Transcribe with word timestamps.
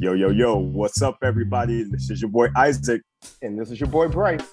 Yo, 0.00 0.12
yo, 0.12 0.30
yo, 0.30 0.54
what's 0.54 1.02
up, 1.02 1.18
everybody? 1.24 1.82
This 1.82 2.08
is 2.08 2.22
your 2.22 2.30
boy 2.30 2.46
Isaac. 2.56 3.02
And 3.42 3.58
this 3.58 3.72
is 3.72 3.80
your 3.80 3.88
boy 3.88 4.06
Bryce. 4.06 4.48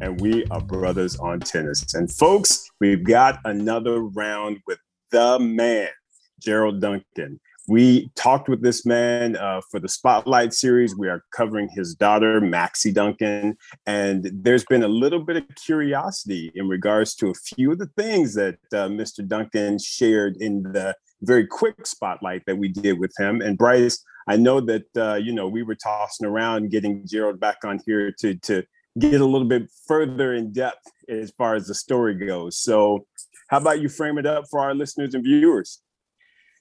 And 0.00 0.20
we 0.20 0.44
are 0.46 0.60
brothers 0.60 1.14
on 1.20 1.38
tennis. 1.38 1.94
And 1.94 2.10
folks, 2.10 2.68
we've 2.80 3.04
got 3.04 3.38
another 3.44 4.00
round 4.00 4.58
with 4.66 4.80
the 5.12 5.38
man, 5.38 5.86
Gerald 6.40 6.80
Duncan. 6.80 7.38
We 7.68 8.10
talked 8.16 8.48
with 8.48 8.60
this 8.60 8.84
man 8.84 9.36
uh, 9.36 9.60
for 9.70 9.78
the 9.78 9.88
Spotlight 9.88 10.52
series. 10.52 10.96
We 10.96 11.08
are 11.08 11.22
covering 11.30 11.68
his 11.68 11.94
daughter, 11.94 12.40
Maxi 12.40 12.92
Duncan. 12.92 13.56
And 13.86 14.28
there's 14.34 14.64
been 14.64 14.82
a 14.82 14.88
little 14.88 15.20
bit 15.20 15.36
of 15.36 15.44
curiosity 15.64 16.50
in 16.56 16.66
regards 16.66 17.14
to 17.16 17.28
a 17.28 17.34
few 17.34 17.70
of 17.70 17.78
the 17.78 17.90
things 17.96 18.34
that 18.34 18.56
uh, 18.72 18.88
Mr. 18.88 19.24
Duncan 19.24 19.78
shared 19.78 20.36
in 20.40 20.64
the 20.64 20.96
very 21.22 21.46
quick 21.46 21.86
spotlight 21.86 22.42
that 22.46 22.58
we 22.58 22.68
did 22.68 22.98
with 22.98 23.12
him. 23.18 23.40
And 23.40 23.56
Bryce, 23.56 24.04
I 24.28 24.36
know 24.36 24.60
that 24.60 24.84
uh, 24.96 25.14
you 25.14 25.32
know 25.32 25.48
we 25.48 25.62
were 25.62 25.74
tossing 25.74 26.26
around 26.26 26.70
getting 26.70 27.06
Gerald 27.06 27.40
back 27.40 27.58
on 27.64 27.80
here 27.86 28.12
to 28.20 28.34
to 28.34 28.62
get 28.98 29.20
a 29.20 29.24
little 29.24 29.48
bit 29.48 29.70
further 29.86 30.34
in 30.34 30.52
depth 30.52 30.90
as 31.08 31.30
far 31.32 31.54
as 31.54 31.66
the 31.66 31.74
story 31.74 32.14
goes. 32.14 32.58
So, 32.58 33.06
how 33.48 33.58
about 33.58 33.80
you 33.80 33.88
frame 33.88 34.18
it 34.18 34.26
up 34.26 34.44
for 34.50 34.60
our 34.60 34.74
listeners 34.74 35.14
and 35.14 35.24
viewers? 35.24 35.80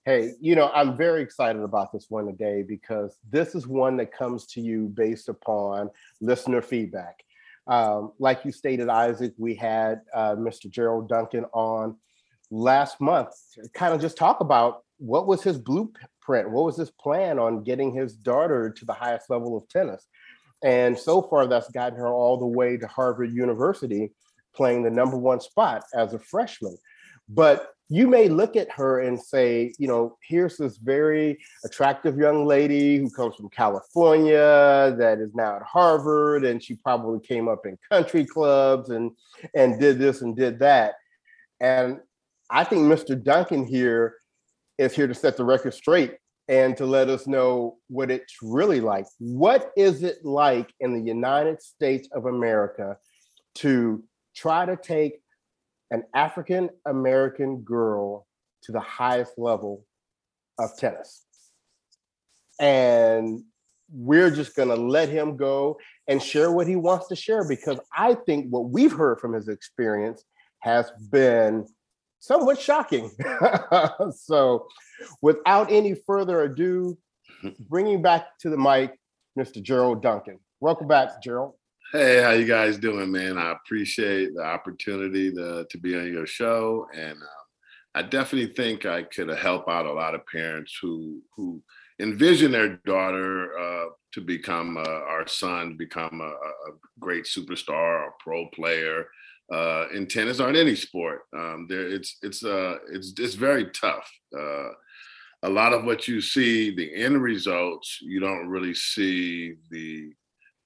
Hey, 0.05 0.31
you 0.39 0.55
know, 0.55 0.71
I'm 0.73 0.97
very 0.97 1.21
excited 1.21 1.61
about 1.61 1.91
this 1.93 2.07
one 2.09 2.25
today 2.25 2.63
because 2.67 3.17
this 3.29 3.53
is 3.53 3.67
one 3.67 3.97
that 3.97 4.11
comes 4.11 4.47
to 4.47 4.61
you 4.61 4.87
based 4.87 5.29
upon 5.29 5.91
listener 6.21 6.63
feedback. 6.63 7.23
Um, 7.67 8.13
like 8.17 8.43
you 8.43 8.51
stated, 8.51 8.89
Isaac, 8.89 9.33
we 9.37 9.53
had 9.53 10.01
uh, 10.11 10.35
Mr. 10.35 10.67
Gerald 10.69 11.07
Duncan 11.07 11.45
on 11.53 11.97
last 12.51 12.99
month 12.99 13.29
kind 13.73 13.93
of 13.93 14.01
just 14.01 14.17
talk 14.17 14.41
about 14.41 14.83
what 14.97 15.25
was 15.25 15.41
his 15.41 15.57
blueprint, 15.57 16.51
what 16.51 16.65
was 16.65 16.77
his 16.77 16.91
plan 16.91 17.39
on 17.39 17.63
getting 17.63 17.91
his 17.91 18.13
daughter 18.13 18.69
to 18.69 18.85
the 18.85 18.93
highest 18.93 19.29
level 19.29 19.57
of 19.57 19.67
tennis. 19.67 20.05
And 20.63 20.97
so 20.97 21.23
far, 21.23 21.47
that's 21.47 21.71
gotten 21.71 21.97
her 21.97 22.07
all 22.07 22.37
the 22.37 22.45
way 22.45 22.77
to 22.77 22.85
Harvard 22.85 23.33
University, 23.33 24.11
playing 24.53 24.83
the 24.83 24.91
number 24.91 25.17
one 25.17 25.39
spot 25.39 25.83
as 25.95 26.13
a 26.13 26.19
freshman. 26.19 26.77
But 27.27 27.69
you 27.89 28.07
may 28.07 28.29
look 28.29 28.55
at 28.55 28.71
her 28.71 28.99
and 28.99 29.19
say, 29.19 29.73
you 29.79 29.87
know, 29.87 30.17
here's 30.25 30.57
this 30.57 30.77
very 30.77 31.39
attractive 31.65 32.17
young 32.17 32.45
lady 32.45 32.97
who 32.97 33.09
comes 33.09 33.35
from 33.35 33.49
California 33.49 34.95
that 34.97 35.17
is 35.19 35.33
now 35.33 35.55
at 35.55 35.63
Harvard, 35.63 36.45
and 36.45 36.63
she 36.63 36.75
probably 36.75 37.19
came 37.19 37.47
up 37.47 37.65
in 37.65 37.77
country 37.91 38.25
clubs 38.25 38.91
and 38.91 39.11
and 39.55 39.79
did 39.79 39.97
this 39.97 40.21
and 40.21 40.37
did 40.37 40.59
that. 40.59 40.93
And 41.59 41.99
I 42.51 42.63
think 42.63 42.83
Mr. 42.83 43.21
Duncan 43.21 43.65
here 43.65 44.15
is 44.77 44.93
here 44.93 45.07
to 45.07 45.13
set 45.13 45.37
the 45.37 45.45
record 45.45 45.73
straight 45.73 46.17
and 46.47 46.75
to 46.77 46.85
let 46.85 47.07
us 47.09 47.27
know 47.27 47.77
what 47.87 48.11
it's 48.11 48.35
really 48.41 48.81
like. 48.81 49.05
What 49.19 49.71
is 49.77 50.03
it 50.03 50.25
like 50.25 50.73
in 50.79 50.93
the 50.93 51.01
United 51.01 51.61
States 51.61 52.09
of 52.11 52.25
America 52.25 52.97
to 53.55 54.03
try 54.35 54.65
to 54.65 54.75
take 54.75 55.21
an 55.91 56.03
African 56.15 56.69
American 56.85 57.61
girl 57.61 58.25
to 58.63 58.71
the 58.71 58.79
highest 58.79 59.37
level 59.37 59.85
of 60.57 60.75
tennis. 60.77 61.25
And 62.59 63.43
we're 63.91 64.31
just 64.31 64.55
going 64.55 64.69
to 64.69 64.75
let 64.75 65.09
him 65.09 65.35
go 65.35 65.77
and 66.07 66.21
share 66.21 66.51
what 66.51 66.67
he 66.67 66.75
wants 66.75 67.07
to 67.07 67.15
share 67.15 67.47
because 67.47 67.79
I 67.95 68.13
think 68.13 68.47
what 68.49 68.69
we've 68.69 68.93
heard 68.93 69.19
from 69.19 69.33
his 69.33 69.47
experience 69.47 70.23
has 70.59 70.91
been 71.11 71.67
somewhat 72.21 72.61
shocking. 72.61 73.11
so, 74.15 74.67
without 75.21 75.69
any 75.69 75.95
further 76.07 76.43
ado, 76.43 76.97
bringing 77.59 78.01
back 78.01 78.37
to 78.39 78.49
the 78.49 78.57
mic 78.57 78.97
Mr. 79.37 79.61
Gerald 79.61 80.01
Duncan. 80.01 80.39
Welcome 80.59 80.87
back, 80.87 81.21
Gerald. 81.21 81.55
Hey, 81.91 82.21
how 82.21 82.31
you 82.31 82.45
guys 82.45 82.77
doing, 82.77 83.11
man? 83.11 83.37
I 83.37 83.51
appreciate 83.51 84.33
the 84.33 84.43
opportunity 84.43 85.33
to, 85.33 85.65
to 85.69 85.77
be 85.77 85.97
on 85.97 86.07
your 86.07 86.25
show, 86.25 86.87
and 86.95 87.13
um, 87.13 87.27
I 87.93 88.03
definitely 88.03 88.53
think 88.53 88.85
I 88.85 89.03
could 89.03 89.27
help 89.29 89.67
out 89.67 89.85
a 89.85 89.91
lot 89.91 90.15
of 90.15 90.25
parents 90.27 90.77
who 90.81 91.21
who 91.35 91.61
envision 91.99 92.51
their 92.51 92.77
daughter 92.85 93.57
uh, 93.59 93.85
to 94.13 94.21
become 94.21 94.77
uh, 94.77 94.81
our 94.81 95.27
son, 95.27 95.75
become 95.77 96.21
a, 96.21 96.25
a, 96.25 96.73
great 96.99 97.25
superstar, 97.25 98.07
a 98.07 98.11
pro 98.19 98.47
player 98.47 99.05
uh, 99.51 99.85
in 99.93 100.07
tennis 100.07 100.39
or 100.39 100.49
in 100.49 100.55
any 100.55 100.75
sport. 100.75 101.21
Um, 101.35 101.67
there, 101.69 101.87
it's 101.87 102.17
it's 102.21 102.43
uh, 102.43 102.77
it's 102.91 103.13
it's 103.17 103.35
very 103.35 103.69
tough. 103.71 104.09
Uh, 104.37 104.69
a 105.43 105.49
lot 105.49 105.73
of 105.73 105.85
what 105.85 106.07
you 106.07 106.21
see, 106.21 106.73
the 106.73 106.93
end 106.95 107.21
results, 107.21 107.97
you 108.01 108.19
don't 108.19 108.47
really 108.47 108.75
see 108.75 109.55
the 109.71 110.13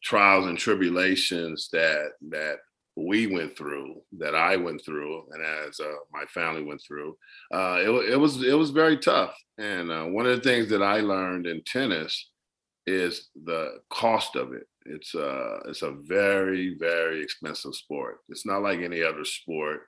trials 0.04 0.48
and 0.48 0.58
tribulations 0.58 1.70
that 1.72 2.12
that 2.30 2.58
we 2.98 3.28
went 3.28 3.58
through, 3.58 4.02
that 4.20 4.36
I 4.36 4.56
went 4.56 4.84
through, 4.86 5.24
and 5.32 5.44
as 5.68 5.80
uh, 5.80 5.92
my 6.14 6.24
family 6.26 6.64
went 6.64 6.82
through, 6.86 7.18
uh, 7.54 7.80
it, 7.82 7.90
it, 8.14 8.16
was 8.16 8.42
it 8.42 8.54
was 8.54 8.70
very 8.70 8.98
tough. 8.98 9.36
And 9.58 9.92
uh, 9.92 10.06
one 10.06 10.26
of 10.26 10.36
the 10.36 10.44
things 10.44 10.70
that 10.70 10.82
I 10.82 11.02
learned 11.02 11.46
in 11.48 11.62
tennis 11.64 12.30
is 12.88 13.30
the 13.44 13.80
cost 13.90 14.36
of 14.36 14.54
it. 14.54 14.68
It's 14.86 15.16
uh 15.16 15.60
it's 15.68 15.82
a 15.82 15.92
very 15.92 16.76
very 16.78 17.22
expensive 17.22 17.76
sport. 17.76 18.20
It's 18.30 18.46
not 18.46 18.62
like 18.62 18.80
any 18.80 19.02
other 19.02 19.26
sport, 19.26 19.82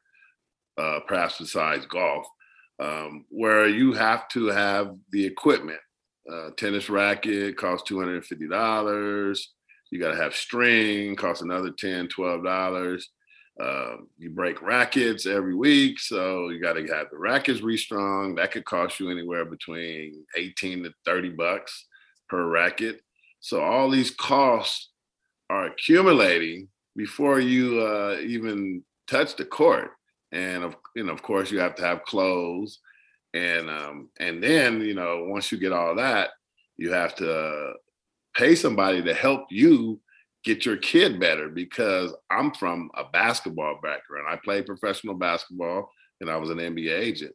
uh, 0.78 1.02
perhaps 1.08 1.38
besides 1.38 1.86
golf, 1.86 2.26
um, 2.80 3.26
where 3.30 3.68
you 3.68 3.94
have 3.94 4.28
to 4.30 4.48
have 4.48 4.96
the 5.12 5.26
equipment. 5.26 5.80
Uh, 6.32 6.50
tennis 6.58 6.90
racket 6.90 7.58
costs 7.58 7.88
two 7.88 8.00
hundred 8.00 8.16
and 8.16 8.26
fifty 8.26 8.48
dollars 8.48 9.54
you 9.92 10.00
got 10.00 10.12
to 10.12 10.22
have 10.22 10.36
string, 10.36 11.16
costs 11.16 11.42
another 11.42 11.72
10 11.72 12.08
$12. 12.10 13.04
Um, 13.60 14.08
you 14.18 14.30
break 14.30 14.62
rackets 14.62 15.26
every 15.26 15.56
week, 15.56 16.00
so 16.00 16.50
you 16.50 16.62
got 16.62 16.74
to 16.74 16.86
have 16.94 17.08
the 17.10 17.18
rackets 17.18 17.62
restrung. 17.62 18.36
That 18.36 18.52
could 18.52 18.66
cost 18.66 19.00
you 19.00 19.10
anywhere 19.10 19.46
between 19.46 20.26
18 20.36 20.84
to 20.84 20.94
30 21.06 21.30
bucks 21.30 21.86
per 22.30 22.46
racket. 22.48 23.02
So 23.40 23.62
all 23.62 23.90
these 23.90 24.12
costs 24.12 24.90
are 25.50 25.66
accumulating 25.66 26.68
before 26.96 27.40
you 27.40 27.82
uh, 27.82 28.18
even 28.22 28.84
touch 29.08 29.36
the 29.36 29.46
court. 29.46 29.92
And 30.32 30.64
of 30.64 30.76
know, 30.96 31.14
of 31.14 31.24
course, 31.24 31.52
you 31.52 31.60
have 31.60 31.76
to 31.76 31.84
have 31.84 32.04
clothes, 32.04 32.80
and 33.34 33.70
um, 33.70 34.10
and 34.20 34.44
then 34.44 34.82
you 34.82 34.94
know, 34.94 35.26
once 35.30 35.52
you 35.52 35.58
get 35.58 35.72
all 35.72 35.96
that, 35.96 36.32
you 36.76 36.92
have 36.92 37.16
to 37.16 37.74
pay 38.36 38.54
somebody 38.54 39.02
to 39.04 39.14
help 39.14 39.46
you 39.50 40.02
get 40.44 40.66
your 40.66 40.78
kid 40.78 41.20
better 41.20 41.50
because 41.50 42.14
I'm 42.30 42.54
from 42.54 42.90
a 42.96 43.04
basketball 43.06 43.80
background. 43.82 44.28
I 44.30 44.38
played 44.38 44.66
professional 44.66 45.16
basketball 45.16 45.90
and 46.22 46.30
I 46.30 46.38
was 46.38 46.50
an 46.50 46.58
NBA 46.58 46.98
agent. 47.00 47.34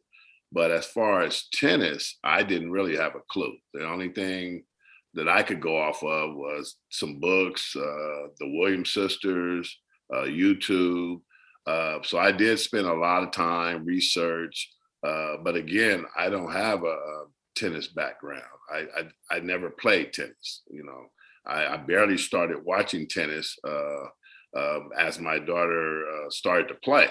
But 0.51 0.71
as 0.71 0.85
far 0.85 1.21
as 1.21 1.47
tennis, 1.53 2.17
I 2.23 2.43
didn't 2.43 2.71
really 2.71 2.95
have 2.95 3.15
a 3.15 3.21
clue. 3.29 3.55
The 3.73 3.87
only 3.87 4.09
thing 4.09 4.63
that 5.13 5.29
I 5.29 5.43
could 5.43 5.61
go 5.61 5.77
off 5.77 6.03
of 6.03 6.35
was 6.35 6.75
some 6.89 7.19
books, 7.19 7.75
uh, 7.75 8.27
the 8.39 8.49
Williams 8.57 8.91
sisters, 8.93 9.79
uh, 10.13 10.23
YouTube. 10.23 11.21
Uh, 11.65 11.99
so 12.03 12.17
I 12.17 12.31
did 12.31 12.59
spend 12.59 12.87
a 12.87 12.93
lot 12.93 13.23
of 13.23 13.31
time 13.31 13.85
research. 13.85 14.69
Uh, 15.05 15.37
but 15.43 15.55
again, 15.55 16.05
I 16.17 16.29
don't 16.29 16.51
have 16.51 16.83
a, 16.83 16.87
a 16.87 17.25
tennis 17.55 17.87
background. 17.87 18.43
I, 18.71 18.85
I, 18.97 19.37
I 19.37 19.39
never 19.39 19.69
played 19.69 20.13
tennis. 20.13 20.63
You 20.69 20.83
know, 20.83 21.05
I, 21.45 21.73
I 21.73 21.77
barely 21.77 22.17
started 22.17 22.63
watching 22.63 23.07
tennis 23.07 23.57
uh, 23.67 24.05
uh, 24.57 24.79
as 24.97 25.19
my 25.19 25.39
daughter 25.39 26.05
uh, 26.05 26.29
started 26.29 26.67
to 26.69 26.75
play, 26.75 27.09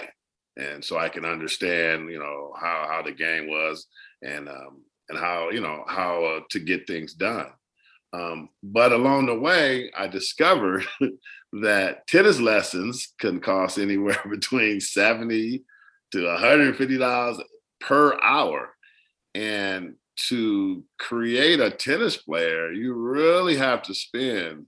and 0.57 0.83
so 0.83 0.97
I 0.97 1.09
can 1.09 1.25
understand, 1.25 2.09
you 2.09 2.19
know, 2.19 2.53
how 2.59 2.85
how 2.89 3.01
the 3.03 3.11
game 3.11 3.47
was 3.47 3.85
and 4.21 4.47
um, 4.49 4.83
and 5.09 5.19
how 5.19 5.49
you 5.49 5.61
know 5.61 5.83
how 5.87 6.41
to 6.49 6.59
get 6.59 6.87
things 6.87 7.13
done. 7.13 7.51
Um, 8.13 8.49
but 8.61 8.91
along 8.91 9.25
the 9.25 9.39
way, 9.39 9.91
I 9.97 10.07
discovered 10.07 10.85
that 11.61 12.07
tennis 12.07 12.39
lessons 12.39 13.13
can 13.19 13.39
cost 13.39 13.77
anywhere 13.77 14.21
between 14.29 14.79
seventy 14.79 15.63
to 16.11 16.25
one 16.25 16.39
hundred 16.39 16.67
and 16.67 16.77
fifty 16.77 16.97
dollars 16.97 17.41
per 17.81 18.19
hour, 18.21 18.75
and 19.33 19.95
to 20.29 20.83
create 20.99 21.59
a 21.59 21.71
tennis 21.71 22.17
player, 22.17 22.71
you 22.71 22.93
really 22.93 23.55
have 23.55 23.81
to 23.83 23.95
spend 23.95 24.67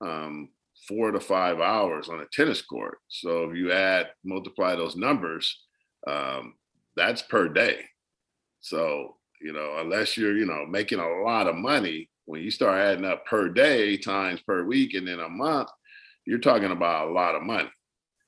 um, 0.00 0.50
four 0.86 1.10
to 1.10 1.20
five 1.20 1.60
hours 1.60 2.08
on 2.08 2.20
a 2.20 2.26
tennis 2.32 2.62
court. 2.62 2.98
So 3.08 3.50
if 3.50 3.56
you 3.56 3.72
add, 3.72 4.08
multiply 4.24 4.76
those 4.76 4.96
numbers, 4.96 5.64
um, 6.06 6.54
that's 6.96 7.22
per 7.22 7.48
day. 7.48 7.80
So, 8.60 9.16
you 9.40 9.52
know, 9.52 9.76
unless 9.78 10.16
you're, 10.16 10.36
you 10.36 10.46
know, 10.46 10.64
making 10.66 11.00
a 11.00 11.22
lot 11.24 11.48
of 11.48 11.56
money, 11.56 12.08
when 12.26 12.42
you 12.42 12.50
start 12.50 12.78
adding 12.78 13.04
up 13.04 13.24
per 13.24 13.48
day 13.48 13.96
times 13.96 14.40
per 14.42 14.64
week 14.64 14.94
and 14.94 15.08
then 15.08 15.20
a 15.20 15.28
month, 15.28 15.68
you're 16.26 16.38
talking 16.38 16.70
about 16.70 17.08
a 17.08 17.12
lot 17.12 17.34
of 17.34 17.42
money. 17.42 17.70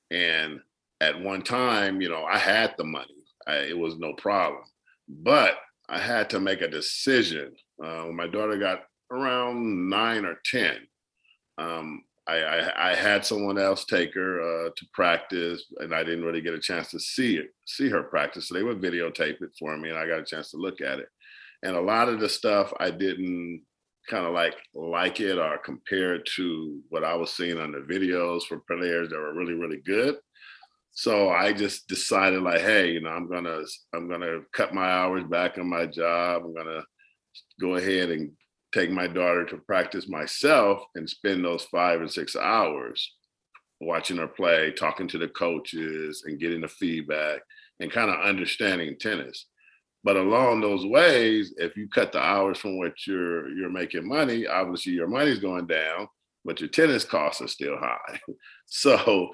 And 0.09 0.59
at 1.01 1.21
one 1.21 1.43
time, 1.43 2.01
you 2.01 2.09
know, 2.09 2.23
I 2.23 2.37
had 2.37 2.73
the 2.77 2.85
money, 2.85 3.25
I, 3.47 3.57
it 3.57 3.77
was 3.77 3.97
no 3.97 4.13
problem. 4.13 4.63
But 5.07 5.57
I 5.87 5.99
had 5.99 6.29
to 6.31 6.39
make 6.39 6.61
a 6.61 6.67
decision. 6.67 7.53
Uh, 7.83 8.03
when 8.03 8.15
my 8.15 8.27
daughter 8.27 8.57
got 8.57 8.83
around 9.11 9.89
nine 9.89 10.25
or 10.25 10.39
10. 10.45 10.77
Um, 11.57 12.03
I, 12.27 12.37
I, 12.37 12.91
I, 12.91 12.95
had 12.95 13.25
someone 13.25 13.57
else 13.57 13.85
take 13.85 14.13
her 14.13 14.39
uh, 14.39 14.69
to 14.75 14.85
practice, 14.93 15.65
and 15.77 15.95
I 15.95 16.03
didn't 16.03 16.23
really 16.23 16.41
get 16.41 16.53
a 16.53 16.59
chance 16.59 16.91
to 16.91 16.99
see 16.99 17.37
it, 17.37 17.47
see 17.65 17.89
her 17.89 18.03
practice. 18.03 18.47
So 18.47 18.53
they 18.53 18.63
would 18.63 18.81
videotape 18.81 19.41
it 19.41 19.51
for 19.57 19.75
me, 19.75 19.89
and 19.89 19.97
I 19.97 20.07
got 20.07 20.19
a 20.19 20.25
chance 20.25 20.51
to 20.51 20.57
look 20.57 20.79
at 20.79 20.99
it. 20.99 21.09
And 21.63 21.75
a 21.75 21.81
lot 21.81 22.07
of 22.07 22.19
the 22.19 22.29
stuff 22.29 22.71
I 22.79 22.91
didn't 22.91 23.63
kind 24.07 24.25
of 24.25 24.33
like 24.33 24.55
like 24.73 25.19
it 25.19 25.37
or 25.37 25.57
compare 25.59 26.15
it 26.15 26.25
to 26.35 26.79
what 26.89 27.03
I 27.03 27.15
was 27.15 27.33
seeing 27.33 27.59
on 27.59 27.71
the 27.71 27.79
videos 27.79 28.43
for 28.43 28.61
players 28.61 29.09
that 29.09 29.17
were 29.17 29.33
really 29.33 29.53
really 29.53 29.81
good. 29.85 30.15
So 30.91 31.29
I 31.29 31.53
just 31.53 31.87
decided 31.87 32.41
like, 32.41 32.61
hey, 32.61 32.91
you 32.91 33.01
know, 33.01 33.09
I'm 33.09 33.29
gonna 33.29 33.61
I'm 33.93 34.09
gonna 34.09 34.41
cut 34.53 34.73
my 34.73 34.89
hours 34.89 35.23
back 35.23 35.57
on 35.57 35.69
my 35.69 35.85
job. 35.85 36.43
I'm 36.45 36.53
gonna 36.53 36.83
go 37.59 37.75
ahead 37.75 38.09
and 38.09 38.31
take 38.73 38.91
my 38.91 39.07
daughter 39.07 39.45
to 39.45 39.57
practice 39.57 40.07
myself 40.07 40.83
and 40.95 41.09
spend 41.09 41.43
those 41.43 41.65
five 41.65 42.01
and 42.01 42.11
six 42.11 42.35
hours 42.35 43.15
watching 43.81 44.17
her 44.17 44.27
play, 44.27 44.71
talking 44.71 45.07
to 45.07 45.17
the 45.17 45.29
coaches 45.29 46.23
and 46.25 46.39
getting 46.39 46.61
the 46.61 46.67
feedback 46.67 47.41
and 47.79 47.91
kind 47.91 48.09
of 48.09 48.19
understanding 48.19 48.97
tennis. 48.99 49.45
But 50.03 50.15
along 50.15 50.61
those 50.61 50.85
ways, 50.85 51.53
if 51.57 51.75
you 51.75 51.89
cut 51.89 52.11
the 52.11 52.19
hours 52.19 52.57
from 52.57 52.77
what 52.77 52.93
you're 53.05 53.49
you're 53.49 53.69
making 53.69 54.07
money, 54.07 54.47
obviously 54.47 54.93
your 54.93 55.07
money's 55.07 55.39
going 55.39 55.67
down, 55.67 56.07
but 56.45 56.59
your 56.59 56.69
tennis 56.69 57.03
costs 57.03 57.41
are 57.41 57.47
still 57.47 57.77
high. 57.77 58.19
so 58.65 59.29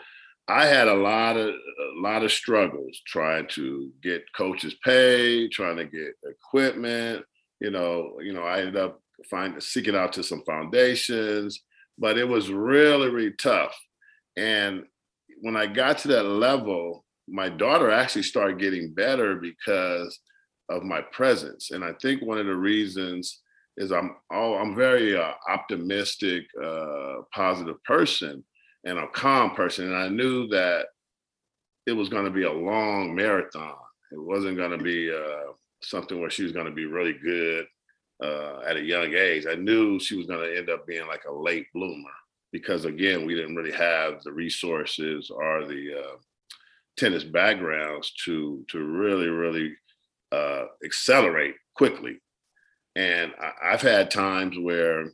I 0.48 0.66
had 0.66 0.88
a 0.88 0.94
lot 0.94 1.38
of 1.38 1.50
a 1.50 2.02
lot 2.02 2.24
of 2.24 2.32
struggles 2.32 3.00
trying 3.06 3.48
to 3.50 3.92
get 4.02 4.24
coaches 4.36 4.76
paid, 4.84 5.52
trying 5.52 5.78
to 5.78 5.86
get 5.86 6.14
equipment. 6.24 7.26
You 7.60 7.72
know, 7.72 8.18
you 8.22 8.34
know, 8.34 8.44
I 8.44 8.60
ended 8.60 8.78
up 8.78 9.00
finding 9.30 9.62
seeking 9.62 9.96
out 9.96 10.14
to 10.14 10.24
some 10.24 10.44
foundations, 10.46 11.62
but 11.98 12.18
it 12.18 12.28
was 12.28 12.52
really, 12.52 13.10
really 13.10 13.34
tough. 13.34 13.76
And 14.36 14.84
when 15.42 15.56
I 15.56 15.68
got 15.68 16.00
to 16.00 16.10
that 16.10 16.26
level, 16.26 17.06
my 17.28 17.50
daughter 17.50 17.90
actually 17.90 18.24
started 18.24 18.60
getting 18.60 18.94
better 18.94 19.36
because 19.36 20.20
of 20.70 20.84
my 20.84 21.02
presence. 21.02 21.72
And 21.72 21.84
I 21.84 21.94
think 22.02 22.22
one 22.22 22.38
of 22.38 22.46
the 22.46 22.56
reasons 22.56 23.42
is 23.78 23.92
I'm 23.92 24.16
oh 24.32 24.56
I'm 24.56 24.76
very 24.76 25.18
uh, 25.18 25.34
optimistic, 25.50 26.46
uh, 26.64 27.22
positive 27.34 27.84
person 27.84 28.44
and 28.86 29.00
a 29.00 29.08
calm 29.10 29.56
person. 29.56 29.86
And 29.86 29.98
I 29.98 30.08
knew 30.08 30.48
that 30.48 30.88
it 31.86 31.94
was 31.94 32.10
going 32.10 32.26
to 32.26 32.32
be 32.32 32.44
a 32.44 32.52
long 32.52 33.14
marathon. 33.14 33.76
It 34.12 34.22
wasn't 34.22 34.58
going 34.58 34.72
to 34.72 34.84
be 34.84 35.12
uh, 35.12 35.52
something 35.82 36.20
where 36.20 36.30
she 36.30 36.44
was 36.44 36.52
going 36.52 36.68
to 36.68 36.72
be 36.72 36.86
really 36.86 37.14
good 37.14 37.66
uh, 38.24 38.60
at 38.62 38.78
a 38.78 38.82
young 38.82 39.14
age. 39.14 39.46
I 39.46 39.56
knew 39.56 40.00
she 40.00 40.16
was 40.16 40.28
going 40.28 40.48
to 40.48 40.58
end 40.58 40.70
up 40.70 40.88
being 40.88 41.08
like 41.08 41.24
a 41.28 41.34
late 41.34 41.68
bloomer 41.74 42.10
because, 42.52 42.86
again, 42.86 43.26
we 43.26 43.36
didn't 43.36 43.56
really 43.56 43.72
have 43.72 44.24
the 44.24 44.32
resources 44.32 45.30
or 45.30 45.66
the 45.66 45.94
uh, 46.00 46.16
tennis 46.98 47.24
backgrounds 47.24 48.14
to 48.26 48.66
to 48.70 48.80
really, 48.80 49.28
really 49.28 49.76
uh, 50.32 50.66
accelerate 50.84 51.56
quickly. 51.76 52.20
And 52.96 53.34
I, 53.40 53.74
I've 53.74 53.82
had 53.82 54.12
times 54.12 54.58
where 54.58 55.12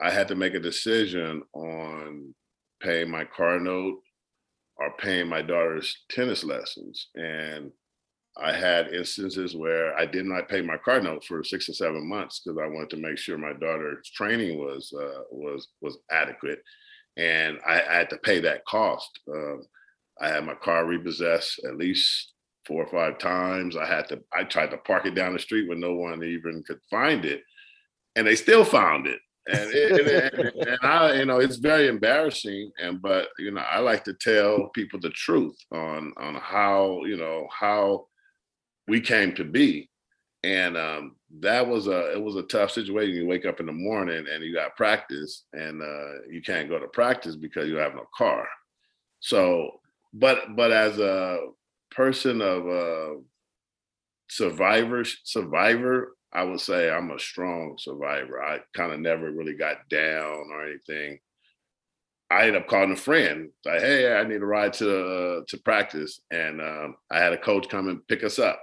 I 0.00 0.10
had 0.10 0.28
to 0.28 0.34
make 0.34 0.54
a 0.54 0.60
decision 0.60 1.42
on 1.54 2.34
paying 2.82 3.10
my 3.10 3.24
car 3.24 3.58
note 3.60 4.00
or 4.76 4.96
paying 4.98 5.28
my 5.28 5.42
daughter's 5.42 6.04
tennis 6.10 6.44
lessons. 6.44 7.08
And 7.14 7.70
I 8.36 8.52
had 8.52 8.92
instances 8.92 9.54
where 9.54 9.96
I 9.96 10.06
did 10.06 10.26
not 10.26 10.48
pay 10.48 10.60
my 10.60 10.76
car 10.76 11.00
note 11.00 11.24
for 11.24 11.44
six 11.44 11.68
or 11.68 11.72
seven 11.72 12.08
months 12.08 12.40
because 12.40 12.58
I 12.58 12.66
wanted 12.66 12.90
to 12.90 12.96
make 12.96 13.16
sure 13.16 13.38
my 13.38 13.52
daughter's 13.52 14.10
training 14.10 14.58
was 14.58 14.92
uh, 14.92 15.22
was 15.30 15.68
was 15.80 15.98
adequate, 16.10 16.60
and 17.16 17.58
I, 17.66 17.80
I, 17.80 17.94
had 17.94 18.10
to 18.10 18.16
pay 18.18 18.40
that 18.40 18.64
cost. 18.66 19.20
Um, 19.32 19.62
I 20.20 20.28
had 20.28 20.44
my 20.44 20.54
car 20.54 20.84
repossessed 20.84 21.64
at 21.64 21.76
least 21.76 22.33
four 22.66 22.84
or 22.84 22.90
five 22.90 23.18
times. 23.18 23.76
I 23.76 23.86
had 23.86 24.08
to 24.08 24.22
I 24.32 24.44
tried 24.44 24.70
to 24.70 24.78
park 24.78 25.06
it 25.06 25.14
down 25.14 25.32
the 25.32 25.38
street 25.38 25.68
when 25.68 25.80
no 25.80 25.94
one 25.94 26.22
even 26.22 26.62
could 26.66 26.80
find 26.90 27.24
it, 27.24 27.42
and 28.16 28.26
they 28.26 28.36
still 28.36 28.64
found 28.64 29.06
it 29.06 29.20
and, 29.46 29.70
it, 29.72 30.32
and, 30.34 30.68
and, 30.68 30.78
I, 30.82 31.12
you 31.14 31.26
know, 31.26 31.38
it's 31.38 31.56
very 31.56 31.88
embarrassing. 31.88 32.72
And 32.80 33.00
but 33.02 33.28
you 33.38 33.50
know, 33.50 33.60
I 33.60 33.80
like 33.80 34.04
to 34.04 34.14
tell 34.14 34.68
people 34.68 35.00
the 35.00 35.10
truth 35.10 35.56
on 35.72 36.12
on 36.16 36.34
how 36.36 37.04
you 37.04 37.16
know 37.16 37.46
how 37.50 38.06
we 38.88 39.00
came 39.00 39.34
to 39.34 39.44
be, 39.44 39.90
and 40.42 40.76
um, 40.76 41.16
that 41.40 41.66
was 41.66 41.88
a 41.88 42.12
it 42.12 42.22
was 42.22 42.36
a 42.36 42.42
tough 42.44 42.70
situation. 42.70 43.16
You 43.16 43.26
wake 43.26 43.44
up 43.44 43.60
in 43.60 43.66
the 43.66 43.72
morning 43.72 44.24
and 44.32 44.42
you 44.42 44.54
got 44.54 44.76
practice, 44.76 45.44
and 45.52 45.82
uh, 45.82 46.22
you 46.30 46.40
can't 46.40 46.68
go 46.68 46.78
to 46.78 46.88
practice 46.88 47.36
because 47.36 47.68
you 47.68 47.76
have 47.76 47.94
no 47.94 48.06
car. 48.16 48.46
So, 49.20 49.80
but 50.14 50.56
but 50.56 50.72
as 50.72 50.98
a 50.98 51.38
person 51.94 52.40
of 52.40 52.66
uh, 52.66 53.20
survivor 54.28 55.04
survivor 55.24 56.14
I 56.34 56.42
would 56.42 56.60
say 56.60 56.90
I'm 56.90 57.12
a 57.12 57.18
strong 57.18 57.76
survivor. 57.78 58.42
I 58.42 58.58
kind 58.74 58.92
of 58.92 58.98
never 58.98 59.30
really 59.30 59.54
got 59.54 59.88
down 59.88 60.48
or 60.50 60.66
anything. 60.66 61.20
I 62.28 62.46
ended 62.46 62.62
up 62.62 62.68
calling 62.68 62.90
a 62.90 62.96
friend, 62.96 63.50
like, 63.64 63.80
"Hey, 63.80 64.12
I 64.12 64.24
need 64.24 64.42
a 64.42 64.46
ride 64.46 64.72
to 64.74 65.06
uh, 65.06 65.40
to 65.46 65.58
practice," 65.58 66.20
and 66.32 66.60
um, 66.60 66.96
I 67.10 67.20
had 67.20 67.32
a 67.32 67.38
coach 67.38 67.68
come 67.68 67.88
and 67.88 68.06
pick 68.08 68.24
us 68.24 68.40
up. 68.40 68.60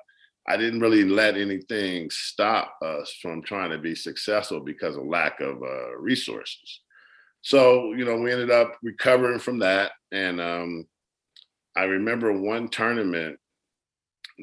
I 0.48 0.58
didn't 0.58 0.82
really 0.82 1.06
let 1.06 1.38
anything 1.38 2.10
stop 2.10 2.76
us 2.82 3.14
from 3.22 3.42
trying 3.42 3.70
to 3.72 3.78
be 3.78 3.96
successful 3.96 4.60
because 4.60 4.98
of 4.98 5.06
lack 5.06 5.40
of 5.40 5.62
uh, 5.64 5.96
resources. 5.98 6.82
So, 7.42 7.94
you 7.94 8.04
know, 8.04 8.18
we 8.18 8.32
ended 8.32 8.52
up 8.52 8.78
recovering 8.84 9.40
from 9.40 9.60
that, 9.60 9.94
and 10.12 10.42
um, 10.42 10.88
I 11.76 11.84
remember 11.84 12.34
one 12.34 12.68
tournament 12.68 13.38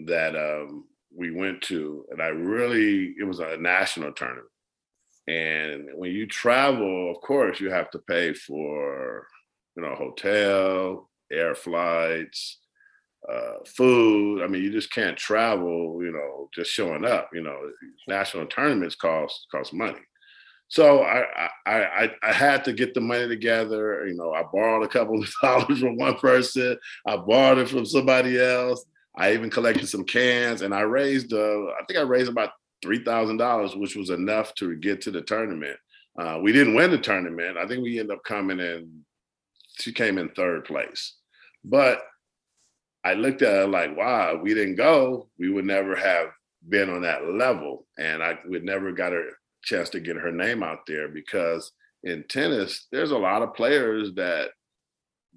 that 0.07 0.37
um, 0.37 0.85
we 1.15 1.31
went 1.31 1.63
to, 1.63 2.05
and 2.11 2.23
I 2.23 2.29
really 2.29 3.15
it 3.19 3.25
was 3.25 3.41
a 3.41 3.57
national 3.57 4.13
tournament. 4.13 4.47
And 5.27 5.89
when 5.95 6.13
you 6.13 6.27
travel, 6.27 7.11
of 7.11 7.21
course, 7.21 7.61
you 7.61 7.71
have 7.71 7.91
to 7.91 7.99
pay 7.99 8.33
for 8.33 9.27
you 9.77 9.83
know 9.83 9.95
hotel, 9.95 11.11
air 11.31 11.55
flights, 11.55 12.59
uh, 13.31 13.65
food. 13.67 14.43
I 14.43 14.47
mean, 14.47 14.63
you 14.63 14.71
just 14.71 14.93
can't 14.93 15.17
travel, 15.17 15.99
you 16.03 16.13
know, 16.13 16.49
just 16.55 16.71
showing 16.71 17.05
up. 17.05 17.31
You 17.33 17.43
know, 17.43 17.59
national 18.09 18.47
tournaments 18.47 18.95
cost 18.95 19.47
cost 19.53 19.75
money. 19.75 20.01
So 20.69 21.03
I, 21.03 21.49
I 21.67 22.11
I 22.23 22.33
had 22.33 22.65
to 22.65 22.73
get 22.73 22.93
the 22.93 23.01
money 23.01 23.27
together. 23.27 24.07
You 24.07 24.15
know, 24.15 24.33
I 24.35 24.43
borrowed 24.43 24.85
a 24.85 24.89
couple 24.89 25.23
of 25.23 25.31
dollars 25.43 25.81
from 25.81 25.97
one 25.97 26.17
person. 26.17 26.79
I 27.07 27.17
borrowed 27.17 27.59
it 27.59 27.69
from 27.69 27.87
somebody 27.87 28.39
else. 28.39 28.85
I 29.19 29.33
even 29.33 29.51
collected 29.51 29.89
some 29.89 30.05
cans 30.05 30.63
and 30.63 30.73
I 30.73 30.83
raised, 30.83 31.33
uh, 31.33 31.65
I 31.65 31.85
think 31.87 31.99
I 31.99 32.03
raised 32.03 32.31
about 32.31 32.53
$3,000, 32.85 33.79
which 33.79 33.97
was 33.97 34.11
enough 34.11 34.55
to 34.55 34.77
get 34.77 35.01
to 35.03 35.11
the 35.11 35.23
tournament. 35.23 35.77
Uh, 36.19 36.39
we 36.41 36.53
didn't 36.53 36.75
win 36.75 36.93
the 36.93 36.99
tournament. 36.99 37.59
I 37.59 37.67
think 37.67 37.83
we 37.83 37.99
ended 37.99 38.17
up 38.17 38.23
coming 38.23 38.61
in, 38.61 39.05
she 39.81 39.93
came 39.93 40.19
in 40.19 40.29
third 40.31 40.65
place. 40.65 41.17
But 41.65 42.01
I 43.05 43.15
looked 43.15 43.43
at 43.43 43.53
her 43.53 43.67
like, 43.67 43.97
wow, 43.97 44.39
we 44.41 44.55
didn't 44.55 44.77
go, 44.77 45.29
we 45.37 45.51
would 45.51 45.65
never 45.65 45.97
have 45.97 46.29
been 46.69 46.89
on 46.89 47.03
that 47.03 47.27
level. 47.27 47.87
And 47.99 48.23
I 48.23 48.39
would 48.47 48.65
never 48.65 48.93
got 48.93 49.13
a 49.13 49.31
chance 49.69 49.91
to 49.91 50.01
get 50.01 50.17
her 50.17 50.33
name 50.33 50.63
out 50.63 50.81
there 50.87 51.09
because 51.09 51.73
in 52.03 52.25
tennis, 52.29 52.87
there's 52.93 53.11
a 53.11 53.19
lot 53.19 53.43
of 53.43 53.55
players 53.55 54.15
that 54.15 54.51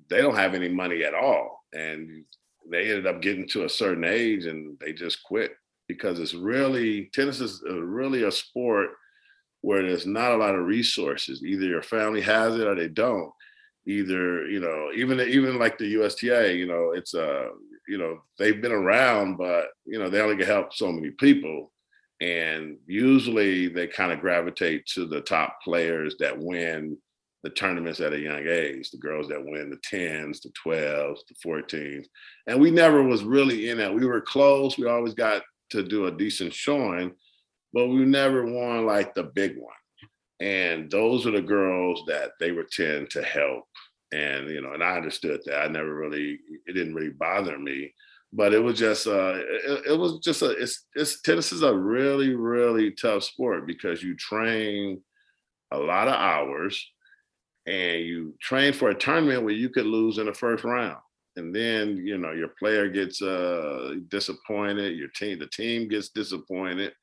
they 0.10 0.22
don't 0.22 0.36
have 0.36 0.54
any 0.54 0.70
money 0.70 1.04
at 1.04 1.14
all. 1.14 1.64
And 1.74 2.24
they 2.70 2.90
ended 2.90 3.08
up 3.08 3.22
getting 3.22 3.48
to 3.50 3.66
a 3.66 3.70
certain 3.70 4.04
age 4.04 4.46
and 4.46 4.78
they 4.80 4.94
just 4.94 5.24
quit 5.24 5.54
because 5.88 6.20
it's 6.20 6.34
really 6.34 7.10
tennis 7.14 7.42
is 7.42 7.62
really 7.68 8.24
a 8.24 8.32
sport 8.32 8.92
where 9.62 9.84
there's 9.84 10.06
not 10.06 10.32
a 10.32 10.38
lot 10.38 10.56
of 10.56 10.66
resources. 10.66 11.44
Either 11.44 11.66
your 11.66 11.84
family 11.84 12.22
has 12.22 12.56
it 12.56 12.68
or 12.68 12.76
they 12.76 12.88
don't. 12.88 13.32
Either 13.88 14.48
you 14.48 14.60
know, 14.60 14.92
even 14.96 15.20
even 15.20 15.58
like 15.58 15.78
the 15.78 15.88
USTA, 15.88 16.54
you 16.54 16.68
know, 16.68 16.92
it's 16.92 17.14
a 17.14 17.28
uh, 17.28 17.48
you 17.88 17.98
know 17.98 18.20
they've 18.38 18.62
been 18.62 18.72
around, 18.72 19.38
but 19.38 19.70
you 19.86 19.98
know 19.98 20.10
they 20.10 20.22
only 20.22 20.38
can 20.38 20.46
help 20.46 20.72
so 20.72 20.92
many 20.92 21.10
people, 21.12 21.72
and 22.22 22.78
usually 22.86 23.68
they 23.68 23.88
kind 23.88 24.12
of 24.12 24.22
gravitate 24.22 24.86
to 24.86 25.08
the 25.08 25.22
top 25.22 25.58
players 25.63 26.16
that 26.20 26.38
win 26.38 26.96
the 27.44 27.50
tournaments 27.50 28.00
at 28.00 28.13
a 28.13 28.20
young 28.20 28.48
age, 28.48 28.92
the 28.92 29.00
girls 29.00 29.28
that 29.28 29.44
win 29.44 29.72
the 29.72 29.98
10s, 29.98 30.44
the 30.44 30.51
12s, 30.63 31.18
the 31.28 31.36
14s. 31.44 32.06
And 32.46 32.60
we 32.60 32.70
never 32.70 33.01
was 33.01 33.24
really 33.24 33.70
in 33.70 33.80
that. 33.80 33.94
We 33.94 34.06
were 34.06 34.22
close. 34.22 34.78
We 34.78 34.88
always 34.88 35.16
got 35.16 35.42
to 35.72 35.82
do 35.82 36.06
a 36.06 36.12
decent 36.12 36.54
showing, 36.54 37.12
but 37.74 37.88
we 37.88 38.06
never 38.06 38.46
won 38.46 38.86
like 38.86 39.16
the 39.16 39.24
big 39.24 39.58
one. 39.58 39.74
And 40.40 40.92
those 40.92 41.25
are 41.25 41.32
the 41.32 41.42
girls 41.42 42.04
that 42.08 42.34
they 42.40 42.51
were 42.51 42.68
tend 42.72 43.10
to 43.12 43.24
help. 43.24 43.63
And, 44.12 44.48
you 44.50 44.62
know, 44.62 44.74
and 44.74 44.84
I 44.84 44.98
understood 44.98 45.42
that. 45.46 45.63
I 45.63 45.68
never 45.68 45.96
really, 45.96 46.38
it 46.68 46.74
didn't 46.74 46.94
really 46.94 47.10
bother 47.10 47.58
me. 47.58 47.96
But 48.34 48.54
it 48.54 48.60
was 48.60 48.80
just, 48.80 49.08
uh, 49.08 49.34
it, 49.36 49.88
it 49.92 50.00
was 50.00 50.20
just 50.20 50.42
a, 50.42 50.52
it's, 50.52 50.86
it's, 50.96 51.22
tennis 51.22 51.52
is 51.52 51.64
a 51.64 51.76
really, 51.76 52.34
really 52.34 52.92
tough 52.92 53.24
sport 53.24 53.68
because 53.68 54.02
you 54.02 54.16
train 54.16 55.02
a 55.72 55.78
lot 55.78 56.08
of 56.08 56.14
hours 56.14 56.92
and 57.66 58.02
you 58.04 58.34
train 58.42 58.74
for 58.74 58.90
a 58.90 58.96
tournament 58.96 59.44
where 59.44 59.54
you 59.54 59.70
could 59.70 59.86
lose 59.86 60.18
in 60.18 60.26
the 60.26 60.34
first 60.34 60.64
round. 60.64 60.98
And 61.38 61.56
then 61.56 61.98
you 61.98 62.18
know 62.18 62.32
your 62.32 62.50
player 62.60 62.90
gets 62.90 63.22
uh, 63.22 63.96
disappointed 64.10 64.98
your 64.98 65.08
team 65.16 65.40
the 65.40 65.48
team 65.48 65.88
gets 65.88 66.10
disappointed. 66.10 66.94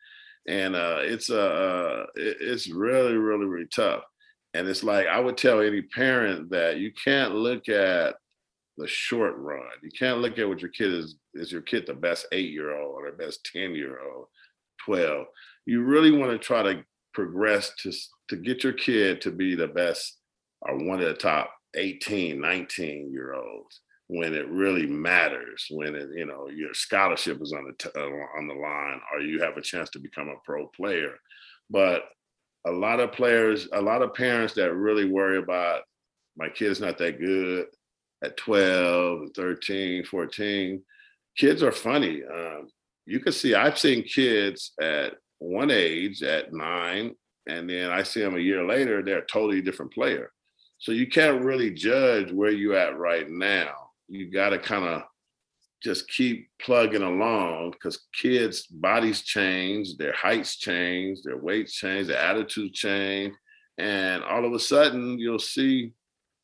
And 0.47 0.75
uh, 0.75 0.99
it's 1.01 1.31
uh, 1.31 1.37
uh 1.37 2.07
it's 2.15 2.69
really 2.69 3.17
really 3.17 3.47
really 3.47 3.69
tough. 3.75 4.03
And 4.55 4.69
it's 4.69 4.83
like 4.83 5.07
i 5.07 5.21
would 5.21 5.37
tell 5.37 5.61
any 5.61 5.83
parent 5.83 6.51
that 6.51 6.79
you 6.79 6.93
can't 6.93 7.35
look 7.35 7.69
at 7.69 8.17
the 8.79 8.89
short 8.89 9.37
run. 9.37 9.63
You 9.83 9.91
can't 9.91 10.21
look 10.21 10.39
at 10.39 10.49
what 10.49 10.61
your 10.61 10.71
kid 10.71 10.95
is 10.95 11.17
is 11.35 11.53
your 11.53 11.63
kid 11.63 11.87
the 11.87 11.95
best 11.95 12.27
eight 12.33 12.51
year 12.51 12.79
old 12.79 12.95
or 12.95 13.11
the 13.11 13.17
best 13.17 13.49
10 13.53 13.75
year 13.75 14.01
old 14.01 14.27
12 14.85 15.27
you 15.67 15.83
really 15.83 16.11
want 16.11 16.31
to 16.33 16.39
try 16.39 16.63
to 16.63 16.83
progress 17.13 17.73
to 17.83 17.93
to 18.29 18.37
get 18.37 18.65
your 18.65 18.73
kid 18.73 19.21
to 19.21 19.31
be 19.31 19.55
the 19.55 19.69
best 19.69 20.19
or 20.63 20.77
one 20.77 21.01
of 21.01 21.07
the 21.07 21.15
top 21.15 21.53
18 21.77 22.41
19 22.41 23.13
year 23.13 23.35
olds 23.35 23.81
when 24.09 24.33
it 24.33 24.49
really 24.49 24.87
matters, 24.87 25.67
when 25.71 25.95
it, 25.95 26.09
you 26.15 26.25
know 26.25 26.49
your 26.49 26.75
scholarship 26.75 27.41
is 27.43 27.53
on 27.53 27.65
the 27.67 27.73
t- 27.75 27.91
uh, 27.95 28.39
on 28.39 28.49
the 28.49 28.55
line, 28.55 29.01
or 29.13 29.21
you 29.21 29.41
have 29.41 29.57
a 29.57 29.63
chance 29.63 29.91
to 29.91 29.99
become 29.99 30.29
a 30.29 30.37
pro 30.45 30.67
player. 30.69 31.15
But 31.71 32.05
a 32.67 32.71
lot 32.71 33.01
of 33.01 33.13
players, 33.13 33.69
a 33.73 33.81
lot 33.81 34.03
of 34.03 34.15
parents 34.15 34.55
that 34.55 34.75
really 34.75 35.05
worry 35.05 35.39
about 35.39 35.83
my 36.37 36.49
kid's 36.49 36.81
not 36.81 36.99
that 36.99 37.21
good 37.21 37.67
at 38.23 38.37
12, 38.37 39.31
13, 39.35 40.05
14. 40.05 40.83
Kids 41.37 41.63
are 41.63 41.73
funny. 41.73 42.23
Um, 42.25 42.69
you 43.07 43.21
can 43.21 43.33
see, 43.33 43.55
I've 43.55 43.79
seen 43.79 44.03
kids 44.03 44.73
at 44.81 45.15
one 45.39 45.71
age, 45.71 46.23
at 46.23 46.53
nine, 46.53 47.15
and 47.47 47.71
then 47.71 47.91
I 47.91 48.03
see 48.03 48.21
them 48.21 48.37
a 48.37 48.41
year 48.41 48.67
later, 48.67 49.03
they're 49.03 49.19
a 49.19 49.27
totally 49.27 49.63
different 49.63 49.93
player. 49.93 50.33
So 50.79 50.93
you 50.93 51.07
can't 51.07 51.45
really 51.45 51.73
judge 51.73 52.31
where 52.33 52.51
you're 52.51 52.77
at 52.77 52.99
right 52.99 53.29
now 53.29 53.89
you 54.09 54.31
got 54.31 54.51
to 54.51 54.59
kind 54.59 54.85
of 54.85 55.03
just 55.83 56.09
keep 56.09 56.49
plugging 56.61 57.03
along 57.03 57.71
because 57.73 58.07
kids' 58.13 58.67
bodies 58.67 59.23
change, 59.23 59.97
their 59.97 60.13
heights 60.13 60.57
change, 60.57 61.23
their 61.23 61.37
weights 61.37 61.75
change, 61.75 62.09
their 62.09 62.19
attitude 62.19 62.73
change, 62.73 63.35
and 63.77 64.25
all 64.25 64.45
of 64.45 64.53
a 64.53 64.59
sudden 64.59 65.19
you'll 65.19 65.39
see 65.39 65.93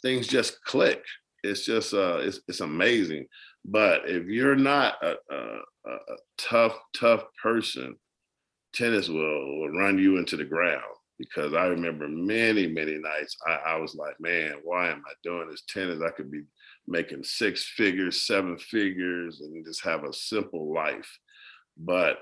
things 0.02 0.28
just 0.28 0.62
click. 0.64 1.02
It's 1.44 1.64
just 1.64 1.94
uh, 1.94 2.18
it's 2.20 2.40
it's 2.48 2.60
amazing. 2.60 3.26
But 3.64 4.02
if 4.06 4.26
you're 4.26 4.56
not 4.56 4.94
a, 5.02 5.14
a, 5.30 5.60
a 5.90 6.16
tough 6.38 6.76
tough 6.98 7.24
person, 7.42 7.96
tennis 8.72 9.08
will, 9.08 9.58
will 9.60 9.70
run 9.70 9.98
you 9.98 10.16
into 10.18 10.36
the 10.36 10.44
ground. 10.44 10.82
Because 11.18 11.54
I 11.54 11.66
remember 11.66 12.08
many 12.08 12.66
many 12.66 12.98
nights 12.98 13.36
I, 13.46 13.74
I 13.74 13.76
was 13.76 13.94
like, 13.94 14.18
man, 14.18 14.54
why 14.64 14.88
am 14.88 15.02
I 15.06 15.12
doing 15.22 15.48
this 15.48 15.62
tennis? 15.68 16.00
I 16.04 16.10
could 16.10 16.30
be 16.30 16.42
making 16.88 17.24
six 17.24 17.64
figures, 17.76 18.26
seven 18.26 18.58
figures, 18.58 19.40
and 19.40 19.64
just 19.64 19.84
have 19.84 20.04
a 20.04 20.12
simple 20.12 20.74
life. 20.74 21.18
But 21.78 22.18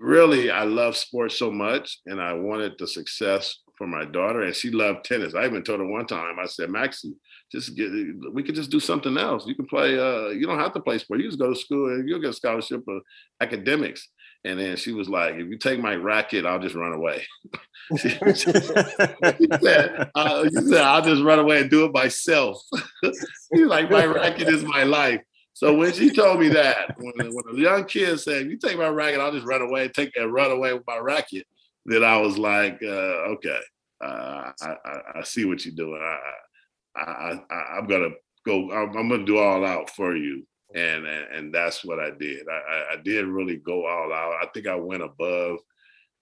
really, 0.00 0.50
I 0.50 0.64
love 0.64 0.96
sports 0.96 1.38
so 1.38 1.50
much, 1.50 2.00
and 2.06 2.20
I 2.20 2.32
wanted 2.32 2.74
the 2.78 2.86
success 2.88 3.60
for 3.78 3.86
my 3.86 4.04
daughter, 4.04 4.42
and 4.42 4.54
she 4.54 4.70
loved 4.70 5.04
tennis. 5.04 5.34
I 5.34 5.46
even 5.46 5.62
told 5.62 5.80
her 5.80 5.86
one 5.86 6.06
time, 6.06 6.38
I 6.40 6.46
said, 6.46 6.68
Maxi, 6.68 7.12
just 7.50 7.76
get, 7.76 7.90
we 8.32 8.42
could 8.42 8.54
just 8.54 8.70
do 8.70 8.80
something 8.80 9.16
else. 9.16 9.46
You 9.46 9.54
can 9.54 9.66
play, 9.66 9.98
uh, 9.98 10.28
you 10.28 10.46
don't 10.46 10.58
have 10.58 10.74
to 10.74 10.80
play 10.80 10.98
sport. 10.98 11.20
You 11.20 11.28
just 11.28 11.38
go 11.38 11.52
to 11.52 11.58
school 11.58 11.92
and 11.92 12.08
you'll 12.08 12.20
get 12.20 12.30
a 12.30 12.34
scholarship 12.34 12.84
for 12.84 13.00
academics. 13.40 14.08
And 14.44 14.60
then 14.60 14.76
she 14.76 14.92
was 14.92 15.08
like, 15.08 15.36
if 15.36 15.48
you 15.48 15.56
take 15.56 15.80
my 15.80 15.94
racket, 15.94 16.44
I'll 16.44 16.58
just 16.58 16.74
run 16.74 16.92
away. 16.92 17.24
she, 17.98 18.10
said, 18.10 20.10
uh, 20.14 20.44
she 20.44 20.66
said, 20.66 20.82
I'll 20.82 21.02
just 21.02 21.22
run 21.22 21.38
away 21.38 21.62
and 21.62 21.70
do 21.70 21.86
it 21.86 21.94
myself. 21.94 22.60
She's 23.54 23.66
like, 23.66 23.90
my 23.90 24.04
racket 24.04 24.48
is 24.48 24.62
my 24.64 24.82
life. 24.82 25.22
So 25.54 25.74
when 25.74 25.92
she 25.92 26.10
told 26.10 26.40
me 26.40 26.48
that, 26.48 26.96
when, 26.98 27.32
when 27.32 27.56
a 27.56 27.58
young 27.58 27.84
kid 27.84 28.18
said, 28.18 28.42
if 28.42 28.50
you 28.50 28.58
take 28.58 28.76
my 28.76 28.88
racket, 28.88 29.20
I'll 29.20 29.32
just 29.32 29.46
run 29.46 29.62
away 29.62 29.84
and 29.84 29.94
take 29.94 30.14
and 30.16 30.32
run 30.32 30.50
away 30.50 30.74
with 30.74 30.82
my 30.86 30.98
racket, 30.98 31.46
then 31.86 32.02
I 32.02 32.18
was 32.18 32.36
like, 32.36 32.80
uh, 32.82 33.32
okay, 33.36 33.60
uh, 34.04 34.50
I, 34.60 34.76
I, 34.84 35.00
I, 35.16 35.22
see 35.22 35.44
what 35.44 35.64
you're 35.64 35.74
doing. 35.74 36.00
I, 36.02 36.18
I, 36.96 37.40
I, 37.50 37.78
am 37.78 37.86
gonna 37.86 38.10
go. 38.46 38.70
I'm, 38.70 38.96
I'm, 38.96 39.08
gonna 39.08 39.24
do 39.24 39.38
all 39.38 39.64
out 39.64 39.90
for 39.90 40.16
you, 40.16 40.46
and 40.74 41.06
and, 41.06 41.34
and 41.34 41.54
that's 41.54 41.84
what 41.84 42.00
I 42.00 42.10
did. 42.10 42.46
I, 42.48 42.94
I 42.94 42.96
did 43.02 43.26
really 43.26 43.56
go 43.56 43.86
all 43.86 44.12
out. 44.12 44.38
I 44.42 44.46
think 44.52 44.66
I 44.66 44.76
went 44.76 45.02
above 45.02 45.58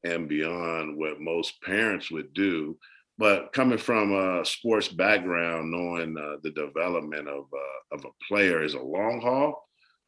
and 0.04 0.28
beyond 0.28 0.96
what 0.96 1.20
most 1.20 1.60
parents 1.62 2.10
would 2.10 2.32
do. 2.34 2.76
But 3.18 3.52
coming 3.52 3.78
from 3.78 4.12
a 4.12 4.44
sports 4.44 4.88
background, 4.88 5.70
knowing 5.70 6.16
uh, 6.16 6.36
the 6.42 6.50
development 6.50 7.28
of 7.28 7.44
uh, 7.52 7.94
of 7.96 8.04
a 8.04 8.26
player 8.26 8.62
is 8.62 8.74
a 8.74 8.80
long 8.80 9.20
haul 9.20 9.62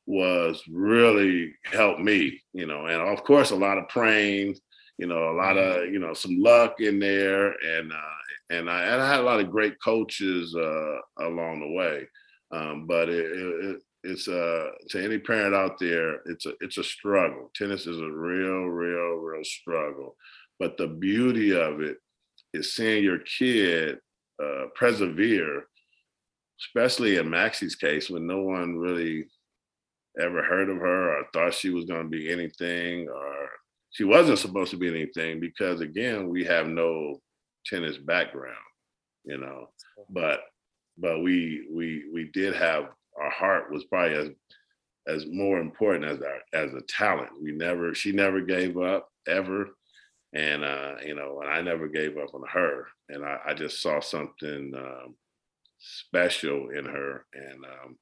was 0.07 0.63
really 0.71 1.55
helped 1.65 2.01
me, 2.01 2.43
you 2.53 2.67
know, 2.67 2.87
and 2.87 3.01
of 3.01 3.25
course 3.25 3.51
a 3.51 3.57
lot 3.57 3.79
of 3.79 3.89
praying, 3.89 4.55
you 4.99 5.07
know, 5.07 5.31
a 5.31 5.37
lot 5.37 5.57
of 5.57 5.93
you 5.93 5.99
know 5.99 6.15
some 6.15 6.41
luck 6.41 6.81
in 6.81 6.99
there, 6.99 7.53
and 7.53 7.93
uh, 7.93 8.21
and 8.51 8.71
I 8.71 8.83
and 8.85 9.03
I 9.03 9.11
had 9.11 9.21
a 9.21 9.25
lot 9.25 9.41
of 9.41 9.51
great 9.51 9.75
coaches 9.83 10.55
uh, 10.55 10.99
along 11.21 11.61
the 11.61 11.73
way. 11.73 12.07
Um, 12.53 12.87
but 12.87 13.09
it, 13.09 13.27
it, 13.27 13.83
it's 14.05 14.29
uh 14.29 14.69
to 14.91 15.03
any 15.03 15.19
parent 15.19 15.55
out 15.55 15.79
there, 15.81 16.21
it's 16.27 16.47
a 16.47 16.53
it's 16.61 16.79
a 16.79 16.85
struggle. 16.85 17.51
Tennis 17.55 17.87
is 17.87 17.99
a 17.99 18.11
real, 18.11 18.67
real, 18.67 19.17
real 19.17 19.45
struggle. 19.45 20.17
But 20.61 20.77
the 20.77 20.87
beauty 20.87 21.59
of 21.59 21.81
it 21.81 21.97
is 22.53 22.75
seeing 22.75 23.03
your 23.03 23.19
kid 23.19 23.99
uh, 24.43 24.67
persevere, 24.77 25.65
especially 26.61 27.17
in 27.17 27.29
Maxi's 27.29 27.75
case 27.75 28.09
when 28.09 28.27
no 28.27 28.43
one 28.43 28.77
really 28.77 29.27
ever 30.21 30.45
heard 30.45 30.71
of 30.71 30.77
her 30.77 31.19
or 31.19 31.25
thought 31.33 31.55
she 31.55 31.71
was 31.71 31.87
going 31.87 32.05
to 32.05 32.09
be 32.09 32.31
anything 32.31 33.09
or 33.09 33.49
she 33.95 34.05
wasn't 34.05 34.39
supposed 34.39 34.71
to 34.71 34.77
be 34.77 34.89
anything 34.89 35.41
because 35.41 35.81
again 35.81 36.29
we 36.29 36.45
have 36.45 36.67
no 36.67 37.21
tennis 37.67 37.97
background 37.97 38.55
you 39.25 39.39
know 39.39 39.69
but 40.11 40.43
but 40.99 41.23
we 41.23 41.67
we 41.73 42.05
we 42.13 42.31
did 42.33 42.55
have 42.55 42.89
our 43.21 43.31
heart 43.31 43.73
was 43.73 43.85
probably 43.85 44.17
as 44.17 44.29
as 45.07 45.27
more 45.27 45.59
important 45.59 46.05
as 46.05 46.21
our 46.23 46.39
as 46.53 46.73
a 46.75 46.81
talent. 46.83 47.31
We 47.43 47.53
never 47.53 47.95
she 47.95 48.13
never 48.13 48.41
gave 48.41 48.79
up 48.79 49.09
ever. 49.27 49.69
And 50.33 50.65
uh, 50.65 50.95
you 51.05 51.15
know, 51.15 51.41
and 51.41 51.51
I 51.51 51.61
never 51.61 51.89
gave 51.89 52.17
up 52.17 52.35
on 52.35 52.43
her. 52.49 52.87
And 53.09 53.25
I, 53.25 53.39
I 53.47 53.55
just 53.55 53.81
saw 53.81 54.01
something 54.01 54.73
um, 54.77 55.15
special 55.79 56.71
in 56.71 56.85
her 56.85 57.25
and 57.35 57.65
um, 57.65 57.99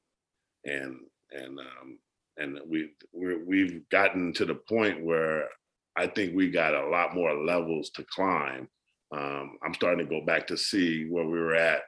and 0.65 0.97
and 1.31 1.59
um, 1.59 1.99
and 2.39 2.59
we 2.67 2.91
we 3.13 3.37
we've 3.37 3.89
gotten 3.91 4.33
to 4.35 4.45
the 4.45 4.55
point 4.55 5.05
where 5.05 5.49
I 5.97 6.07
think 6.07 6.35
we 6.35 6.51
got 6.51 6.75
a 6.75 6.89
lot 6.89 7.15
more 7.15 7.35
levels 7.35 7.91
to 7.91 8.05
climb. 8.05 8.69
Um, 9.15 9.59
I'm 9.63 9.75
starting 9.75 10.07
to 10.07 10.11
go 10.11 10.25
back 10.25 10.47
to 10.47 10.57
see 10.57 11.07
where 11.09 11.27
we 11.27 11.39
were 11.39 11.55
at 11.55 11.83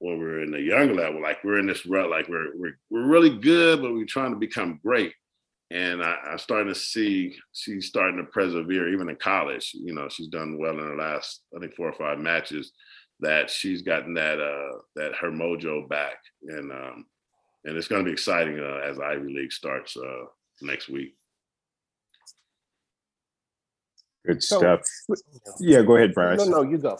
when 0.00 0.18
we're 0.18 0.42
in 0.42 0.50
the 0.50 0.60
younger 0.60 0.94
level, 0.94 1.22
like 1.22 1.44
we're 1.44 1.58
in 1.58 1.66
this 1.66 1.86
rut, 1.86 2.10
like 2.10 2.26
we're 2.28 2.56
we're 2.56 2.78
we're 2.88 3.06
really 3.06 3.38
good, 3.38 3.82
but 3.82 3.92
we're 3.92 4.06
trying 4.06 4.32
to 4.32 4.38
become 4.38 4.80
great. 4.82 5.12
And 5.70 6.02
I, 6.02 6.16
I'm 6.32 6.38
starting 6.38 6.72
to 6.72 6.78
see 6.78 7.36
she's 7.52 7.86
starting 7.86 8.16
to 8.16 8.24
persevere, 8.24 8.88
even 8.88 9.08
in 9.08 9.16
college. 9.16 9.70
You 9.74 9.94
know, 9.94 10.08
she's 10.08 10.28
done 10.28 10.58
well 10.58 10.78
in 10.78 10.88
the 10.88 10.94
last, 10.94 11.42
I 11.54 11.60
think, 11.60 11.74
four 11.76 11.88
or 11.88 11.92
five 11.92 12.18
matches. 12.18 12.72
That 13.20 13.50
she's 13.50 13.82
gotten 13.82 14.14
that 14.14 14.40
uh 14.40 14.78
that 14.96 15.14
her 15.16 15.30
mojo 15.30 15.86
back, 15.86 16.16
and 16.48 16.72
um 16.72 17.04
and 17.64 17.76
it's 17.76 17.88
going 17.88 18.02
to 18.02 18.08
be 18.08 18.12
exciting 18.12 18.58
uh, 18.58 18.80
as 18.82 18.98
Ivy 18.98 19.32
League 19.34 19.52
starts 19.52 19.94
uh 19.98 20.24
next 20.62 20.88
week. 20.88 21.14
Good 24.26 24.42
stuff. 24.42 24.82
Yeah, 25.60 25.82
go 25.82 25.96
ahead, 25.96 26.14
Bryce. 26.14 26.38
No, 26.38 26.44
no, 26.44 26.62
you 26.62 26.78
go. 26.78 26.98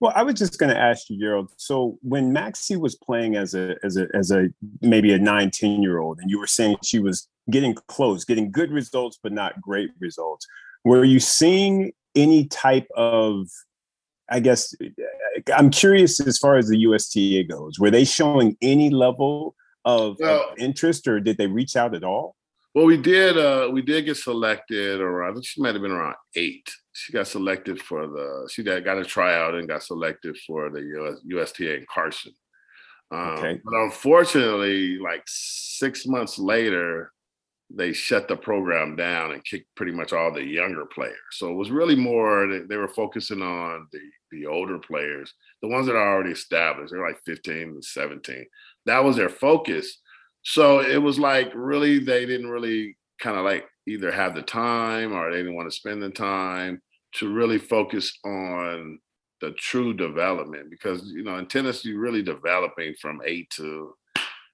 Well, 0.00 0.12
I 0.16 0.22
was 0.22 0.34
just 0.34 0.58
going 0.58 0.74
to 0.74 0.78
ask 0.78 1.08
you, 1.10 1.18
Gerald. 1.18 1.50
So 1.56 1.98
when 2.02 2.34
Maxi 2.34 2.76
was 2.76 2.96
playing 2.96 3.36
as 3.36 3.54
a 3.54 3.76
as 3.84 3.96
a 3.96 4.08
as 4.14 4.32
a 4.32 4.48
maybe 4.80 5.12
a 5.12 5.18
19 5.18 5.82
year 5.82 5.98
old, 5.98 6.18
and 6.20 6.30
you 6.30 6.38
were 6.38 6.46
saying 6.46 6.78
she 6.82 6.98
was 6.98 7.28
getting 7.50 7.74
close, 7.86 8.24
getting 8.24 8.50
good 8.50 8.72
results, 8.72 9.18
but 9.22 9.32
not 9.32 9.60
great 9.60 9.90
results, 10.00 10.46
were 10.84 11.04
you 11.04 11.20
seeing 11.20 11.92
any 12.14 12.46
type 12.46 12.88
of 12.96 13.48
I 14.28 14.40
guess 14.40 14.74
uh, 14.82 15.52
I'm 15.54 15.70
curious 15.70 16.20
as 16.20 16.38
far 16.38 16.56
as 16.56 16.68
the 16.68 16.78
USTA 16.78 17.44
goes. 17.44 17.78
Were 17.78 17.90
they 17.90 18.04
showing 18.04 18.56
any 18.62 18.90
level 18.90 19.54
of, 19.84 20.16
well, 20.18 20.50
of 20.50 20.58
interest, 20.58 21.06
or 21.06 21.20
did 21.20 21.36
they 21.36 21.46
reach 21.46 21.76
out 21.76 21.94
at 21.94 22.04
all? 22.04 22.34
Well, 22.74 22.86
we 22.86 22.96
did. 22.96 23.36
Uh, 23.36 23.68
we 23.70 23.82
did 23.82 24.06
get 24.06 24.16
selected 24.16 25.00
around. 25.00 25.30
I 25.30 25.34
think 25.34 25.46
she 25.46 25.60
might 25.60 25.74
have 25.74 25.82
been 25.82 25.92
around 25.92 26.14
eight. 26.36 26.70
She 26.92 27.12
got 27.12 27.26
selected 27.26 27.80
for 27.80 28.06
the. 28.06 28.48
She 28.50 28.62
got, 28.62 28.84
got 28.84 28.98
a 28.98 29.04
tryout 29.04 29.54
and 29.54 29.68
got 29.68 29.82
selected 29.82 30.36
for 30.46 30.70
the 30.70 30.80
US, 30.80 31.18
USTA 31.24 31.76
in 31.76 31.86
Carson. 31.92 32.32
Um, 33.10 33.18
okay. 33.18 33.60
But 33.62 33.74
unfortunately, 33.74 34.98
like 34.98 35.22
six 35.26 36.06
months 36.06 36.38
later, 36.38 37.12
they 37.74 37.92
shut 37.92 38.28
the 38.28 38.36
program 38.36 38.96
down 38.96 39.32
and 39.32 39.44
kicked 39.44 39.74
pretty 39.74 39.92
much 39.92 40.12
all 40.12 40.32
the 40.32 40.44
younger 40.44 40.86
players. 40.86 41.16
So 41.32 41.50
it 41.50 41.56
was 41.56 41.70
really 41.70 41.96
more 41.96 42.46
they, 42.46 42.60
they 42.60 42.76
were 42.76 42.88
focusing 42.88 43.42
on 43.42 43.86
the 43.92 44.00
the 44.30 44.46
older 44.46 44.78
players, 44.78 45.34
the 45.60 45.68
ones 45.68 45.86
that 45.86 45.94
are 45.94 46.14
already 46.14 46.30
established. 46.30 46.90
They're 46.90 47.06
like 47.06 47.20
15 47.26 47.54
and 47.54 47.84
17. 47.84 48.46
That 48.86 49.04
was 49.04 49.16
their 49.16 49.28
focus. 49.28 50.00
So 50.42 50.80
it 50.80 51.00
was 51.00 51.18
like 51.18 51.52
really 51.54 51.98
they 51.98 52.26
didn't 52.26 52.48
really 52.48 52.96
kind 53.20 53.36
of 53.36 53.44
like 53.44 53.66
either 53.86 54.10
have 54.10 54.34
the 54.34 54.42
time 54.42 55.12
or 55.12 55.30
they 55.30 55.38
didn't 55.38 55.54
want 55.54 55.70
to 55.70 55.76
spend 55.76 56.02
the 56.02 56.10
time 56.10 56.80
to 57.14 57.32
really 57.32 57.58
focus 57.58 58.18
on 58.24 58.98
the 59.40 59.52
true 59.52 59.92
development 59.92 60.70
because 60.70 61.04
you 61.06 61.24
know 61.24 61.36
in 61.36 61.46
tennis 61.46 61.84
you're 61.84 62.00
really 62.00 62.22
developing 62.22 62.94
from 63.00 63.20
8 63.24 63.50
to 63.50 63.94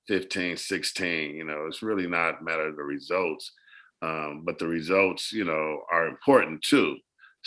15 0.09 0.57
16 0.57 1.37
you 1.37 1.45
know 1.45 1.67
it's 1.67 1.83
really 1.83 2.07
not 2.07 2.43
matter 2.43 2.69
of 2.69 2.77
the 2.77 2.83
results 2.83 3.53
um, 4.01 4.43
but 4.47 4.59
the 4.59 4.67
results 4.67 5.31
you 5.31 5.45
know 5.45 5.83
are 5.93 6.09
important 6.09 6.63
too 6.63 6.97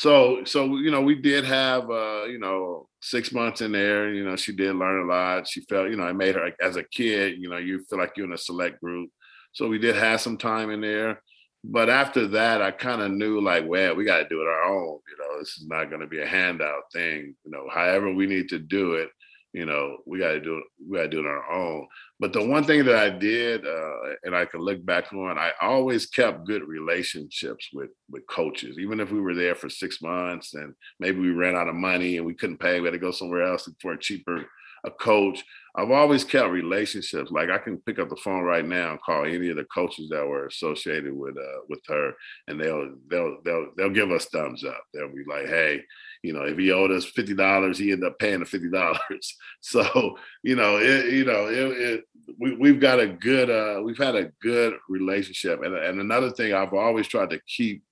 so 0.01 0.43
so 0.45 0.77
you 0.77 0.89
know 0.89 1.01
we 1.01 1.13
did 1.13 1.45
have 1.45 1.87
uh 1.91 2.23
you 2.23 2.39
know 2.39 2.87
six 3.03 3.31
months 3.31 3.61
in 3.61 3.71
there 3.71 4.11
you 4.11 4.25
know 4.25 4.35
she 4.35 4.51
did 4.51 4.75
learn 4.75 5.05
a 5.07 5.13
lot. 5.13 5.47
She 5.47 5.61
felt 5.61 5.91
you 5.91 5.95
know 5.95 6.05
i 6.05 6.11
made 6.11 6.33
her 6.33 6.49
as 6.59 6.75
a 6.75 6.83
kid 6.83 7.37
you 7.37 7.47
know 7.47 7.57
you 7.57 7.83
feel 7.87 7.99
like 7.99 8.13
you're 8.15 8.25
in 8.25 8.33
a 8.33 8.37
select 8.37 8.81
group. 8.81 9.11
So 9.53 9.67
we 9.67 9.77
did 9.77 9.95
have 9.95 10.19
some 10.19 10.37
time 10.37 10.71
in 10.71 10.81
there. 10.81 11.21
But 11.63 11.91
after 11.91 12.25
that 12.29 12.63
i 12.63 12.71
kind 12.71 13.03
of 13.03 13.11
knew 13.11 13.41
like 13.41 13.65
well 13.67 13.95
we 13.95 14.03
got 14.03 14.23
to 14.23 14.27
do 14.27 14.41
it 14.41 14.47
our 14.47 14.63
own 14.63 14.97
you 15.07 15.17
know 15.19 15.39
this 15.39 15.49
is 15.49 15.67
not 15.67 15.91
going 15.91 16.01
to 16.01 16.07
be 16.07 16.21
a 16.21 16.25
handout 16.25 16.91
thing 16.91 17.35
you 17.45 17.51
know 17.51 17.67
however 17.71 18.11
we 18.11 18.25
need 18.25 18.49
to 18.49 18.57
do 18.57 18.93
it 18.93 19.09
you 19.53 19.65
know 19.65 19.97
we 20.05 20.19
got 20.19 20.31
to 20.31 20.39
do 20.39 20.57
it 20.57 20.63
we 20.87 20.97
got 20.97 21.03
to 21.03 21.09
do 21.09 21.19
it 21.19 21.25
on 21.25 21.31
our 21.31 21.51
own. 21.51 21.87
But 22.19 22.33
the 22.33 22.45
one 22.45 22.63
thing 22.63 22.85
that 22.85 22.95
i 22.95 23.09
did 23.09 23.65
uh, 23.65 24.15
and 24.23 24.35
i 24.35 24.45
can 24.45 24.61
look 24.61 24.85
back 24.85 25.11
on 25.13 25.37
i 25.37 25.51
always 25.61 26.05
kept 26.05 26.45
good 26.45 26.67
relationships 26.67 27.69
with 27.73 27.89
with 28.09 28.27
coaches. 28.27 28.77
Even 28.79 28.99
if 28.99 29.11
we 29.11 29.21
were 29.21 29.35
there 29.35 29.55
for 29.55 29.69
six 29.69 30.01
months 30.01 30.53
and 30.53 30.73
maybe 30.99 31.19
we 31.19 31.31
ran 31.31 31.55
out 31.55 31.67
of 31.67 31.75
money 31.75 32.17
and 32.17 32.25
we 32.25 32.33
couldn't 32.33 32.59
pay 32.59 32.79
we 32.79 32.87
had 32.87 32.93
to 32.93 32.99
go 32.99 33.11
somewhere 33.11 33.43
else 33.43 33.69
for 33.81 33.93
a 33.93 33.99
cheaper 33.99 34.45
a 34.83 34.91
coach. 34.91 35.43
I've 35.75 35.91
always 35.91 36.23
kept 36.23 36.49
relationships. 36.49 37.31
Like 37.31 37.49
i 37.49 37.57
can 37.57 37.77
pick 37.77 37.99
up 37.99 38.09
the 38.09 38.15
phone 38.17 38.43
right 38.43 38.65
now 38.65 38.91
and 38.91 39.01
call 39.01 39.25
any 39.25 39.49
of 39.49 39.57
the 39.57 39.65
coaches 39.65 40.09
that 40.09 40.25
were 40.25 40.47
associated 40.47 41.13
with 41.13 41.37
uh 41.37 41.61
with 41.69 41.79
her 41.87 42.13
and 42.47 42.59
they'll 42.59 42.93
they'll 43.09 43.37
they'll 43.45 43.67
they'll 43.77 43.89
give 43.89 44.11
us 44.11 44.25
thumbs 44.25 44.63
up. 44.63 44.83
They'll 44.93 45.09
be 45.09 45.23
like 45.27 45.47
hey 45.47 45.81
you 46.23 46.33
know, 46.33 46.43
if 46.43 46.57
he 46.57 46.71
owed 46.71 46.91
us 46.91 47.05
fifty 47.05 47.33
dollars, 47.33 47.77
he 47.77 47.91
ended 47.91 48.07
up 48.07 48.19
paying 48.19 48.39
the 48.39 48.45
fifty 48.45 48.69
dollars. 48.69 49.37
So 49.61 50.17
you 50.43 50.55
know, 50.55 50.77
it, 50.77 51.13
you 51.13 51.25
know, 51.25 51.47
it, 51.47 51.77
it, 51.77 52.03
we 52.39 52.55
we've 52.55 52.79
got 52.79 52.99
a 52.99 53.07
good, 53.07 53.49
uh, 53.49 53.81
we've 53.83 53.97
had 53.97 54.15
a 54.15 54.31
good 54.41 54.73
relationship. 54.89 55.61
And 55.63 55.75
and 55.75 55.99
another 55.99 56.31
thing, 56.31 56.53
I've 56.53 56.73
always 56.73 57.07
tried 57.07 57.29
to 57.31 57.41
keep 57.47 57.83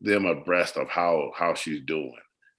them 0.00 0.26
abreast 0.26 0.76
of 0.76 0.88
how 0.88 1.32
how 1.36 1.54
she's 1.54 1.82
doing. 1.84 2.14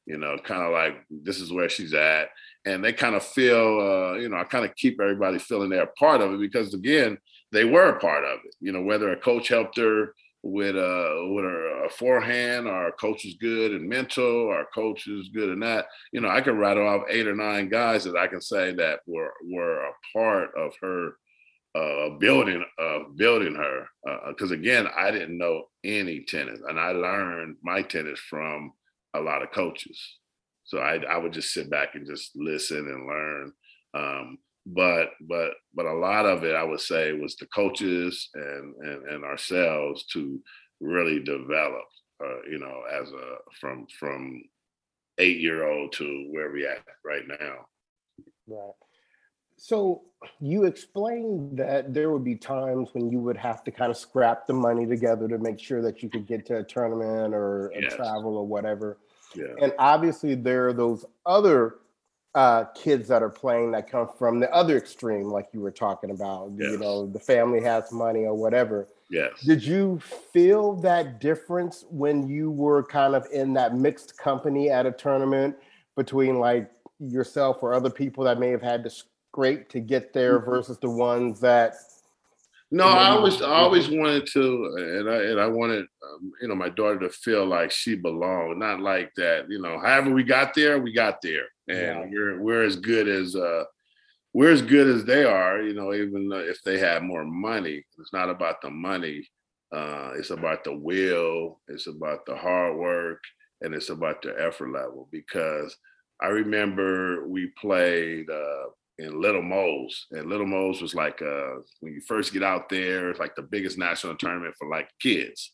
You 0.06 0.18
know, 0.18 0.38
kind 0.44 0.64
of 0.64 0.72
like 0.72 1.06
this 1.10 1.40
is 1.40 1.52
where 1.52 1.70
she's 1.70 1.94
at, 1.94 2.30
and 2.66 2.84
they 2.84 2.94
kind 2.94 3.16
of 3.16 3.24
feel, 3.24 3.80
uh, 3.80 4.14
you 4.18 4.30
know, 4.30 4.38
I 4.38 4.44
kind 4.44 4.66
of 4.66 4.76
keep 4.76 5.00
everybody 5.00 5.38
feeling 5.38 5.70
they're 5.70 5.84
a 5.84 5.88
part 5.88 6.22
of 6.22 6.34
it 6.34 6.40
because 6.40 6.74
again, 6.74 7.18
they 7.52 7.66
were 7.66 7.90
a 7.90 8.00
part 8.00 8.24
of 8.24 8.40
it. 8.46 8.56
You 8.60 8.72
know, 8.72 8.82
whether 8.82 9.12
a 9.12 9.18
coach 9.18 9.48
helped 9.48 9.78
her 9.78 10.14
with 10.44 10.76
a 10.76 11.32
with 11.34 11.46
a, 11.46 11.90
forehand, 11.98 12.68
our 12.68 12.92
coach 12.92 13.26
is 13.26 13.36
good 13.36 13.72
and 13.72 13.90
mental, 13.90 14.50
our 14.50 14.68
coach 14.74 15.08
is 15.08 15.30
good 15.30 15.50
in 15.50 15.60
that. 15.62 15.88
You 16.12 16.22
know, 16.22 16.30
I 16.30 16.42
can 16.42 16.58
rattle 16.58 16.88
off 16.88 17.04
eight 17.10 17.28
or 17.28 17.36
nine 17.36 17.68
guys 17.68 18.04
that 18.04 18.16
I 18.16 18.28
can 18.28 18.42
say 18.42 18.74
that 18.76 19.00
were 19.08 19.34
were 19.52 19.82
a 19.82 19.92
part 20.14 20.52
of 20.56 20.74
her 20.82 21.14
uh, 21.76 22.18
building 22.20 22.64
uh, 22.80 23.00
building 23.16 23.56
her. 23.56 23.88
Because 24.28 24.52
uh, 24.52 24.56
again, 24.56 24.88
I 24.96 25.12
didn't 25.12 25.38
know 25.38 25.64
any 25.84 26.24
tennis, 26.26 26.60
and 26.68 26.80
I 26.80 26.92
learned 26.92 27.58
my 27.64 27.82
tennis 27.82 28.20
from 28.20 28.74
a 29.16 29.20
lot 29.20 29.42
of 29.42 29.52
coaches. 29.52 30.00
So 30.66 30.78
I 30.78 30.98
I 31.10 31.18
would 31.18 31.34
just 31.34 31.54
sit 31.54 31.70
back 31.70 31.96
and 31.96 32.06
just 32.06 32.32
listen 32.36 32.78
and 32.78 33.08
learn. 33.08 33.54
Um, 33.96 34.38
but 34.66 35.10
but 35.22 35.52
but 35.74 35.86
a 35.86 35.94
lot 35.94 36.26
of 36.26 36.44
it 36.44 36.56
i 36.56 36.64
would 36.64 36.80
say 36.80 37.14
was 37.14 37.36
the 37.38 37.46
coaches 37.48 38.30
and 38.34 38.76
and, 38.82 39.08
and 39.08 39.24
ourselves 39.24 40.06
to 40.06 40.40
really 40.80 41.20
develop 41.24 41.86
uh, 42.24 42.42
you 42.50 42.60
know 42.60 42.84
as 42.92 43.10
a 43.12 43.36
from 43.60 43.88
from 43.98 44.42
eight 45.18 45.40
year 45.40 45.68
old 45.68 45.92
to 45.92 46.28
where 46.32 46.52
we 46.52 46.66
at 46.66 46.84
right 47.04 47.24
now 47.28 47.66
right 48.48 48.74
so 49.58 50.04
you 50.40 50.64
explained 50.64 51.58
that 51.58 51.94
there 51.94 52.12
would 52.12 52.24
be 52.24 52.36
times 52.36 52.90
when 52.94 53.12
you 53.12 53.20
would 53.20 53.36
have 53.36 53.62
to 53.66 53.72
kind 53.72 53.92
of 53.92 53.98
scrap 53.98 54.48
the 54.48 54.54
money 54.54 54.86
together 54.86 55.28
to 55.28 55.38
make 55.38 55.60
sure 55.60 55.82
that 55.82 56.02
you 56.02 56.10
could 56.10 56.26
get 56.26 56.46
to 56.46 56.58
a 56.58 56.64
tournament 56.64 57.34
or 57.34 57.72
yes. 57.78 57.94
travel 57.94 58.38
or 58.38 58.48
whatever 58.48 58.98
yeah. 59.36 59.48
and 59.62 59.74
obviously 59.78 60.36
there 60.36 60.68
are 60.68 60.74
those 60.74 61.06
other 61.26 61.76
uh, 62.40 62.64
kids 62.74 63.10
that 63.10 63.22
are 63.22 63.30
playing 63.30 63.70
that 63.72 63.92
come 63.92 64.08
from 64.18 64.40
the 64.40 64.50
other 64.54 64.78
extreme, 64.78 65.26
like 65.26 65.50
you 65.52 65.60
were 65.60 65.72
talking 65.72 66.10
about. 66.10 66.50
Yes. 66.56 66.72
You 66.72 66.78
know, 66.78 67.06
the 67.06 67.20
family 67.20 67.62
has 67.64 67.92
money 67.92 68.22
or 68.22 68.34
whatever. 68.34 68.88
Yes. 69.10 69.32
Did 69.46 69.62
you 69.62 70.00
feel 70.32 70.76
that 70.76 71.20
difference 71.20 71.84
when 71.90 72.30
you 72.30 72.50
were 72.50 72.82
kind 72.84 73.14
of 73.14 73.28
in 73.34 73.54
that 73.56 73.76
mixed 73.76 74.18
company 74.18 74.70
at 74.70 74.86
a 74.86 74.92
tournament 74.94 75.58
between 75.98 76.40
like 76.40 76.72
yourself 77.02 77.62
or 77.62 77.74
other 77.74 77.90
people 77.90 78.24
that 78.24 78.40
may 78.40 78.52
have 78.52 78.62
had 78.62 78.86
to 78.86 78.90
scrape 78.90 79.68
to 79.68 79.82
get 79.82 80.14
there 80.14 80.40
mm-hmm. 80.40 80.50
versus 80.50 80.78
the 80.78 80.90
ones 80.90 81.42
that 81.42 81.76
no, 82.72 82.84
I 82.84 83.10
always, 83.10 83.42
I 83.42 83.50
always 83.50 83.90
wanted 83.90 84.28
to, 84.34 84.76
and 84.78 85.10
I 85.10 85.24
and 85.24 85.40
I 85.40 85.48
wanted, 85.48 85.86
um, 86.04 86.32
you 86.40 86.48
know, 86.48 86.56
my 86.56 86.70
daughter 86.70 87.00
to 87.00 87.10
feel 87.10 87.46
like 87.46 87.72
she 87.72 87.96
belonged, 87.96 88.60
not 88.60 88.80
like 88.80 89.12
that. 89.18 89.50
You 89.50 89.60
know, 89.60 89.80
however 89.80 90.12
we 90.12 90.24
got 90.24 90.54
there, 90.54 90.80
we 90.80 90.94
got 90.94 91.22
there, 91.22 91.46
and 91.68 91.78
yeah. 91.78 92.06
we're 92.12 92.42
we're 92.42 92.64
as 92.64 92.76
good 92.76 93.08
as 93.08 93.36
uh, 93.36 93.64
we're 94.34 94.52
as 94.52 94.62
good 94.62 94.88
as 94.88 95.04
they 95.04 95.24
are. 95.24 95.62
You 95.62 95.74
know, 95.74 95.94
even 95.94 96.30
if 96.32 96.62
they 96.64 96.78
have 96.78 97.02
more 97.02 97.26
money, 97.26 97.84
it's 97.98 98.14
not 98.14 98.30
about 98.30 98.62
the 98.62 98.70
money. 98.70 99.28
Uh, 99.72 100.12
it's 100.16 100.30
about 100.30 100.64
the 100.64 100.76
will. 100.76 101.62
It's 101.70 101.88
about 101.88 102.26
the 102.28 102.36
hard 102.36 102.78
work, 102.78 103.24
and 103.62 103.74
it's 103.74 103.90
about 103.90 104.22
the 104.22 104.36
effort 104.40 104.72
level. 104.72 105.08
Because 105.12 105.76
I 106.22 106.28
remember 106.28 107.28
we 107.28 107.52
played. 107.60 108.30
Uh, 108.30 108.68
in 109.00 109.22
Little 109.22 109.42
Mo's. 109.42 110.08
And 110.12 110.30
Little 110.30 110.46
Mo's 110.46 110.82
was 110.82 110.94
like 110.94 111.22
uh, 111.22 111.56
when 111.80 111.94
you 111.94 112.02
first 112.02 112.34
get 112.34 112.44
out 112.44 112.70
there, 112.70 113.10
it's 113.10 113.20
like 113.20 113.36
the 113.36 113.42
biggest 113.42 113.78
national 113.78 114.16
tournament 114.16 114.56
for 114.58 114.70
like 114.70 114.90
kids. 115.02 115.52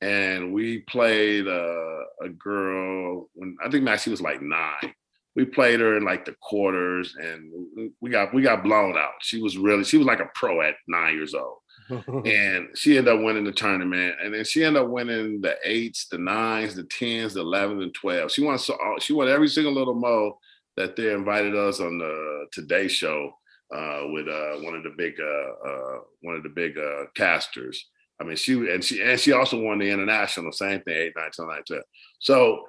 And 0.00 0.52
we 0.52 0.80
played 0.80 1.48
uh, 1.48 2.00
a 2.22 2.28
girl 2.28 3.28
when 3.34 3.56
I 3.64 3.70
think 3.70 3.84
Maxi 3.84 4.08
was 4.08 4.20
like 4.20 4.42
nine. 4.42 4.94
We 5.34 5.44
played 5.44 5.80
her 5.80 5.96
in 5.96 6.04
like 6.04 6.24
the 6.24 6.36
quarters, 6.40 7.16
and 7.18 7.50
we 8.00 8.10
got 8.10 8.32
we 8.32 8.42
got 8.42 8.62
blown 8.62 8.96
out. 8.96 9.14
She 9.20 9.40
was 9.40 9.56
really 9.56 9.82
she 9.82 9.98
was 9.98 10.06
like 10.06 10.20
a 10.20 10.30
pro 10.34 10.60
at 10.60 10.74
nine 10.86 11.14
years 11.14 11.34
old. 11.34 11.58
and 11.90 12.68
she 12.74 12.96
ended 12.96 13.12
up 13.12 13.22
winning 13.22 13.44
the 13.44 13.52
tournament. 13.52 14.14
And 14.22 14.32
then 14.32 14.44
she 14.44 14.64
ended 14.64 14.82
up 14.82 14.88
winning 14.88 15.40
the 15.40 15.56
eights, 15.64 16.06
the 16.06 16.18
nines, 16.18 16.74
the 16.74 16.84
tens, 16.84 17.34
the 17.34 17.40
elevens, 17.40 17.82
and 17.82 17.94
twelve. 17.94 18.30
She 18.30 18.42
won 18.42 18.58
so 18.58 18.78
she 19.00 19.12
won 19.12 19.28
every 19.28 19.48
single 19.48 19.72
little 19.72 19.94
mo 19.94 20.38
that 20.76 20.96
they 20.96 21.12
invited 21.12 21.54
us 21.56 21.80
on 21.80 21.98
the 21.98 22.46
Today 22.52 22.88
Show 22.88 23.32
uh, 23.74 24.02
with 24.12 24.28
uh, 24.28 24.56
one 24.60 24.74
of 24.74 24.82
the 24.82 24.94
big 24.96 25.14
uh, 25.20 25.68
uh 25.68 25.98
one 26.22 26.36
of 26.36 26.42
the 26.42 26.48
big 26.48 26.78
uh, 26.78 27.04
casters. 27.16 27.88
I 28.20 28.24
mean, 28.24 28.36
she 28.36 28.54
and 28.70 28.84
she 28.84 29.02
and 29.02 29.18
she 29.18 29.32
also 29.32 29.60
won 29.60 29.78
the 29.78 29.90
international, 29.90 30.52
same 30.52 30.80
thing, 30.82 30.94
eight, 30.96 31.12
nine, 31.16 31.30
ten, 31.32 31.48
nine, 31.48 31.62
ten. 31.66 31.82
So 32.20 32.64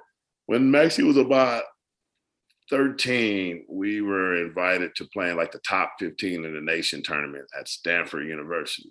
when 0.46 0.70
Maxi 0.70 1.04
was 1.04 1.16
about 1.16 1.64
13, 2.70 3.66
we 3.68 4.00
were 4.00 4.44
invited 4.44 4.94
to 4.96 5.04
play 5.12 5.30
in 5.30 5.36
like 5.36 5.52
the 5.52 5.60
top 5.60 5.92
15 5.98 6.44
in 6.44 6.54
the 6.54 6.60
nation 6.60 7.02
tournament 7.02 7.46
at 7.58 7.68
Stanford 7.68 8.26
University. 8.26 8.90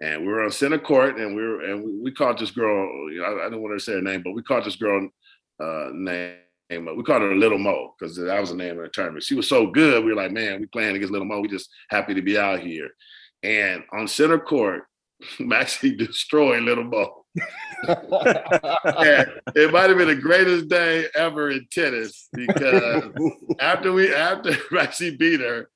And 0.00 0.22
we 0.22 0.28
were 0.28 0.42
on 0.42 0.50
center 0.50 0.78
court 0.78 1.18
and 1.18 1.36
we 1.36 1.42
were 1.42 1.62
and 1.62 1.84
we, 1.84 2.00
we 2.00 2.12
caught 2.12 2.38
this 2.38 2.50
girl, 2.50 2.88
I, 3.24 3.46
I 3.46 3.50
don't 3.50 3.62
want 3.62 3.78
to 3.78 3.84
say 3.84 3.92
her 3.92 4.02
name, 4.02 4.22
but 4.24 4.32
we 4.34 4.42
caught 4.42 4.64
this 4.64 4.76
girl 4.76 5.08
uh, 5.60 5.90
name 5.92 6.36
we 6.78 7.02
called 7.02 7.22
her 7.22 7.34
Little 7.34 7.58
Mo 7.58 7.94
because 7.98 8.16
that 8.16 8.40
was 8.40 8.50
the 8.50 8.56
name 8.56 8.78
of 8.78 8.84
the 8.84 8.88
tournament. 8.88 9.24
She 9.24 9.34
was 9.34 9.48
so 9.48 9.66
good. 9.66 10.04
We 10.04 10.12
were 10.12 10.22
like, 10.22 10.32
man, 10.32 10.60
we 10.60 10.66
playing 10.66 10.96
against 10.96 11.12
Little 11.12 11.26
Mo. 11.26 11.40
We 11.40 11.48
just 11.48 11.70
happy 11.90 12.14
to 12.14 12.22
be 12.22 12.38
out 12.38 12.60
here. 12.60 12.90
And 13.42 13.82
on 13.92 14.08
center 14.08 14.38
court, 14.38 14.84
Maxi 15.38 15.96
destroyed 15.96 16.62
Little 16.62 16.84
Mo. 16.84 17.24
it 17.88 19.72
might 19.72 19.88
have 19.88 19.96
been 19.96 20.08
the 20.08 20.20
greatest 20.20 20.68
day 20.68 21.06
ever 21.14 21.50
in 21.50 21.66
tennis 21.70 22.28
because 22.32 23.04
after 23.58 23.92
we 23.92 24.14
after 24.14 24.50
Maxi 24.70 25.18
beat 25.18 25.40
her, 25.40 25.70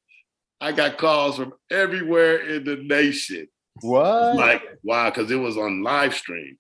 I 0.61 0.73
got 0.73 0.99
calls 0.99 1.37
from 1.37 1.55
everywhere 1.71 2.37
in 2.47 2.65
the 2.65 2.77
nation. 2.77 3.49
What? 3.81 4.37
Like, 4.37 4.63
wow, 4.83 5.11
because 5.11 5.31
it 5.31 5.37
was 5.37 5.57
on 5.57 5.83
live 5.83 6.15
stream 6.15 6.59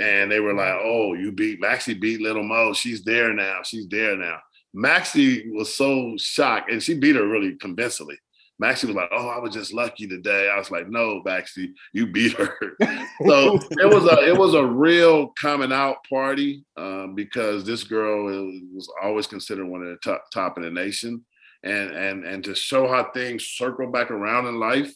and 0.00 0.30
they 0.30 0.40
were 0.40 0.54
like, 0.54 0.74
"Oh, 0.82 1.14
you 1.14 1.32
beat 1.32 1.60
Maxi 1.60 1.98
beat 1.98 2.20
Little 2.20 2.42
Mo. 2.42 2.72
She's 2.72 3.02
there 3.04 3.32
now. 3.32 3.60
She's 3.62 3.86
there 3.88 4.16
now." 4.16 4.38
Maxi 4.74 5.50
was 5.52 5.74
so 5.74 6.14
shocked, 6.16 6.70
and 6.70 6.82
she 6.82 6.94
beat 6.94 7.16
her 7.16 7.26
really 7.26 7.56
convincingly. 7.56 8.18
Maxi 8.62 8.84
was 8.86 8.94
like, 8.94 9.10
"Oh, 9.12 9.28
I 9.28 9.38
was 9.38 9.52
just 9.52 9.72
lucky 9.72 10.06
today." 10.06 10.48
I 10.48 10.58
was 10.58 10.70
like, 10.70 10.88
"No, 10.88 11.22
Maxi, 11.24 11.72
you 11.92 12.06
beat 12.06 12.32
her." 12.32 12.56
so 13.26 13.58
it 13.70 13.88
was 13.88 14.04
a 14.04 14.28
it 14.28 14.36
was 14.36 14.54
a 14.54 14.64
real 14.64 15.28
coming 15.40 15.72
out 15.72 15.98
party 16.08 16.64
um, 16.76 17.14
because 17.14 17.64
this 17.64 17.84
girl 17.84 18.24
was 18.72 18.88
always 19.02 19.26
considered 19.26 19.66
one 19.66 19.82
of 19.82 19.88
the 19.88 19.96
top 19.96 20.24
top 20.32 20.56
in 20.56 20.62
the 20.62 20.70
nation, 20.70 21.24
and 21.62 21.90
and 21.90 22.24
and 22.24 22.44
to 22.44 22.54
show 22.54 22.88
how 22.88 23.10
things 23.12 23.44
circle 23.44 23.90
back 23.90 24.10
around 24.10 24.46
in 24.46 24.60
life, 24.60 24.92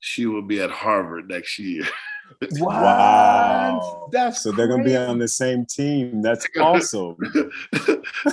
she 0.00 0.26
will 0.26 0.42
be 0.42 0.60
at 0.60 0.70
Harvard 0.70 1.28
next 1.28 1.58
year. 1.58 1.84
Wow. 2.52 4.08
That's 4.12 4.42
so 4.42 4.52
they're 4.52 4.68
gonna 4.68 4.84
be 4.84 4.96
on 4.96 5.18
the 5.18 5.28
same 5.28 5.66
team. 5.66 6.22
That's 6.22 6.46
awesome. 6.58 7.16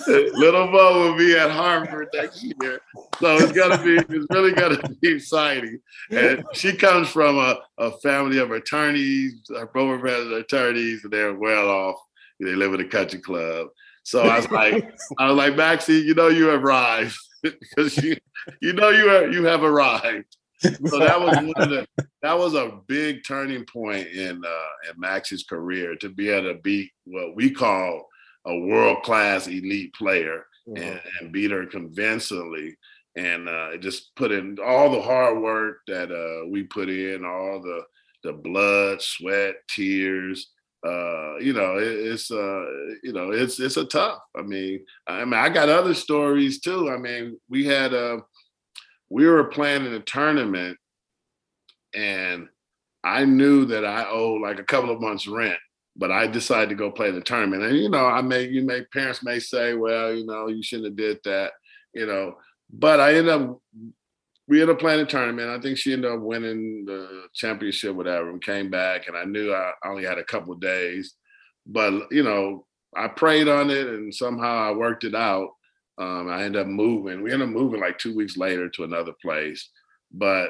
Little 0.07 0.67
Mo 0.67 0.99
will 0.99 1.17
be 1.17 1.35
at 1.35 1.51
Harvard 1.51 2.09
next 2.13 2.43
year. 2.43 2.81
So 3.19 3.35
it's 3.37 3.51
gonna 3.51 3.81
be 3.83 3.95
it's 3.97 4.25
really 4.29 4.53
gonna 4.53 4.81
be 5.01 5.15
exciting. 5.15 5.79
And 6.09 6.43
she 6.53 6.73
comes 6.73 7.09
from 7.09 7.37
a, 7.37 7.59
a 7.77 7.91
family 7.99 8.39
of 8.39 8.51
attorneys, 8.51 9.41
her 9.49 9.67
both 9.67 10.03
are 10.03 10.37
attorneys, 10.37 11.03
and 11.03 11.13
they're 11.13 11.35
well 11.35 11.69
off. 11.69 11.97
They 12.39 12.55
live 12.55 12.73
in 12.73 12.81
a 12.81 12.87
country 12.87 13.19
club. 13.19 13.67
So 14.03 14.21
I 14.21 14.37
was 14.37 14.49
like, 14.49 14.91
I 15.19 15.27
was 15.27 15.37
like, 15.37 15.53
Maxi, 15.53 16.03
you 16.03 16.15
know 16.15 16.27
you 16.27 16.47
have 16.47 16.63
arrived. 16.63 17.17
because 17.43 17.97
you 18.03 18.15
you 18.61 18.73
know 18.73 18.89
you 18.89 19.07
have 19.07 19.33
you 19.33 19.43
have 19.45 19.63
arrived 19.63 20.37
so 20.61 20.99
that 20.99 21.19
was 21.19 21.35
one 21.37 21.53
of 21.57 21.69
the 21.69 21.87
that 22.21 22.37
was 22.37 22.53
a 22.53 22.79
big 22.87 23.21
turning 23.25 23.65
point 23.65 24.07
in 24.07 24.41
uh, 24.45 24.91
in 24.91 24.99
Max's 24.99 25.43
career 25.43 25.95
to 25.97 26.09
be 26.09 26.29
able 26.29 26.53
to 26.53 26.59
beat 26.61 26.91
what 27.05 27.35
we 27.35 27.49
call 27.49 28.07
a 28.45 28.57
world 28.57 29.03
class 29.03 29.47
elite 29.47 29.93
player 29.93 30.45
mm-hmm. 30.67 30.81
and, 30.81 31.01
and, 31.19 31.31
beat 31.31 31.51
her 31.51 31.65
convincingly. 31.65 32.75
And 33.15 33.49
uh, 33.49 33.77
just 33.77 34.15
put 34.15 34.31
in 34.31 34.57
all 34.63 34.89
the 34.89 35.01
hard 35.01 35.41
work 35.41 35.79
that 35.87 36.11
uh, 36.11 36.47
we 36.49 36.63
put 36.63 36.89
in, 36.89 37.25
all 37.25 37.61
the 37.61 37.83
the 38.23 38.33
blood, 38.33 39.01
sweat, 39.01 39.55
tears. 39.67 40.51
Uh, 40.85 41.37
you 41.37 41.53
know, 41.53 41.77
it, 41.77 41.87
it's 41.87 42.31
uh, 42.31 42.65
you 43.03 43.11
know, 43.11 43.31
it's 43.31 43.59
it's 43.59 43.77
a 43.77 43.85
tough. 43.85 44.19
I 44.37 44.43
mean, 44.43 44.85
I 45.07 45.25
mean, 45.25 45.33
I 45.33 45.49
got 45.49 45.67
other 45.67 45.93
stories 45.93 46.61
too. 46.61 46.89
I 46.89 46.97
mean, 46.97 47.37
we 47.49 47.65
had 47.65 47.93
a 47.93 48.15
uh, 48.15 48.19
we 49.11 49.27
were 49.27 49.43
planning 49.43 49.93
a 49.93 49.99
tournament 49.99 50.77
and 51.93 52.47
I 53.03 53.25
knew 53.25 53.65
that 53.65 53.83
I 53.83 54.05
owed 54.09 54.41
like 54.41 54.59
a 54.59 54.63
couple 54.63 54.89
of 54.89 55.01
months 55.01 55.27
rent, 55.27 55.57
but 55.97 56.11
I 56.11 56.27
decided 56.27 56.69
to 56.69 56.75
go 56.75 56.91
play 56.91 57.11
the 57.11 57.19
tournament. 57.19 57.63
And 57.63 57.77
you 57.77 57.89
know, 57.89 58.05
I 58.05 58.21
may 58.21 58.47
you 58.47 58.63
may 58.63 58.85
parents 58.85 59.21
may 59.21 59.39
say, 59.39 59.73
well, 59.73 60.15
you 60.15 60.25
know, 60.25 60.47
you 60.47 60.63
shouldn't 60.63 60.87
have 60.87 60.95
did 60.95 61.19
that, 61.25 61.51
you 61.93 62.05
know. 62.05 62.35
But 62.71 63.01
I 63.01 63.15
ended 63.15 63.33
up 63.33 63.59
we 64.47 64.61
ended 64.61 64.75
up 64.75 64.79
playing 64.79 64.99
the 64.99 65.05
tournament. 65.05 65.49
I 65.49 65.59
think 65.59 65.77
she 65.77 65.91
ended 65.91 66.09
up 66.09 66.21
winning 66.21 66.85
the 66.85 67.23
championship, 67.33 67.93
whatever, 67.93 68.29
and 68.29 68.41
came 68.41 68.69
back. 68.69 69.09
And 69.09 69.17
I 69.17 69.25
knew 69.25 69.53
I 69.53 69.73
only 69.85 70.05
had 70.05 70.19
a 70.19 70.23
couple 70.23 70.53
of 70.53 70.61
days. 70.61 71.15
But 71.65 72.09
you 72.11 72.23
know, 72.23 72.65
I 72.95 73.09
prayed 73.09 73.49
on 73.49 73.71
it 73.71 73.87
and 73.87 74.15
somehow 74.15 74.69
I 74.69 74.71
worked 74.71 75.03
it 75.03 75.15
out. 75.15 75.49
Um, 76.01 76.29
I 76.29 76.43
ended 76.43 76.61
up 76.61 76.67
moving. 76.67 77.21
We 77.21 77.31
ended 77.31 77.49
up 77.49 77.53
moving 77.53 77.79
like 77.79 77.99
two 77.99 78.15
weeks 78.15 78.35
later 78.35 78.67
to 78.69 78.83
another 78.83 79.13
place, 79.21 79.69
but 80.11 80.49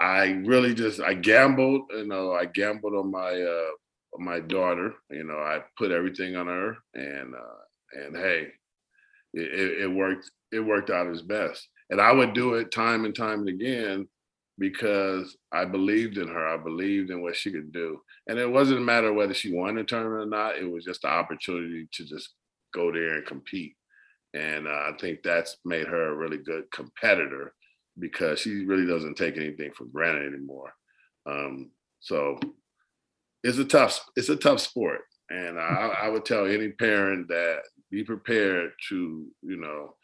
I 0.00 0.42
really 0.46 0.74
just 0.74 0.98
I 1.00 1.12
gambled. 1.12 1.82
You 1.90 2.06
know, 2.06 2.32
I 2.32 2.46
gambled 2.46 2.94
on 2.94 3.10
my 3.10 3.32
uh, 3.42 3.70
on 4.14 4.24
my 4.24 4.40
daughter. 4.40 4.94
You 5.10 5.24
know, 5.24 5.36
I 5.36 5.60
put 5.76 5.90
everything 5.90 6.36
on 6.36 6.46
her, 6.46 6.76
and 6.94 7.34
uh, 7.34 8.00
and 8.00 8.16
hey, 8.16 8.48
it, 9.34 9.82
it 9.82 9.92
worked. 9.92 10.30
It 10.52 10.60
worked 10.60 10.88
out 10.88 11.06
as 11.06 11.20
best. 11.20 11.68
And 11.90 12.00
I 12.00 12.10
would 12.10 12.32
do 12.32 12.54
it 12.54 12.72
time 12.72 13.04
and 13.04 13.14
time 13.14 13.40
and 13.40 13.50
again 13.50 14.08
because 14.58 15.36
I 15.52 15.66
believed 15.66 16.16
in 16.16 16.28
her. 16.28 16.48
I 16.48 16.56
believed 16.56 17.10
in 17.10 17.20
what 17.20 17.36
she 17.36 17.50
could 17.52 17.72
do. 17.72 18.00
And 18.26 18.38
it 18.38 18.50
wasn't 18.50 18.78
a 18.78 18.82
matter 18.82 19.12
whether 19.12 19.34
she 19.34 19.52
won 19.52 19.74
the 19.74 19.84
tournament 19.84 20.22
or 20.22 20.26
not. 20.26 20.56
It 20.56 20.70
was 20.70 20.84
just 20.84 21.02
the 21.02 21.08
opportunity 21.08 21.88
to 21.92 22.04
just 22.06 22.30
go 22.72 22.90
there 22.90 23.16
and 23.16 23.26
compete. 23.26 23.76
And 24.34 24.66
uh, 24.66 24.70
I 24.70 24.92
think 25.00 25.22
that's 25.22 25.58
made 25.64 25.86
her 25.86 26.12
a 26.12 26.16
really 26.16 26.38
good 26.38 26.70
competitor 26.70 27.54
because 27.98 28.40
she 28.40 28.64
really 28.64 28.86
doesn't 28.86 29.16
take 29.16 29.36
anything 29.36 29.72
for 29.72 29.84
granted 29.84 30.32
anymore. 30.32 30.72
Um, 31.26 31.70
so 32.00 32.38
it's 33.44 33.58
a 33.58 33.64
tough 33.64 34.00
it's 34.16 34.28
a 34.28 34.36
tough 34.36 34.60
sport, 34.60 35.00
and 35.30 35.58
I, 35.58 35.94
I 36.02 36.08
would 36.08 36.24
tell 36.24 36.46
any 36.46 36.70
parent 36.70 37.28
that 37.28 37.62
be 37.90 38.02
prepared 38.02 38.72
to 38.88 39.26
you 39.42 39.56
know 39.56 39.94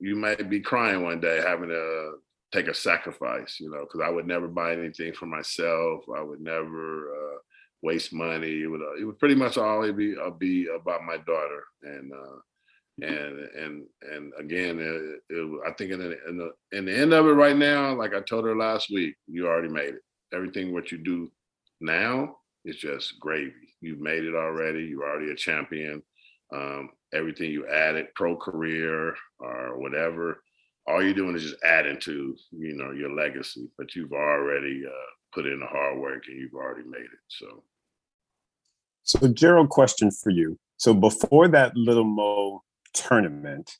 you 0.00 0.16
might 0.16 0.50
be 0.50 0.60
crying 0.60 1.02
one 1.02 1.20
day 1.20 1.42
having 1.46 1.68
to 1.68 2.14
take 2.52 2.68
a 2.68 2.74
sacrifice, 2.74 3.58
you 3.60 3.70
know, 3.70 3.80
because 3.80 4.00
I 4.04 4.10
would 4.10 4.26
never 4.26 4.48
buy 4.48 4.72
anything 4.72 5.12
for 5.12 5.26
myself. 5.26 6.04
I 6.14 6.22
would 6.22 6.40
never 6.40 7.08
uh, 7.10 7.38
waste 7.82 8.12
money. 8.12 8.62
It 8.62 8.66
would 8.66 8.82
uh, 8.82 8.94
it 9.00 9.04
would 9.04 9.18
pretty 9.18 9.34
much 9.34 9.58
always 9.58 9.92
be 9.92 10.14
uh, 10.16 10.30
be 10.30 10.68
about 10.68 11.04
my 11.04 11.16
daughter, 11.18 11.64
and 11.82 12.12
uh, 12.12 12.36
and 13.02 13.38
and 13.38 13.84
and 14.10 14.32
again, 14.38 14.78
it, 14.78 15.20
it, 15.28 15.60
I 15.66 15.72
think 15.72 15.92
in 15.92 15.98
the, 15.98 16.18
in 16.28 16.38
the 16.38 16.50
in 16.72 16.84
the 16.86 16.96
end 16.96 17.12
of 17.12 17.26
it 17.26 17.32
right 17.32 17.56
now, 17.56 17.94
like 17.94 18.14
I 18.14 18.20
told 18.20 18.44
her 18.44 18.56
last 18.56 18.90
week, 18.90 19.16
you 19.26 19.46
already 19.46 19.68
made 19.68 19.94
it. 19.94 20.02
Everything 20.32 20.72
what 20.72 20.90
you 20.90 20.98
do 20.98 21.30
now 21.80 22.36
is 22.64 22.76
just 22.76 23.20
gravy. 23.20 23.52
You've 23.80 24.00
made 24.00 24.24
it 24.24 24.34
already. 24.34 24.84
You're 24.84 25.08
already 25.08 25.30
a 25.30 25.36
champion. 25.36 26.02
Um, 26.54 26.90
everything 27.12 27.50
you 27.50 27.66
added, 27.68 28.06
pro 28.14 28.36
career 28.36 29.14
or 29.40 29.78
whatever, 29.78 30.42
all 30.88 31.02
you're 31.02 31.12
doing 31.12 31.36
is 31.36 31.42
just 31.42 31.62
adding 31.64 32.00
to 32.00 32.34
you 32.52 32.76
know 32.76 32.92
your 32.92 33.12
legacy. 33.12 33.68
But 33.76 33.94
you've 33.94 34.12
already 34.12 34.84
uh, 34.86 35.10
put 35.34 35.46
in 35.46 35.60
the 35.60 35.66
hard 35.66 35.98
work 35.98 36.22
and 36.28 36.40
you've 36.40 36.54
already 36.54 36.88
made 36.88 37.00
it. 37.00 37.20
So. 37.28 37.62
So, 39.02 39.28
Gerald, 39.28 39.68
question 39.68 40.10
for 40.10 40.30
you. 40.30 40.58
So, 40.78 40.92
before 40.92 41.46
that 41.48 41.76
little 41.76 42.02
Mo 42.02 42.64
tournament 42.96 43.70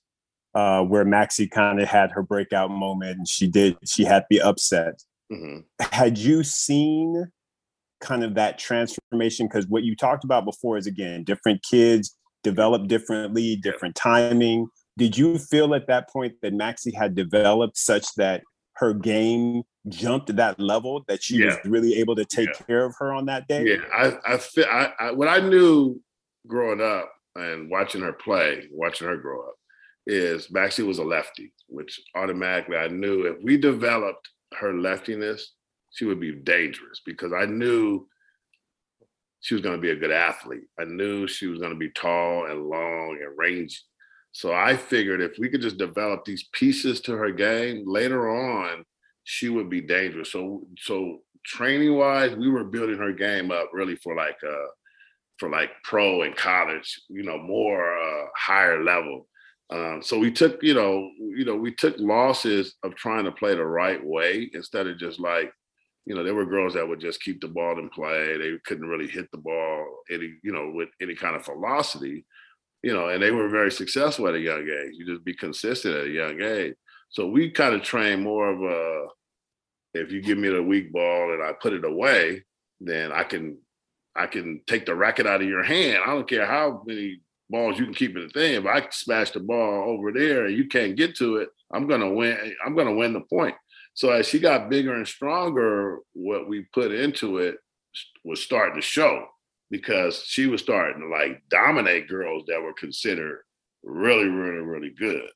uh, 0.54 0.82
where 0.82 1.04
Maxi 1.04 1.50
kind 1.50 1.80
of 1.80 1.88
had 1.88 2.10
her 2.12 2.22
breakout 2.22 2.70
moment 2.70 3.18
and 3.18 3.28
she 3.28 3.46
did 3.46 3.76
she 3.84 4.04
had 4.04 4.20
to 4.20 4.26
be 4.30 4.40
upset. 4.40 5.02
Mm-hmm. 5.32 5.58
Had 5.92 6.18
you 6.18 6.44
seen 6.44 7.26
kind 8.00 8.24
of 8.24 8.34
that 8.34 8.58
transformation? 8.58 9.48
Because 9.48 9.66
what 9.66 9.82
you 9.82 9.96
talked 9.96 10.24
about 10.24 10.44
before 10.44 10.78
is 10.78 10.86
again 10.86 11.24
different 11.24 11.62
kids 11.62 12.16
develop 12.42 12.86
differently, 12.86 13.56
different 13.56 13.96
timing. 13.96 14.68
Did 14.96 15.18
you 15.18 15.38
feel 15.38 15.74
at 15.74 15.88
that 15.88 16.08
point 16.08 16.34
that 16.42 16.54
Maxi 16.54 16.94
had 16.94 17.14
developed 17.14 17.76
such 17.76 18.06
that 18.16 18.42
her 18.76 18.94
game 18.94 19.62
jumped 19.88 20.28
to 20.28 20.32
that 20.34 20.58
level 20.60 21.04
that 21.08 21.22
she 21.22 21.36
yeah. 21.36 21.46
was 21.46 21.56
really 21.64 21.94
able 21.96 22.14
to 22.16 22.24
take 22.24 22.48
yeah. 22.48 22.66
care 22.66 22.84
of 22.84 22.94
her 22.98 23.12
on 23.12 23.26
that 23.26 23.48
day? 23.48 23.64
Yeah, 23.66 23.76
I, 23.92 24.34
I, 24.34 24.38
feel, 24.38 24.64
I, 24.70 24.92
I, 24.98 25.10
what 25.10 25.28
I 25.28 25.40
knew 25.40 26.00
growing 26.46 26.80
up 26.80 27.12
and 27.36 27.70
watching 27.70 28.02
her 28.02 28.12
play, 28.12 28.68
watching 28.70 29.06
her 29.06 29.16
grow 29.16 29.42
up, 29.42 29.54
is 30.06 30.48
Maxi 30.48 30.86
was 30.86 30.98
a 30.98 31.04
lefty, 31.04 31.52
which 31.68 32.00
automatically 32.14 32.76
I 32.76 32.88
knew 32.88 33.26
if 33.26 33.42
we 33.42 33.56
developed 33.56 34.28
her 34.54 34.72
leftiness, 34.72 35.52
she 35.90 36.04
would 36.04 36.20
be 36.20 36.32
dangerous 36.32 37.00
because 37.04 37.32
I 37.32 37.46
knew 37.46 38.06
she 39.40 39.54
was 39.54 39.62
going 39.62 39.76
to 39.76 39.80
be 39.80 39.90
a 39.90 39.96
good 39.96 40.12
athlete. 40.12 40.66
I 40.78 40.84
knew 40.84 41.26
she 41.26 41.46
was 41.46 41.58
going 41.58 41.72
to 41.72 41.78
be 41.78 41.90
tall 41.90 42.46
and 42.46 42.66
long 42.66 43.18
and 43.22 43.36
rangy. 43.36 43.76
So 44.32 44.52
I 44.52 44.76
figured 44.76 45.20
if 45.22 45.38
we 45.38 45.48
could 45.48 45.62
just 45.62 45.78
develop 45.78 46.24
these 46.24 46.48
pieces 46.52 47.00
to 47.02 47.12
her 47.12 47.30
game 47.30 47.84
later 47.86 48.28
on, 48.28 48.84
she 49.24 49.48
would 49.48 49.70
be 49.70 49.80
dangerous. 49.80 50.32
So 50.32 50.66
so 50.78 51.20
training 51.44 51.96
wise, 51.96 52.36
we 52.36 52.50
were 52.50 52.64
building 52.64 52.98
her 52.98 53.12
game 53.12 53.50
up 53.50 53.70
really 53.72 53.96
for 53.96 54.14
like 54.14 54.36
uh 54.46 54.66
for 55.38 55.50
like 55.50 55.70
pro 55.84 56.22
and 56.22 56.36
college, 56.36 57.00
you 57.08 57.22
know, 57.22 57.38
more 57.38 57.98
uh, 57.98 58.26
higher 58.36 58.82
level. 58.82 59.26
Um, 59.70 60.00
so 60.02 60.18
we 60.18 60.30
took, 60.30 60.62
you 60.62 60.74
know, 60.74 61.10
you 61.18 61.44
know, 61.44 61.56
we 61.56 61.74
took 61.74 61.96
losses 61.98 62.74
of 62.82 62.94
trying 62.94 63.24
to 63.24 63.32
play 63.32 63.54
the 63.54 63.64
right 63.64 64.04
way 64.04 64.48
instead 64.54 64.86
of 64.86 64.98
just 64.98 65.18
like, 65.18 65.52
you 66.04 66.14
know, 66.14 66.22
there 66.22 66.36
were 66.36 66.46
girls 66.46 66.74
that 66.74 66.86
would 66.86 67.00
just 67.00 67.20
keep 67.20 67.40
the 67.40 67.48
ball 67.48 67.78
in 67.78 67.88
play. 67.88 68.36
They 68.36 68.56
couldn't 68.64 68.88
really 68.88 69.08
hit 69.08 69.28
the 69.32 69.38
ball 69.38 69.84
any, 70.10 70.34
you 70.42 70.52
know, 70.52 70.70
with 70.72 70.88
any 71.02 71.16
kind 71.16 71.34
of 71.34 71.44
velocity, 71.44 72.24
you 72.82 72.94
know, 72.94 73.08
and 73.08 73.20
they 73.20 73.32
were 73.32 73.48
very 73.48 73.72
successful 73.72 74.28
at 74.28 74.36
a 74.36 74.40
young 74.40 74.62
age. 74.62 74.92
You 74.92 75.04
just 75.04 75.24
be 75.24 75.34
consistent 75.34 75.96
at 75.96 76.06
a 76.06 76.10
young 76.10 76.40
age. 76.40 76.74
So 77.08 77.26
we 77.26 77.50
kind 77.50 77.74
of 77.74 77.82
train 77.82 78.22
more 78.22 78.48
of 78.48 78.62
a, 78.62 79.06
if 79.94 80.12
you 80.12 80.22
give 80.22 80.38
me 80.38 80.48
the 80.48 80.62
weak 80.62 80.92
ball 80.92 81.32
and 81.32 81.42
I 81.42 81.52
put 81.52 81.72
it 81.72 81.84
away, 81.84 82.44
then 82.80 83.10
I 83.10 83.24
can 83.24 83.58
I 84.18 84.26
can 84.26 84.60
take 84.66 84.86
the 84.86 84.94
racket 84.94 85.26
out 85.26 85.42
of 85.42 85.48
your 85.48 85.62
hand. 85.62 85.98
I 86.04 86.06
don't 86.06 86.28
care 86.28 86.46
how 86.46 86.82
many 86.86 87.20
balls 87.50 87.78
you 87.78 87.84
can 87.84 87.94
keep 87.94 88.16
in 88.16 88.22
the 88.22 88.28
thing. 88.28 88.54
If 88.54 88.66
I 88.66 88.86
smash 88.90 89.30
the 89.30 89.40
ball 89.40 89.90
over 89.90 90.12
there 90.12 90.46
and 90.46 90.56
you 90.56 90.66
can't 90.66 90.96
get 90.96 91.16
to 91.16 91.36
it, 91.36 91.48
I'm 91.72 91.86
gonna 91.86 92.10
win. 92.10 92.54
I'm 92.64 92.76
gonna 92.76 92.94
win 92.94 93.12
the 93.12 93.20
point. 93.20 93.54
So 93.94 94.10
as 94.10 94.28
she 94.28 94.38
got 94.38 94.68
bigger 94.68 94.94
and 94.94 95.08
stronger, 95.08 95.98
what 96.12 96.48
we 96.48 96.66
put 96.74 96.92
into 96.92 97.38
it 97.38 97.56
was 98.24 98.42
starting 98.42 98.76
to 98.76 98.82
show 98.82 99.26
because 99.70 100.22
she 100.26 100.46
was 100.46 100.60
starting 100.60 101.00
to 101.00 101.08
like 101.08 101.42
dominate 101.48 102.08
girls 102.08 102.44
that 102.46 102.62
were 102.62 102.74
considered 102.74 103.42
really, 103.82 104.28
really, 104.28 104.62
really 104.62 104.90
good. 104.90 105.28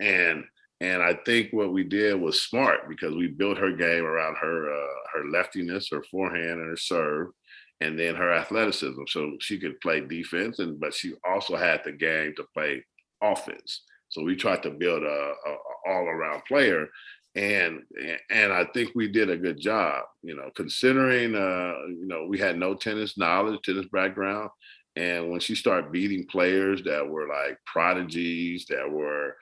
And 0.00 0.44
And 0.80 1.02
I 1.02 1.14
think 1.26 1.52
what 1.52 1.72
we 1.72 1.84
did 1.84 2.18
was 2.18 2.40
smart 2.40 2.88
because 2.88 3.14
we 3.14 3.26
built 3.28 3.58
her 3.58 3.72
game 3.72 4.04
around 4.04 4.36
her 4.36 4.72
uh, 4.72 4.94
her 5.12 5.24
leftiness, 5.30 5.90
her 5.90 6.02
forehand, 6.10 6.60
and 6.60 6.70
her 6.70 6.76
serve, 6.76 7.28
and 7.80 7.98
then 7.98 8.14
her 8.14 8.32
athleticism. 8.32 9.02
So 9.08 9.36
she 9.40 9.58
could 9.58 9.80
play 9.80 10.00
defense, 10.00 10.58
and 10.58 10.78
but 10.78 10.94
she 10.94 11.14
also 11.28 11.56
had 11.56 11.82
the 11.84 11.92
game 11.92 12.34
to 12.36 12.44
play 12.54 12.84
offense. 13.22 13.82
So 14.08 14.22
we 14.22 14.36
tried 14.36 14.62
to 14.64 14.70
build 14.70 15.02
a, 15.02 15.06
a, 15.06 15.50
a 15.50 15.92
all 15.92 16.04
around 16.04 16.42
player, 16.46 16.88
and 17.34 17.82
and 18.30 18.52
I 18.52 18.66
think 18.74 18.90
we 18.94 19.08
did 19.08 19.30
a 19.30 19.36
good 19.36 19.58
job. 19.58 20.04
You 20.22 20.36
know, 20.36 20.50
considering 20.54 21.34
uh, 21.34 21.74
you 21.88 22.06
know 22.06 22.26
we 22.26 22.38
had 22.38 22.58
no 22.58 22.74
tennis 22.74 23.16
knowledge, 23.16 23.60
tennis 23.62 23.86
background, 23.92 24.50
and 24.96 25.30
when 25.30 25.40
she 25.40 25.54
started 25.54 25.92
beating 25.92 26.26
players 26.26 26.82
that 26.84 27.06
were 27.08 27.28
like 27.28 27.58
prodigies, 27.66 28.66
that 28.68 28.90
were 28.90 29.36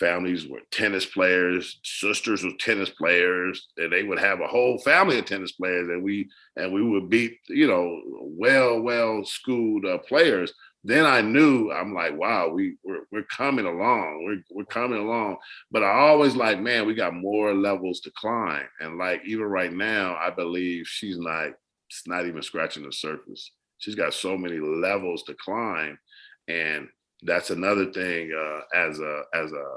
families 0.00 0.48
were 0.48 0.62
tennis 0.72 1.06
players, 1.06 1.78
sisters 1.84 2.42
were 2.42 2.50
tennis 2.58 2.88
players, 2.88 3.68
and 3.76 3.92
they 3.92 4.02
would 4.02 4.18
have 4.18 4.40
a 4.40 4.48
whole 4.48 4.78
family 4.78 5.18
of 5.18 5.26
tennis 5.26 5.52
players, 5.52 5.88
and 5.88 6.02
we 6.02 6.28
and 6.56 6.72
we 6.72 6.82
would 6.82 7.08
beat 7.08 7.38
you 7.48 7.68
know 7.68 8.00
well 8.22 8.80
well 8.80 9.24
schooled 9.24 9.84
uh, 9.84 9.98
players. 9.98 10.52
Then 10.82 11.04
I 11.04 11.20
knew 11.20 11.70
I'm 11.70 11.94
like, 11.94 12.16
wow, 12.16 12.48
we 12.48 12.76
we're, 12.82 13.02
we're 13.12 13.24
coming 13.24 13.66
along, 13.66 14.24
we're 14.24 14.42
we're 14.50 14.64
coming 14.64 14.98
along. 14.98 15.36
But 15.70 15.84
I 15.84 15.90
always 15.90 16.34
like, 16.34 16.58
man, 16.58 16.86
we 16.86 16.94
got 16.94 17.14
more 17.14 17.54
levels 17.54 18.00
to 18.00 18.10
climb, 18.16 18.66
and 18.80 18.98
like 18.98 19.20
even 19.26 19.44
right 19.44 19.72
now, 19.72 20.16
I 20.16 20.30
believe 20.30 20.88
she's 20.88 21.18
not 21.18 21.48
it's 21.90 22.06
not 22.06 22.26
even 22.26 22.42
scratching 22.42 22.84
the 22.84 22.92
surface. 22.92 23.52
She's 23.78 23.94
got 23.94 24.14
so 24.14 24.36
many 24.36 24.58
levels 24.58 25.22
to 25.24 25.34
climb, 25.34 25.98
and 26.48 26.88
that's 27.22 27.50
another 27.50 27.92
thing 27.92 28.32
uh, 28.32 28.60
as 28.74 28.98
a 28.98 29.22
as 29.34 29.52
a 29.52 29.76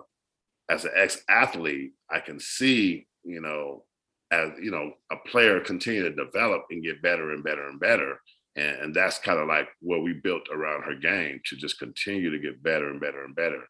as 0.70 0.86
an 0.86 0.92
ex-athlete, 0.96 1.94
I 2.10 2.20
can 2.20 2.40
see, 2.40 3.08
you 3.24 3.42
know, 3.42 3.84
as 4.32 4.52
you 4.62 4.72
know, 4.72 4.94
a 5.12 5.16
player 5.30 5.60
continue 5.60 6.04
to 6.04 6.12
develop 6.26 6.64
and 6.70 6.84
get 6.84 7.02
better 7.02 7.34
and 7.34 7.44
better 7.44 7.68
and 7.68 7.80
better. 7.80 8.20
And, 8.56 8.78
and 8.82 8.96
that's 8.96 9.20
kind 9.20 9.40
of 9.40 9.48
like 9.48 9.68
what 9.82 10.04
we 10.04 10.14
built 10.14 10.50
around 10.52 10.84
her 10.84 10.96
game 10.96 11.42
to 11.46 11.56
just 11.56 11.80
continue 11.80 12.32
to 12.32 12.40
get 12.40 12.64
better 12.64 12.90
and 12.90 13.00
better 13.00 13.24
and 13.26 13.36
better 13.36 13.64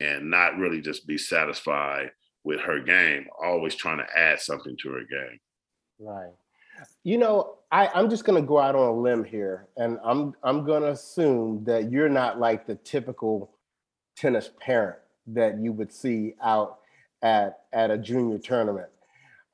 and 0.00 0.30
not 0.30 0.56
really 0.56 0.80
just 0.80 1.06
be 1.06 1.18
satisfied 1.18 2.10
with 2.44 2.60
her 2.60 2.80
game, 2.80 3.26
always 3.42 3.74
trying 3.74 3.98
to 3.98 4.18
add 4.18 4.40
something 4.40 4.76
to 4.82 4.90
her 4.90 5.00
game. 5.00 5.38
Right. 5.98 6.32
You 7.04 7.18
know, 7.18 7.56
I, 7.72 7.88
I'm 7.88 8.10
just 8.10 8.24
gonna 8.24 8.42
go 8.42 8.58
out 8.58 8.74
on 8.74 8.88
a 8.88 8.92
limb 8.92 9.24
here 9.24 9.68
and 9.76 9.98
I'm 10.04 10.34
I'm 10.42 10.64
gonna 10.64 10.88
assume 10.88 11.64
that 11.64 11.90
you're 11.90 12.08
not 12.08 12.38
like 12.38 12.66
the 12.66 12.76
typical 12.76 13.58
tennis 14.16 14.50
parent 14.60 14.98
that 15.28 15.58
you 15.58 15.72
would 15.72 15.92
see 15.92 16.34
out 16.42 16.78
at 17.22 17.60
at 17.72 17.90
a 17.90 17.98
junior 17.98 18.38
tournament. 18.38 18.88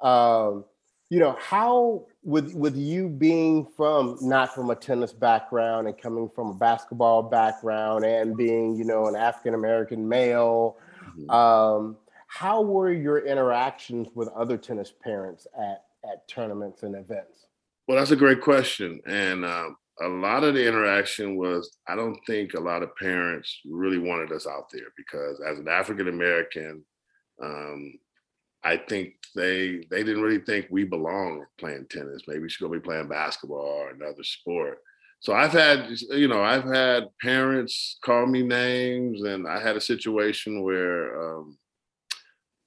Um, 0.00 0.64
you 1.10 1.18
know, 1.18 1.36
how 1.38 2.06
with 2.22 2.54
with 2.54 2.76
you 2.76 3.08
being 3.08 3.66
from 3.76 4.16
not 4.22 4.54
from 4.54 4.70
a 4.70 4.74
tennis 4.74 5.12
background 5.12 5.86
and 5.86 5.98
coming 5.98 6.30
from 6.34 6.48
a 6.48 6.54
basketball 6.54 7.22
background 7.22 8.04
and 8.04 8.36
being, 8.36 8.76
you 8.76 8.84
know, 8.84 9.06
an 9.06 9.16
African 9.16 9.54
American 9.54 10.08
male, 10.08 10.78
mm-hmm. 11.04 11.30
um, 11.30 11.96
how 12.28 12.62
were 12.62 12.92
your 12.92 13.26
interactions 13.26 14.08
with 14.14 14.28
other 14.28 14.56
tennis 14.56 14.92
parents 15.02 15.46
at 15.58 15.84
at 16.10 16.26
tournaments 16.28 16.82
and 16.82 16.94
events? 16.94 17.46
Well, 17.86 17.98
that's 17.98 18.12
a 18.12 18.16
great 18.16 18.40
question, 18.40 19.00
and 19.04 19.44
um, 19.44 19.76
a 20.00 20.08
lot 20.08 20.44
of 20.44 20.54
the 20.54 20.66
interaction 20.66 21.36
was 21.36 21.76
I 21.86 21.94
don't 21.94 22.18
think 22.26 22.54
a 22.54 22.60
lot 22.60 22.82
of 22.82 22.96
parents 22.96 23.60
really 23.64 23.98
wanted 23.98 24.32
us 24.32 24.46
out 24.46 24.70
there 24.72 24.88
because 24.96 25.40
as 25.46 25.58
an 25.58 25.68
African 25.68 26.08
American, 26.08 26.84
um, 27.42 27.94
I 28.64 28.76
think 28.76 29.14
they 29.34 29.84
they 29.90 30.02
didn't 30.02 30.22
really 30.22 30.40
think 30.40 30.66
we 30.70 30.84
belong 30.84 31.44
playing 31.58 31.86
tennis. 31.90 32.22
Maybe 32.26 32.40
we 32.40 32.48
should 32.48 32.62
go 32.62 32.72
be 32.72 32.80
playing 32.80 33.08
basketball 33.08 33.58
or 33.58 33.90
another 33.90 34.22
sport. 34.22 34.78
So 35.20 35.34
I've 35.34 35.52
had, 35.52 35.88
you 36.10 36.26
know, 36.26 36.42
I've 36.42 36.64
had 36.64 37.06
parents 37.20 37.98
call 38.04 38.26
me 38.26 38.42
names, 38.42 39.22
and 39.22 39.46
I 39.46 39.60
had 39.60 39.76
a 39.76 39.80
situation 39.80 40.64
where 40.64 41.36
um, 41.36 41.58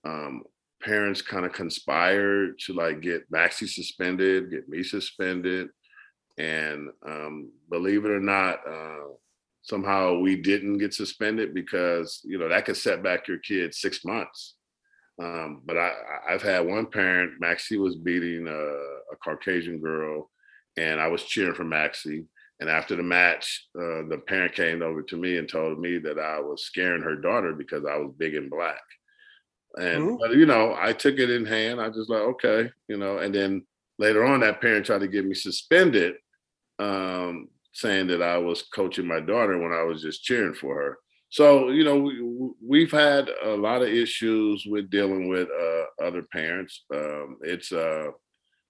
um, 0.05 0.43
parents 0.81 1.21
kind 1.21 1.45
of 1.45 1.51
conspired 1.51 2.57
to 2.59 2.73
like 2.73 3.01
get 3.01 3.29
Maxi 3.29 3.67
suspended, 3.67 4.51
get 4.51 4.69
me 4.69 4.83
suspended. 4.83 5.67
And 6.37 6.89
um, 7.05 7.51
believe 7.69 8.05
it 8.05 8.11
or 8.11 8.19
not, 8.19 8.59
uh, 8.67 9.13
somehow 9.65 10.19
we 10.19 10.35
didn't 10.35 10.77
get 10.77 10.93
suspended 10.93 11.53
because 11.53 12.21
you 12.23 12.37
know 12.37 12.49
that 12.49 12.65
could 12.65 12.77
set 12.77 13.01
back 13.01 13.27
your 13.27 13.39
kid 13.39 13.73
six 13.73 14.05
months. 14.05 14.55
Um, 15.21 15.61
but 15.65 15.77
I, 15.77 15.91
I've 16.29 16.41
had 16.41 16.67
one 16.67 16.87
parent, 16.87 17.41
Maxi 17.41 17.79
was 17.79 17.95
beating 17.95 18.47
a, 18.47 18.51
a, 18.51 19.15
Caucasian 19.23 19.79
girl, 19.79 20.29
and 20.75 20.99
I 20.99 21.07
was 21.07 21.23
cheering 21.23 21.55
for 21.55 21.63
Maxi. 21.63 22.25
And 22.59 22.69
after 22.69 22.97
the 22.97 23.03
match, 23.03 23.67
uh, 23.77 24.03
the 24.09 24.21
parent 24.27 24.55
came 24.55 24.81
over 24.81 25.01
to 25.03 25.17
me 25.17 25.37
and 25.37 25.47
told 25.47 25.79
me 25.79 25.99
that 25.99 26.19
I 26.19 26.39
was 26.41 26.65
scaring 26.65 27.01
her 27.01 27.15
daughter 27.15 27.53
because 27.53 27.85
I 27.85 27.97
was 27.97 28.13
big 28.17 28.35
and 28.35 28.49
black. 28.49 28.81
And 29.77 30.03
mm-hmm. 30.03 30.15
but 30.19 30.35
you 30.35 30.45
know, 30.45 30.75
I 30.77 30.93
took 30.93 31.17
it 31.17 31.29
in 31.29 31.45
hand. 31.45 31.81
I 31.81 31.89
just 31.89 32.09
like 32.09 32.21
okay, 32.21 32.69
you 32.87 32.97
know. 32.97 33.17
And 33.17 33.35
then 33.35 33.65
later 33.99 34.25
on, 34.25 34.41
that 34.41 34.61
parent 34.61 34.85
tried 34.85 34.99
to 34.99 35.07
get 35.07 35.25
me 35.25 35.33
suspended 35.33 36.15
um, 36.79 37.47
saying 37.73 38.07
that 38.07 38.21
I 38.21 38.37
was 38.37 38.63
coaching 38.63 39.07
my 39.07 39.19
daughter 39.19 39.57
when 39.57 39.71
I 39.71 39.83
was 39.83 40.01
just 40.01 40.23
cheering 40.23 40.53
for 40.53 40.75
her. 40.75 40.97
So, 41.29 41.69
you 41.69 41.83
know, 41.83 42.55
we, 42.65 42.81
have 42.81 42.91
had 42.91 43.29
a 43.43 43.55
lot 43.55 43.81
of 43.81 43.89
issues 43.89 44.65
with 44.65 44.89
dealing 44.89 45.27
with 45.27 45.49
uh, 45.49 46.05
other 46.05 46.21
parents. 46.21 46.85
Um, 46.93 47.37
it's, 47.41 47.71
uh, 47.71 48.07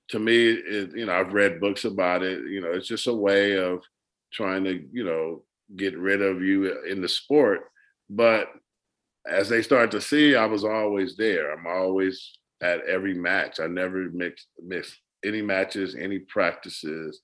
to 0.09 0.19
me, 0.19 0.51
it, 0.51 0.95
you 0.95 1.05
know, 1.05 1.13
I've 1.13 1.33
read 1.33 1.59
books 1.59 1.85
about 1.85 2.23
it. 2.23 2.49
You 2.49 2.61
know, 2.61 2.71
it's 2.71 2.87
just 2.87 3.07
a 3.07 3.13
way 3.13 3.57
of 3.57 3.83
trying 4.33 4.63
to, 4.63 4.83
you 4.91 5.03
know, 5.03 5.43
get 5.75 5.97
rid 5.97 6.21
of 6.21 6.41
you 6.41 6.83
in 6.83 7.01
the 7.01 7.09
sport. 7.09 7.65
But 8.09 8.47
as 9.27 9.49
they 9.49 9.61
start 9.61 9.91
to 9.91 10.01
see, 10.01 10.35
I 10.35 10.45
was 10.45 10.63
always 10.63 11.15
there. 11.15 11.51
I'm 11.51 11.67
always 11.67 12.37
at 12.61 12.85
every 12.85 13.13
match. 13.13 13.59
I 13.59 13.67
never 13.67 14.09
mix 14.11 14.45
miss 14.63 14.95
any 15.23 15.41
matches, 15.41 15.95
any 15.95 16.19
practices. 16.19 17.21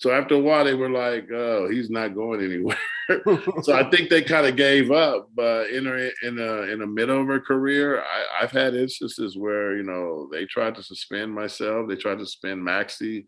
So 0.00 0.10
after 0.10 0.34
a 0.34 0.40
while, 0.40 0.64
they 0.64 0.74
were 0.74 0.88
like, 0.88 1.28
"Oh, 1.30 1.68
he's 1.70 1.90
not 1.90 2.14
going 2.14 2.42
anywhere." 2.42 2.78
so 3.62 3.74
I 3.74 3.88
think 3.90 4.08
they 4.08 4.22
kind 4.22 4.46
of 4.46 4.56
gave 4.56 4.90
up. 4.90 5.28
But 5.34 5.70
in 5.70 5.86
a 5.86 6.10
in 6.26 6.38
a 6.38 6.72
in 6.72 6.78
the 6.78 6.86
middle 6.86 7.20
of 7.20 7.26
her 7.26 7.40
career, 7.40 8.02
I, 8.02 8.40
have 8.40 8.50
had 8.50 8.74
instances 8.74 9.36
where 9.36 9.76
you 9.76 9.82
know 9.82 10.28
they 10.32 10.46
tried 10.46 10.74
to 10.76 10.82
suspend 10.82 11.34
myself. 11.34 11.88
They 11.88 11.96
tried 11.96 12.18
to 12.18 12.26
suspend 12.26 12.66
Maxi. 12.66 13.24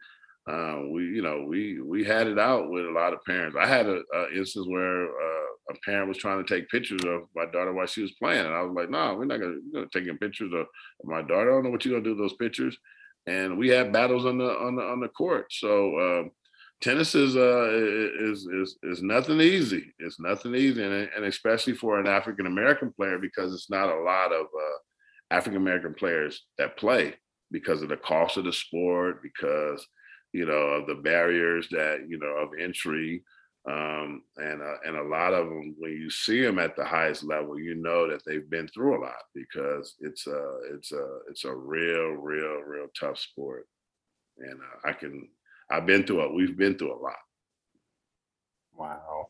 Uh, 0.49 0.83
we 0.91 1.05
you 1.05 1.23
know 1.23 1.45
we 1.47 1.81
we 1.81 2.05
had 2.05 2.27
it 2.27 2.39
out 2.39 2.71
with 2.71 2.87
a 2.87 2.91
lot 2.91 3.13
of 3.13 3.25
parents. 3.25 3.57
I 3.59 3.67
had 3.67 3.87
an 3.87 4.03
instance 4.35 4.67
where 4.67 5.05
uh, 5.05 5.47
a 5.71 5.75
parent 5.85 6.09
was 6.09 6.19
trying 6.19 6.45
to 6.45 6.55
take 6.55 6.71
pictures 6.71 7.05
of 7.05 7.23
my 7.37 7.45
daughter 7.47 7.73
while 7.73 7.87
she 7.87 8.03
was 8.03 8.13
playing, 8.13 8.47
and 8.47 8.55
I 8.55 8.63
was 8.63 8.75
like, 8.75 8.91
"No, 8.91 8.99
nah, 8.99 9.15
we're 9.15 9.25
not 9.27 9.41
gonna, 9.41 9.59
gonna 9.73 9.87
taking 9.93 10.17
pictures 10.19 10.53
of, 10.53 10.61
of 10.61 11.05
my 11.05 11.23
daughter. 11.23 11.51
I 11.51 11.55
don't 11.55 11.65
know 11.65 11.71
what 11.71 11.85
you're 11.85 11.95
gonna 11.95 12.05
do 12.05 12.21
with 12.21 12.31
those 12.31 12.39
pictures." 12.39 12.77
And 13.27 13.57
we 13.57 13.69
had 13.69 13.93
battles 13.93 14.27
on 14.27 14.39
the 14.39 14.51
on 14.59 14.77
the 14.77 14.83
on 14.83 15.01
the 15.01 15.09
court. 15.09 15.53
So. 15.53 15.99
Um, 15.99 16.31
tennis 16.83 17.15
is 17.15 17.37
uh 17.37 17.71
is 17.73 18.47
is 18.47 18.77
is 18.83 19.03
nothing 19.03 19.41
easy. 19.41 19.95
It's 19.99 20.21
nothing 20.21 20.55
easy, 20.55 20.83
and, 20.83 21.09
and 21.17 21.25
especially 21.25 21.75
for 21.75 21.99
an 21.99 22.07
African 22.07 22.47
American 22.47 22.93
player 22.93 23.19
because 23.19 23.55
it's 23.55 23.71
not 23.71 23.89
a 23.89 24.03
lot 24.03 24.33
of 24.33 24.47
uh, 24.47 24.79
African 25.31 25.57
American 25.57 25.95
players 25.95 26.43
that 26.59 26.77
play 26.77 27.15
because 27.51 27.83
of 27.83 27.89
the 27.89 27.97
cost 27.97 28.37
of 28.37 28.45
the 28.45 28.53
sport, 28.53 29.23
because 29.23 29.87
you 30.33 30.45
know 30.45 30.53
of 30.53 30.87
the 30.87 30.97
barriers 30.97 31.69
that 31.71 32.01
you 32.09 32.19
know 32.19 32.37
of 32.43 32.51
entry, 32.59 33.23
um, 33.71 34.23
and 34.37 34.61
uh, 34.61 34.77
and 34.85 34.97
a 34.97 35.05
lot 35.05 35.33
of 35.33 35.47
them 35.47 35.77
when 35.79 35.93
you 35.93 36.11
see 36.11 36.43
them 36.43 36.59
at 36.59 36.75
the 36.75 36.85
highest 36.85 37.23
level, 37.23 37.59
you 37.59 37.77
know 37.77 38.11
that 38.11 38.23
they've 38.27 38.51
been 38.51 38.69
through 38.69 38.99
a 38.99 39.03
lot 39.05 39.23
because 39.35 39.95
it's 40.01 40.27
a 40.27 40.59
it's 40.75 40.91
a 40.91 41.19
it's 41.31 41.45
a 41.45 41.55
real 41.55 42.11
real 42.11 42.61
real 42.67 42.89
tough 42.99 43.19
sport, 43.19 43.67
and 44.39 44.59
uh, 44.61 44.89
I 44.89 44.93
can 44.93 45.29
I've 45.73 45.87
been 45.87 46.05
through 46.07 46.25
it. 46.27 46.35
We've 46.35 46.57
been 46.57 46.77
through 46.77 46.93
a 46.93 47.01
lot. 47.01 47.17
Wow. 48.75 49.29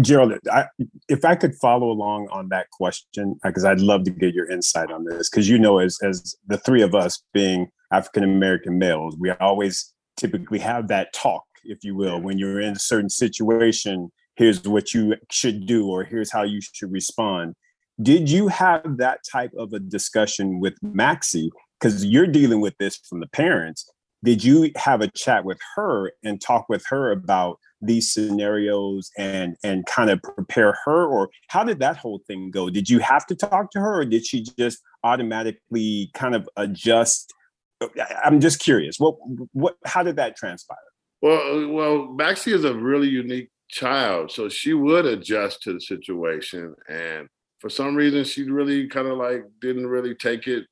Gerald, 0.00 0.34
I, 0.52 0.66
if 1.08 1.24
I 1.24 1.34
could 1.34 1.54
follow 1.56 1.90
along 1.90 2.28
on 2.30 2.48
that 2.50 2.70
question, 2.70 3.38
because 3.42 3.64
I'd 3.64 3.80
love 3.80 4.04
to 4.04 4.10
get 4.10 4.34
your 4.34 4.50
insight 4.50 4.90
on 4.90 5.04
this, 5.04 5.30
because 5.30 5.48
you 5.48 5.58
know, 5.58 5.78
as, 5.78 5.98
as 6.02 6.36
the 6.46 6.58
three 6.58 6.82
of 6.82 6.94
us 6.94 7.22
being 7.32 7.68
African 7.92 8.22
American 8.22 8.78
males, 8.78 9.16
we 9.18 9.30
always 9.30 9.92
typically 10.16 10.58
have 10.58 10.88
that 10.88 11.12
talk, 11.12 11.44
if 11.64 11.84
you 11.84 11.94
will, 11.94 12.20
when 12.20 12.38
you're 12.38 12.60
in 12.60 12.72
a 12.74 12.78
certain 12.78 13.10
situation, 13.10 14.12
here's 14.36 14.62
what 14.62 14.92
you 14.92 15.16
should 15.30 15.66
do, 15.66 15.88
or 15.88 16.04
here's 16.04 16.30
how 16.30 16.42
you 16.42 16.60
should 16.60 16.92
respond. 16.92 17.54
Did 18.02 18.30
you 18.30 18.48
have 18.48 18.98
that 18.98 19.20
type 19.30 19.52
of 19.56 19.72
a 19.72 19.78
discussion 19.78 20.60
with 20.60 20.74
Maxi? 20.84 21.48
Because 21.80 22.04
you're 22.04 22.26
dealing 22.26 22.60
with 22.60 22.76
this 22.78 22.96
from 23.08 23.20
the 23.20 23.28
parents, 23.28 23.90
did 24.24 24.42
you 24.42 24.70
have 24.76 25.00
a 25.00 25.08
chat 25.08 25.44
with 25.44 25.58
her 25.74 26.12
and 26.24 26.40
talk 26.40 26.68
with 26.68 26.84
her 26.88 27.10
about 27.10 27.58
these 27.82 28.12
scenarios 28.12 29.10
and 29.18 29.56
and 29.62 29.84
kind 29.86 30.10
of 30.10 30.20
prepare 30.22 30.76
her 30.84 31.06
or 31.06 31.30
how 31.48 31.62
did 31.62 31.78
that 31.80 31.96
whole 31.96 32.20
thing 32.26 32.50
go? 32.50 32.70
Did 32.70 32.88
you 32.88 32.98
have 33.00 33.26
to 33.26 33.34
talk 33.34 33.70
to 33.72 33.80
her 33.80 34.00
or 34.00 34.04
did 34.04 34.26
she 34.26 34.44
just 34.58 34.82
automatically 35.04 36.10
kind 36.14 36.34
of 36.34 36.48
adjust? 36.56 37.32
Oh, 37.80 37.90
I'm 38.24 38.40
just 38.40 38.58
curious 38.60 38.98
what 38.98 39.16
what 39.52 39.76
how 39.84 40.02
did 40.02 40.16
that 40.16 40.36
transpire? 40.36 40.78
Well 41.20 41.40
uh, 41.40 41.68
well 41.68 41.98
maxi 42.18 42.52
is 42.52 42.64
a 42.64 42.74
really 42.74 43.08
unique 43.08 43.50
child 43.68 44.30
so 44.30 44.48
she 44.48 44.72
would 44.72 45.06
adjust 45.06 45.62
to 45.62 45.72
the 45.72 45.80
situation 45.80 46.74
and 46.88 47.28
for 47.58 47.68
some 47.68 47.96
reason 47.96 48.22
she 48.22 48.48
really 48.48 48.86
kind 48.88 49.08
of 49.08 49.18
like 49.18 49.42
didn't 49.60 49.88
really 49.88 50.14
take 50.14 50.46
it 50.46 50.66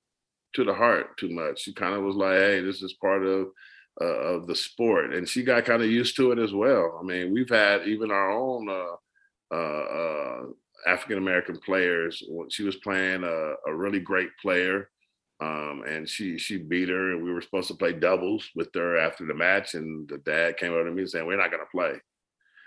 to 0.55 0.64
the 0.64 0.75
heart 0.75 1.17
too 1.19 1.29
much 1.31 1.62
she 1.62 1.73
kind 1.73 1.95
of 1.95 2.03
was 2.03 2.17
like 2.17 2.37
hey 2.37 2.61
this 2.61 2.83
is 2.83 2.95
part 2.95 3.25
of 3.25 3.49
uh, 4.01 4.05
of 4.05 4.47
the 4.47 4.57
sport, 4.57 5.14
and 5.14 5.29
she 5.29 5.43
got 5.43 5.64
kind 5.64 5.83
of 5.83 5.90
used 5.90 6.17
to 6.17 6.33
it 6.33 6.38
as 6.38 6.53
well. 6.53 6.99
I 7.01 7.05
mean, 7.05 7.33
we've 7.33 7.49
had 7.49 7.87
even 7.87 8.11
our 8.11 8.31
own 8.31 8.69
uh, 8.69 9.55
uh, 9.55 9.85
uh 9.85 10.43
African 10.87 11.19
American 11.19 11.59
players. 11.59 12.23
She 12.49 12.62
was 12.64 12.77
playing 12.77 13.25
a, 13.25 13.55
a 13.67 13.75
really 13.75 14.01
great 14.01 14.31
player, 14.40 14.90
um, 15.40 15.85
and 15.87 16.09
she 16.09 16.38
she 16.38 16.59
beat 16.59 16.88
her, 16.88 17.12
and 17.12 17.23
we 17.23 17.33
were 17.33 17.40
supposed 17.40 17.69
to 17.69 17.75
play 17.75 17.93
doubles 17.93 18.49
with 18.55 18.69
her 18.75 18.99
after 18.99 19.27
the 19.27 19.35
match, 19.35 19.75
and 19.75 20.09
the 20.09 20.19
dad 20.19 20.57
came 20.57 20.73
over 20.73 20.85
to 20.85 20.90
me 20.90 21.07
saying, 21.07 21.27
"We're 21.27 21.37
not 21.37 21.51
going 21.51 21.64
to 21.64 21.71
play." 21.71 22.01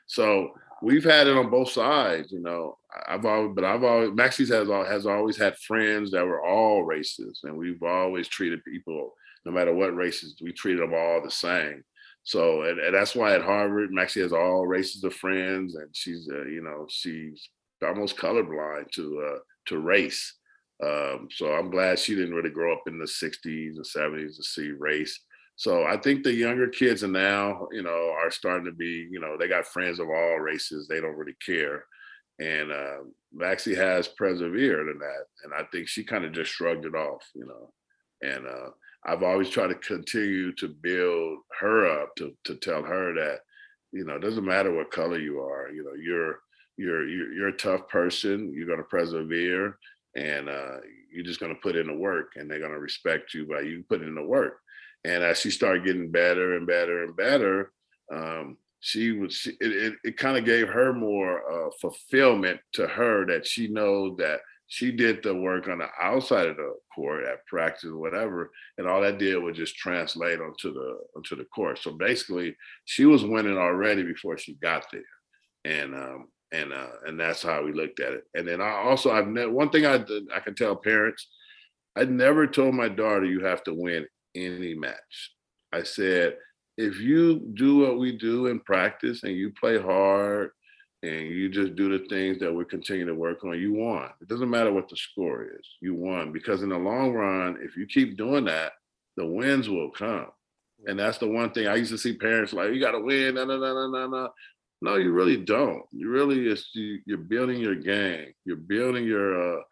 So 0.06 0.54
we've 0.82 1.04
had 1.04 1.28
it 1.28 1.38
on 1.38 1.50
both 1.50 1.72
sides, 1.72 2.32
you 2.32 2.40
know. 2.40 2.78
I've 3.08 3.26
always, 3.26 3.52
but 3.54 3.63
I've 3.63 3.84
always 3.84 4.10
Maxi's 4.12 4.50
has 4.50 4.68
has 4.88 5.06
always 5.06 5.38
had 5.38 5.58
friends 5.58 6.12
that 6.12 6.26
were 6.26 6.46
all 6.46 6.86
racist, 6.86 7.44
and 7.44 7.58
we've 7.58 7.84
always 7.84 8.28
treated 8.28 8.63
people 8.63 9.13
no 9.48 9.54
matter 9.54 9.74
what 9.74 9.96
races, 9.96 10.36
we 10.42 10.52
treated 10.52 10.82
them 10.82 10.94
all 10.94 11.22
the 11.24 11.32
same. 11.32 11.84
So, 12.24 12.63
and, 12.63 12.80
and 12.80 12.94
that's 12.94 13.16
why 13.16 13.34
at 13.34 13.42
Harvard, 13.42 13.92
Maxi 13.92 14.22
has 14.22 14.34
all 14.34 14.68
races 14.68 15.04
of 15.06 15.13
friends, 15.13 15.76
and 15.76 15.88
she's, 15.94 16.30
uh, 16.30 16.44
you 16.44 16.62
know, 16.62 16.86
she's 16.90 17.50
almost 17.82 18.18
colorblind 18.18 18.92
to 18.92 19.24
uh, 19.26 19.40
to 19.68 19.80
race. 19.80 20.34
Um, 20.84 21.30
so 21.32 21.54
I'm 21.54 21.72
glad 21.72 21.98
she 21.98 22.13
didn't 22.13 22.36
really 22.36 22.50
grow 22.50 22.74
up 22.74 22.84
in 22.88 23.00
the 23.00 23.06
60s 23.06 23.78
and 23.78 23.86
70s 23.86 24.36
to 24.36 24.44
see 24.44 24.72
race. 24.72 25.18
So 25.58 25.86
I 25.86 25.98
think 25.98 26.24
the 26.24 26.32
younger 26.34 26.67
kids 26.67 27.04
are 27.04 27.08
now, 27.08 27.67
you 27.72 27.82
know, 27.82 28.13
are 28.15 28.30
starting 28.30 28.65
to 28.65 28.72
be, 28.72 29.08
you 29.12 29.20
know, 29.20 29.36
they 29.38 29.48
got 29.48 29.65
friends 29.65 30.00
of 30.00 30.08
all 30.08 30.39
races. 30.39 30.88
They 30.88 31.02
don't 31.02 31.17
really 31.17 31.36
care. 31.43 31.84
And 32.39 32.72
uh, 32.72 32.98
Maxi 33.36 33.76
has 33.76 34.08
persevered 34.08 34.88
in 34.88 35.00
that. 35.00 35.26
And 35.43 35.54
I 35.56 35.63
think 35.72 35.88
she 35.88 36.04
kind 36.04 36.26
of 36.26 36.32
just 36.32 36.52
shrugged 36.52 36.86
it 36.86 36.93
off, 36.93 37.24
you 37.34 37.48
know. 37.48 37.74
And 38.22 38.46
uh, 38.46 38.70
I've 39.04 39.24
always 39.24 39.50
tried 39.50 39.70
to 39.70 39.76
continue 39.76 40.54
to 40.54 40.67
build 40.67 41.39
her 41.60 42.02
up 42.02 42.15
to 42.17 42.34
to 42.46 42.56
tell 42.56 42.84
her 42.84 43.15
that, 43.15 43.39
you 43.91 44.06
know, 44.06 44.15
it 44.15 44.22
doesn't 44.22 44.46
matter 44.46 44.74
what 44.74 44.91
color 44.91 45.17
you 45.17 45.39
are, 45.39 45.72
you 45.72 45.84
know, 45.84 45.93
you're 46.00 46.39
you're 46.78 47.08
you're, 47.08 47.34
you're 47.34 47.48
a 47.48 47.58
tough 47.58 47.88
person, 47.89 48.54
you're 48.54 48.67
gonna 48.67 48.84
persevere 48.84 49.80
and 50.15 50.50
uh, 50.50 50.78
you're 51.17 51.25
just 51.25 51.39
gonna 51.39 51.56
put 51.56 51.75
in 51.75 51.88
the 51.88 51.93
work 51.93 52.34
and 52.36 52.49
they're 52.49 52.60
gonna 52.60 52.80
respect 52.80 53.34
you 53.34 53.47
by 53.47 53.62
you 53.62 53.84
putting 53.89 54.08
in 54.08 54.15
the 54.15 54.23
work. 54.23 54.60
And 55.03 55.23
as 55.23 55.39
she 55.39 55.49
started 55.49 55.84
getting 55.84 56.12
better 56.12 56.56
and 56.56 56.67
better 56.67 57.03
and 57.03 57.15
better, 57.15 57.71
um, 58.13 58.58
she 58.80 59.12
was 59.12 59.34
she, 59.34 59.49
it, 59.60 59.71
it, 59.71 59.93
it 60.03 60.17
kind 60.17 60.38
of 60.38 60.45
gave 60.45 60.67
her 60.67 60.93
more 60.93 61.67
uh, 61.67 61.71
fulfillment 61.82 62.60
to 62.73 62.88
her 62.88 63.25
that 63.25 63.47
she 63.47 63.67
knows 63.67 64.17
that 64.17 64.41
she 64.67 64.91
did 64.91 65.23
the 65.23 65.34
work 65.34 65.67
on 65.67 65.80
the 65.80 65.88
outside 65.99 66.47
of 66.47 66.58
the 66.58 66.75
court 66.93 67.25
at 67.25 67.45
practice 67.47 67.89
or 67.89 67.97
whatever, 67.97 68.51
and 68.77 68.88
all 68.88 69.01
that 69.01 69.17
did 69.17 69.38
was 69.38 69.58
just 69.58 69.77
translate 69.77 70.39
onto 70.39 70.73
the 70.73 70.99
onto 71.15 71.36
the 71.36 71.45
court. 71.45 71.80
So 71.80 71.91
basically, 71.91 72.56
she 72.86 73.06
was 73.06 73.25
winning 73.25 73.58
already 73.58 74.03
before 74.03 74.38
she 74.38 74.53
got 74.56 74.86
there, 74.91 75.01
and 75.65 75.95
um, 75.95 76.27
and 76.51 76.73
uh, 76.73 76.88
and 77.05 77.19
that's 77.19 77.43
how 77.43 77.63
we 77.63 77.73
looked 77.73 77.99
at 77.99 78.13
it. 78.13 78.23
And 78.36 78.47
then 78.47 78.62
I 78.62 78.71
also 78.71 79.12
I've 79.12 79.27
ne- 79.27 79.47
one 79.47 79.69
thing 79.69 79.86
I 79.86 79.95
I 80.36 80.39
can 80.39 80.55
tell 80.55 80.75
parents, 80.75 81.27
I 81.95 82.05
never 82.05 82.47
told 82.47 82.75
my 82.75 82.89
daughter 82.89 83.25
you 83.25 83.43
have 83.43 83.63
to 83.65 83.73
win 83.73 84.05
any 84.36 84.73
match. 84.73 85.31
I 85.73 85.83
said 85.83 86.38
if 86.77 86.99
you 86.99 87.39
do 87.55 87.79
what 87.79 87.97
we 87.97 88.17
do 88.17 88.47
in 88.47 88.60
practice 88.60 89.23
and 89.23 89.36
you 89.36 89.51
play 89.60 89.79
hard 89.81 90.51
and 91.03 91.27
you 91.27 91.49
just 91.49 91.75
do 91.75 91.89
the 91.89 92.05
things 92.07 92.39
that 92.39 92.53
we 92.53 92.65
continue 92.65 93.05
to 93.05 93.15
work 93.15 93.43
on, 93.43 93.60
you 93.60 93.73
won. 93.73 94.10
It 94.21 94.27
doesn't 94.27 94.49
matter 94.49 94.71
what 94.71 94.89
the 94.89 94.95
score 94.95 95.43
is, 95.43 95.67
you 95.81 95.95
won. 95.95 96.31
Because 96.31 96.63
in 96.63 96.69
the 96.69 96.77
long 96.77 97.13
run, 97.13 97.57
if 97.62 97.75
you 97.75 97.86
keep 97.88 98.17
doing 98.17 98.45
that, 98.45 98.73
the 99.15 99.25
wins 99.25 99.69
will 99.69 99.89
come. 99.91 100.27
And 100.86 100.99
that's 100.99 101.17
the 101.17 101.27
one 101.27 101.51
thing 101.51 101.67
I 101.67 101.75
used 101.75 101.91
to 101.91 101.97
see 101.97 102.13
parents 102.13 102.53
like, 102.53 102.71
you 102.71 102.79
got 102.79 102.91
to 102.91 102.99
win, 102.99 103.36
no, 103.36 103.45
no, 103.45 103.57
no, 103.57 103.89
no, 103.89 104.07
no. 104.07 104.29
No, 104.82 104.96
you 104.96 105.12
really 105.12 105.38
don't. 105.38 105.84
You 105.92 106.10
really 106.10 106.48
is 106.48 106.70
you, 106.74 107.00
you're 107.06 107.18
building 107.18 107.60
your 107.60 107.76
game. 107.76 108.34
You're 108.46 108.58
building 108.58 109.06
your, 109.06 109.60
uh, 109.60 109.63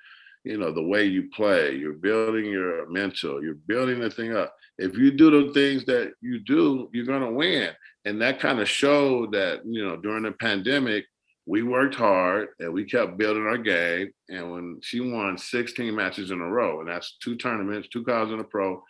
you 0.43 0.57
know, 0.57 0.71
the 0.71 0.81
way 0.81 1.05
you 1.05 1.29
play. 1.29 1.75
You're 1.75 1.93
building 1.93 2.45
your 2.45 2.89
mental. 2.89 3.43
You're 3.43 3.55
building 3.55 3.99
the 3.99 4.09
thing 4.09 4.35
up. 4.35 4.55
If 4.77 4.97
you 4.97 5.11
do 5.11 5.29
the 5.29 5.53
things 5.53 5.85
that 5.85 6.13
you 6.21 6.39
do, 6.39 6.89
you're 6.91 7.05
gonna 7.05 7.31
win. 7.31 7.69
And 8.05 8.21
that 8.21 8.39
kind 8.39 8.59
of 8.59 8.69
showed 8.69 9.31
that 9.33 9.61
you 9.65 9.85
know 9.85 9.95
during 9.97 10.23
the 10.23 10.31
pandemic, 10.31 11.05
we 11.45 11.61
worked 11.61 11.95
hard 11.95 12.49
and 12.59 12.73
we 12.73 12.85
kept 12.85 13.17
building 13.17 13.45
our 13.45 13.57
game. 13.57 14.11
And 14.29 14.51
when 14.51 14.79
she 14.81 14.99
won 14.99 15.37
16 15.37 15.95
matches 15.95 16.31
in 16.31 16.41
a 16.41 16.49
row, 16.49 16.79
and 16.79 16.89
that's 16.89 17.17
two 17.21 17.35
tournaments, 17.35 17.87
two 17.89 18.03
college 18.03 18.31
in 18.31 18.39
a 18.39 18.43
pro, 18.43 18.83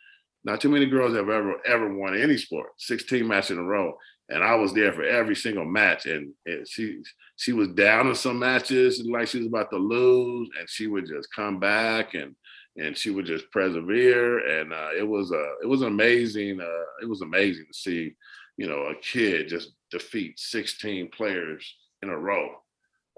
not 0.45 0.61
too 0.61 0.69
many 0.69 0.85
girls 0.85 1.15
have 1.15 1.29
ever 1.29 1.55
ever 1.65 1.93
won 1.93 2.17
any 2.17 2.37
sport, 2.37 2.69
16 2.77 3.27
matches 3.27 3.51
in 3.51 3.57
a 3.57 3.63
row. 3.63 3.97
And 4.29 4.43
I 4.43 4.55
was 4.55 4.73
there 4.73 4.91
for 4.91 5.03
every 5.03 5.35
single 5.35 5.65
match. 5.65 6.05
And, 6.05 6.33
and 6.45 6.67
she 6.67 7.01
she 7.35 7.53
was 7.53 7.67
down 7.69 8.07
in 8.07 8.15
some 8.15 8.39
matches, 8.39 9.05
like 9.05 9.27
she 9.27 9.39
was 9.39 9.47
about 9.47 9.69
to 9.71 9.77
lose, 9.77 10.49
and 10.57 10.69
she 10.69 10.87
would 10.87 11.07
just 11.07 11.33
come 11.33 11.59
back 11.59 12.13
and 12.13 12.35
and 12.77 12.97
she 12.97 13.09
would 13.09 13.25
just 13.25 13.49
persevere. 13.51 14.59
And 14.59 14.73
uh, 14.73 14.89
it 14.97 15.07
was 15.07 15.31
uh, 15.31 15.55
it 15.61 15.67
was 15.67 15.81
amazing. 15.81 16.59
Uh, 16.59 16.85
it 17.01 17.09
was 17.09 17.21
amazing 17.21 17.65
to 17.71 17.77
see, 17.77 18.13
you 18.57 18.67
know, 18.67 18.83
a 18.83 18.95
kid 18.95 19.47
just 19.47 19.71
defeat 19.91 20.39
16 20.39 21.09
players 21.11 21.75
in 22.01 22.09
a 22.09 22.17
row. 22.17 22.49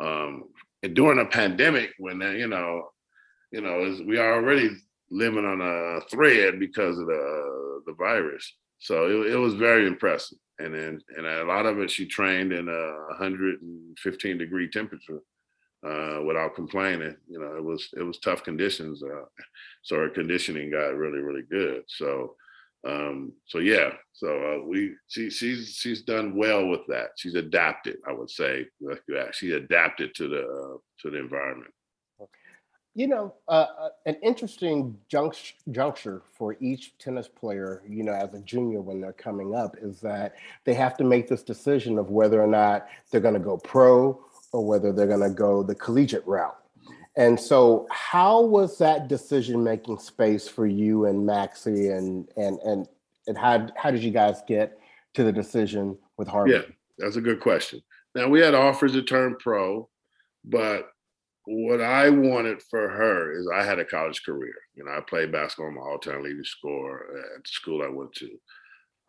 Um, 0.04 0.44
and 0.84 0.96
during 0.96 1.20
a 1.20 1.26
pandemic, 1.26 1.92
when 1.98 2.22
uh, 2.22 2.32
you 2.32 2.48
know, 2.48 2.90
you 3.52 3.62
know, 3.62 3.98
we 4.06 4.18
are 4.18 4.34
already 4.34 4.72
living 5.10 5.46
on 5.46 5.62
a 5.62 6.02
thread 6.10 6.60
because 6.60 7.00
of 7.00 7.08
the 7.08 7.82
the 7.86 7.94
virus. 7.94 8.54
So 8.80 9.06
it, 9.06 9.34
it 9.34 9.38
was 9.38 9.56
very 9.56 9.88
impressive. 9.88 10.38
And 10.60 10.74
then 10.74 11.02
and 11.16 11.26
a 11.26 11.46
lot 11.46 11.66
of 11.66 11.80
it, 11.80 11.92
she 11.92 12.06
trained 12.06 12.52
in 12.52 12.68
a 12.68 13.08
115 13.10 14.38
degree 14.38 14.70
temperature 14.70 15.20
uh, 15.86 16.22
without 16.26 16.56
complaining. 16.56 17.16
You 17.30 17.40
know, 17.40 17.56
it 17.56 17.64
was 17.64 17.90
it 17.96 18.04
was 18.04 18.20
tough 18.20 18.44
conditions. 18.44 19.04
Uh, 19.04 19.26
so 19.84 19.98
her 19.98 20.10
conditioning 20.10 20.72
got 20.72 20.96
really 20.96 21.20
really 21.20 21.44
good. 21.50 21.84
So 21.88 22.36
um, 22.88 23.34
so 23.46 23.60
yeah, 23.60 23.92
so 24.14 24.28
uh, 24.28 24.66
we 24.66 24.94
she 25.08 25.30
she's 25.30 25.76
she's 25.76 26.04
done 26.04 26.36
well 26.36 26.68
with 26.68 26.82
that. 26.88 27.10
She's 27.18 27.36
adapted, 27.36 27.98
I 28.08 28.14
would 28.14 28.30
say. 28.30 28.68
She 29.34 29.52
adapted 29.52 30.14
to 30.16 30.28
the 30.28 30.42
uh, 30.42 30.78
to 31.02 31.10
the 31.12 31.20
environment. 31.20 31.72
You 32.98 33.06
know, 33.06 33.36
uh, 33.48 33.68
uh, 33.80 33.90
an 34.08 34.16
interesting 34.24 34.98
junct- 35.08 35.54
juncture 35.70 36.24
for 36.36 36.58
each 36.60 36.98
tennis 36.98 37.28
player, 37.28 37.84
you 37.88 38.04
know, 38.04 38.12
as 38.12 38.34
a 38.34 38.40
junior 38.40 38.82
when 38.82 39.00
they're 39.00 39.14
coming 39.14 39.54
up, 39.54 39.76
is 39.80 40.02
that 40.02 40.34
they 40.64 40.74
have 40.74 40.98
to 40.98 41.04
make 41.04 41.28
this 41.28 41.44
decision 41.44 42.00
of 42.00 42.10
whether 42.10 42.42
or 42.42 42.48
not 42.48 42.88
they're 43.12 43.22
going 43.22 43.36
to 43.36 43.40
go 43.40 43.56
pro 43.56 44.20
or 44.52 44.66
whether 44.66 44.92
they're 44.92 45.06
going 45.06 45.20
to 45.20 45.30
go 45.30 45.62
the 45.62 45.76
collegiate 45.76 46.26
route. 46.26 46.58
And 47.16 47.40
so, 47.40 47.86
how 47.92 48.42
was 48.42 48.80
that 48.80 49.08
decision 49.08 49.64
making 49.64 50.00
space 50.00 50.48
for 50.48 50.66
you 50.66 51.06
and 51.06 51.22
Maxi, 51.22 51.96
and 51.96 52.28
and 52.36 52.58
and 52.62 52.88
and 53.28 53.38
how 53.38 53.68
how 53.76 53.92
did 53.92 54.02
you 54.02 54.10
guys 54.10 54.42
get 54.48 54.80
to 55.14 55.24
the 55.24 55.32
decision 55.32 55.96
with 56.18 56.28
Harvard? 56.28 56.52
Yeah, 56.52 56.76
that's 56.98 57.16
a 57.16 57.22
good 57.22 57.42
question. 57.42 57.84
Now 58.16 58.28
we 58.28 58.40
had 58.40 58.56
offers 58.56 58.94
to 58.94 59.04
turn 59.04 59.36
pro, 59.40 59.88
but 60.44 60.90
what 61.50 61.80
I 61.80 62.10
wanted 62.10 62.62
for 62.62 62.90
her 62.90 63.32
is 63.32 63.48
I 63.48 63.64
had 63.64 63.80
a 63.80 63.86
college 63.86 64.22
career. 64.26 64.54
You 64.76 64.84
know, 64.84 64.92
I 64.92 65.00
played 65.00 65.32
basketball, 65.32 65.70
I'm 65.70 65.78
all-time 65.78 66.22
leading 66.22 66.44
scorer 66.44 67.08
uh, 67.10 67.38
at 67.38 67.44
the 67.44 67.50
school 67.50 67.82
I 67.82 67.88
went 67.88 68.14
to. 68.16 68.30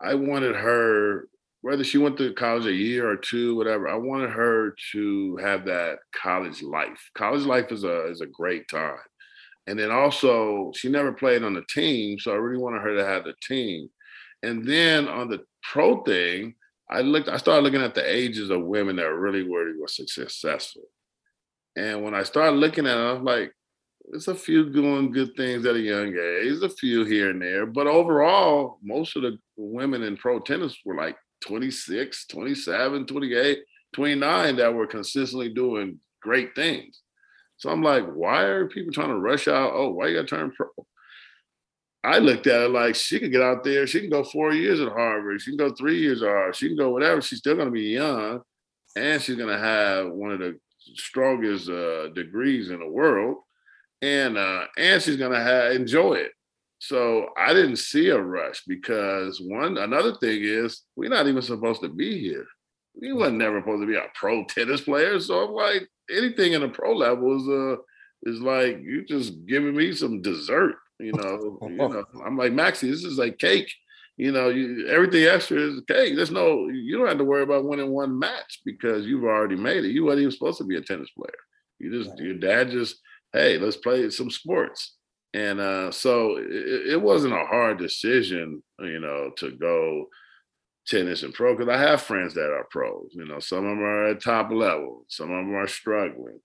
I 0.01 0.15
wanted 0.15 0.55
her 0.55 1.27
whether 1.61 1.83
she 1.83 1.97
went 1.97 2.17
to 2.17 2.33
college 2.33 2.65
a 2.65 2.71
year 2.71 3.09
or 3.09 3.17
two, 3.17 3.55
whatever, 3.55 3.89
I 3.89 3.95
wanted 3.95 4.29
her 4.29 4.73
to 4.93 5.35
have 5.37 5.65
that 5.65 5.99
college 6.13 6.61
life. 6.61 7.11
College 7.15 7.43
life 7.43 7.71
is 7.71 7.83
a 7.83 8.09
is 8.09 8.21
a 8.21 8.25
great 8.25 8.69
time. 8.69 8.97
And 9.67 9.77
then 9.77 9.91
also, 9.91 10.71
she 10.73 10.89
never 10.89 11.11
played 11.11 11.43
on 11.43 11.53
the 11.53 11.65
team, 11.69 12.17
so 12.17 12.31
I 12.31 12.35
really 12.35 12.61
wanted 12.61 12.81
her 12.81 12.95
to 12.95 13.05
have 13.05 13.25
the 13.25 13.33
team. 13.45 13.89
And 14.41 14.65
then 14.65 15.07
on 15.07 15.29
the 15.29 15.43
pro 15.61 16.01
thing, 16.03 16.55
I 16.89 17.01
looked, 17.01 17.27
I 17.27 17.37
started 17.37 17.63
looking 17.63 17.81
at 17.81 17.93
the 17.93 18.09
ages 18.09 18.49
of 18.49 18.63
women 18.63 18.95
that 18.95 19.13
really 19.13 19.43
were, 19.43 19.73
were 19.79 19.87
successful. 19.87 20.83
And 21.75 22.03
when 22.03 22.13
I 22.13 22.23
started 22.23 22.57
looking 22.57 22.85
at 22.85 22.97
it, 22.97 23.01
I 23.01 23.13
was 23.13 23.21
like, 23.23 23.53
it's 24.11 24.27
a 24.27 24.35
few 24.35 24.69
doing 24.69 25.11
good 25.11 25.35
things 25.35 25.65
at 25.65 25.75
a 25.75 25.79
young 25.79 26.15
age, 26.17 26.63
a 26.63 26.69
few 26.69 27.05
here 27.05 27.29
and 27.29 27.41
there. 27.41 27.65
But 27.65 27.87
overall, 27.87 28.79
most 28.81 29.15
of 29.15 29.21
the 29.21 29.37
women 29.55 30.03
in 30.03 30.17
pro 30.17 30.39
tennis 30.39 30.77
were 30.83 30.95
like 30.95 31.15
26, 31.45 32.25
27, 32.27 33.05
28, 33.05 33.59
29 33.93 34.55
that 34.55 34.73
were 34.73 34.87
consistently 34.87 35.49
doing 35.49 35.99
great 36.21 36.55
things. 36.55 37.01
So 37.57 37.69
I'm 37.69 37.83
like, 37.83 38.05
why 38.05 38.43
are 38.43 38.67
people 38.67 38.93
trying 38.93 39.09
to 39.09 39.19
rush 39.19 39.47
out? 39.47 39.73
Oh, 39.73 39.89
why 39.89 40.07
you 40.07 40.15
got 40.15 40.27
to 40.27 40.35
turn 40.35 40.51
pro? 40.51 40.67
I 42.03 42.19
looked 42.19 42.47
at 42.47 42.61
it 42.61 42.71
like 42.71 42.95
she 42.95 43.19
could 43.19 43.31
get 43.31 43.41
out 43.41 43.63
there. 43.63 43.85
She 43.85 43.99
can 43.99 44.09
go 44.09 44.23
four 44.23 44.53
years 44.53 44.79
at 44.79 44.87
Harvard. 44.87 45.41
She 45.41 45.51
can 45.51 45.57
go 45.57 45.75
three 45.75 45.99
years 45.99 46.23
at 46.23 46.29
Harvard. 46.29 46.55
She 46.55 46.69
can 46.69 46.77
go 46.77 46.89
whatever. 46.91 47.21
She's 47.21 47.39
still 47.39 47.57
to 47.57 47.69
be 47.69 47.81
young, 47.81 48.41
and 48.95 49.21
she's 49.21 49.35
to 49.35 49.45
have 49.57 50.09
one 50.09 50.31
of 50.31 50.39
the 50.39 50.57
strongest 50.95 51.69
uh, 51.69 52.09
degrees 52.09 52.69
in 52.69 52.79
the 52.79 52.89
world, 52.89 53.37
and 54.01 54.37
uh, 54.37 54.65
and 54.77 55.01
she's 55.01 55.17
going 55.17 55.31
to 55.31 55.41
have 55.41 55.73
enjoy 55.73 56.13
it. 56.13 56.31
So 56.79 57.29
I 57.37 57.53
didn't 57.53 57.77
see 57.77 58.09
a 58.09 58.19
rush 58.19 58.63
because 58.65 59.41
one 59.41 59.77
another 59.77 60.15
thing 60.15 60.41
is 60.43 60.83
we're 60.95 61.09
not 61.09 61.27
even 61.27 61.41
supposed 61.41 61.81
to 61.81 61.89
be 61.89 62.19
here. 62.19 62.45
We 62.99 63.13
wasn't 63.13 63.37
never 63.37 63.59
supposed 63.59 63.81
to 63.81 63.87
be 63.87 63.95
a 63.95 64.05
pro 64.15 64.45
tennis 64.45 64.81
player. 64.81 65.19
So 65.19 65.45
I'm 65.45 65.51
like 65.51 65.87
anything 66.09 66.53
in 66.53 66.61
the 66.61 66.69
pro 66.69 66.93
level 66.93 67.37
is 67.37 67.47
uh 67.47 67.81
is 68.23 68.41
like 68.41 68.79
you 68.81 69.05
just 69.05 69.45
giving 69.45 69.75
me 69.75 69.93
some 69.93 70.21
dessert 70.21 70.75
you 70.99 71.13
know, 71.13 71.57
you 71.61 71.75
know, 71.75 72.03
I'm 72.25 72.37
like 72.37 72.51
Maxi. 72.51 72.89
This 72.89 73.03
is 73.03 73.17
like 73.17 73.39
cake. 73.39 73.73
You 74.19 74.33
know, 74.33 74.49
you, 74.49 74.85
everything 74.87 75.23
extra 75.23 75.57
is 75.57 75.77
okay. 75.79 76.13
There's 76.13 76.29
no, 76.29 76.67
you 76.67 76.97
don't 76.97 77.07
have 77.07 77.19
to 77.19 77.23
worry 77.23 77.43
about 77.43 77.63
winning 77.63 77.89
one 77.89 78.19
match 78.19 78.59
because 78.65 79.05
you've 79.05 79.23
already 79.23 79.55
made 79.55 79.85
it. 79.85 79.91
You 79.91 80.03
weren't 80.03 80.19
even 80.19 80.29
supposed 80.29 80.57
to 80.57 80.65
be 80.65 80.75
a 80.75 80.81
tennis 80.81 81.09
player. 81.11 81.31
You 81.79 81.89
just, 81.89 82.09
right. 82.09 82.19
your 82.19 82.33
dad 82.33 82.69
just, 82.69 82.97
hey, 83.31 83.57
let's 83.57 83.77
play 83.77 84.09
some 84.09 84.29
sports. 84.29 84.97
And 85.33 85.61
uh, 85.61 85.91
so 85.91 86.35
it, 86.35 86.87
it, 86.91 87.01
wasn't 87.01 87.33
a 87.33 87.45
hard 87.45 87.77
decision, 87.77 88.61
you 88.79 88.99
know, 88.99 89.31
to 89.37 89.51
go 89.51 90.07
tennis 90.85 91.23
and 91.23 91.33
pro 91.33 91.55
because 91.55 91.73
I 91.73 91.79
have 91.79 92.01
friends 92.01 92.33
that 92.33 92.51
are 92.51 92.67
pros. 92.69 93.11
You 93.13 93.23
know, 93.23 93.39
some 93.39 93.59
of 93.59 93.69
them 93.69 93.79
are 93.79 94.07
at 94.07 94.21
top 94.21 94.51
level, 94.51 95.05
some 95.07 95.31
of 95.31 95.45
them 95.45 95.55
are 95.55 95.67
struggling. 95.67 96.41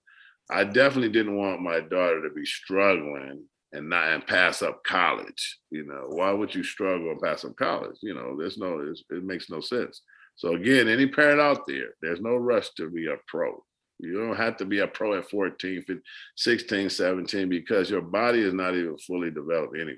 I 0.49 0.63
definitely 0.63 1.09
didn't 1.09 1.35
want 1.35 1.61
my 1.61 1.81
daughter 1.81 2.21
to 2.21 2.33
be 2.33 2.45
struggling 2.45 3.43
and 3.75 3.89
not 3.89 4.09
and 4.09 4.25
pass 4.25 4.61
up 4.61 4.83
college. 4.83 5.59
You 5.69 5.85
know, 5.85 6.07
why 6.09 6.31
would 6.31 6.55
you 6.55 6.63
struggle 6.63 7.11
and 7.11 7.21
pass 7.21 7.43
up 7.43 7.55
college? 7.55 7.97
You 8.01 8.13
know, 8.13 8.35
there's 8.37 8.57
no, 8.57 8.93
it 9.09 9.23
makes 9.23 9.49
no 9.49 9.59
sense. 9.59 10.01
So 10.35 10.53
again, 10.53 10.87
any 10.87 11.07
parent 11.07 11.39
out 11.39 11.65
there, 11.67 11.89
there's 12.01 12.21
no 12.21 12.35
rush 12.35 12.69
to 12.77 12.89
be 12.89 13.07
a 13.07 13.17
pro. 13.27 13.63
You 13.99 14.17
don't 14.17 14.35
have 14.35 14.57
to 14.57 14.65
be 14.65 14.79
a 14.79 14.87
pro 14.87 15.17
at 15.17 15.29
14, 15.29 15.83
15, 15.83 16.01
16, 16.35 16.89
17 16.89 17.49
because 17.49 17.89
your 17.89 18.01
body 18.01 18.41
is 18.41 18.53
not 18.53 18.75
even 18.75 18.97
fully 18.97 19.31
developed 19.31 19.75
anyway. 19.75 19.97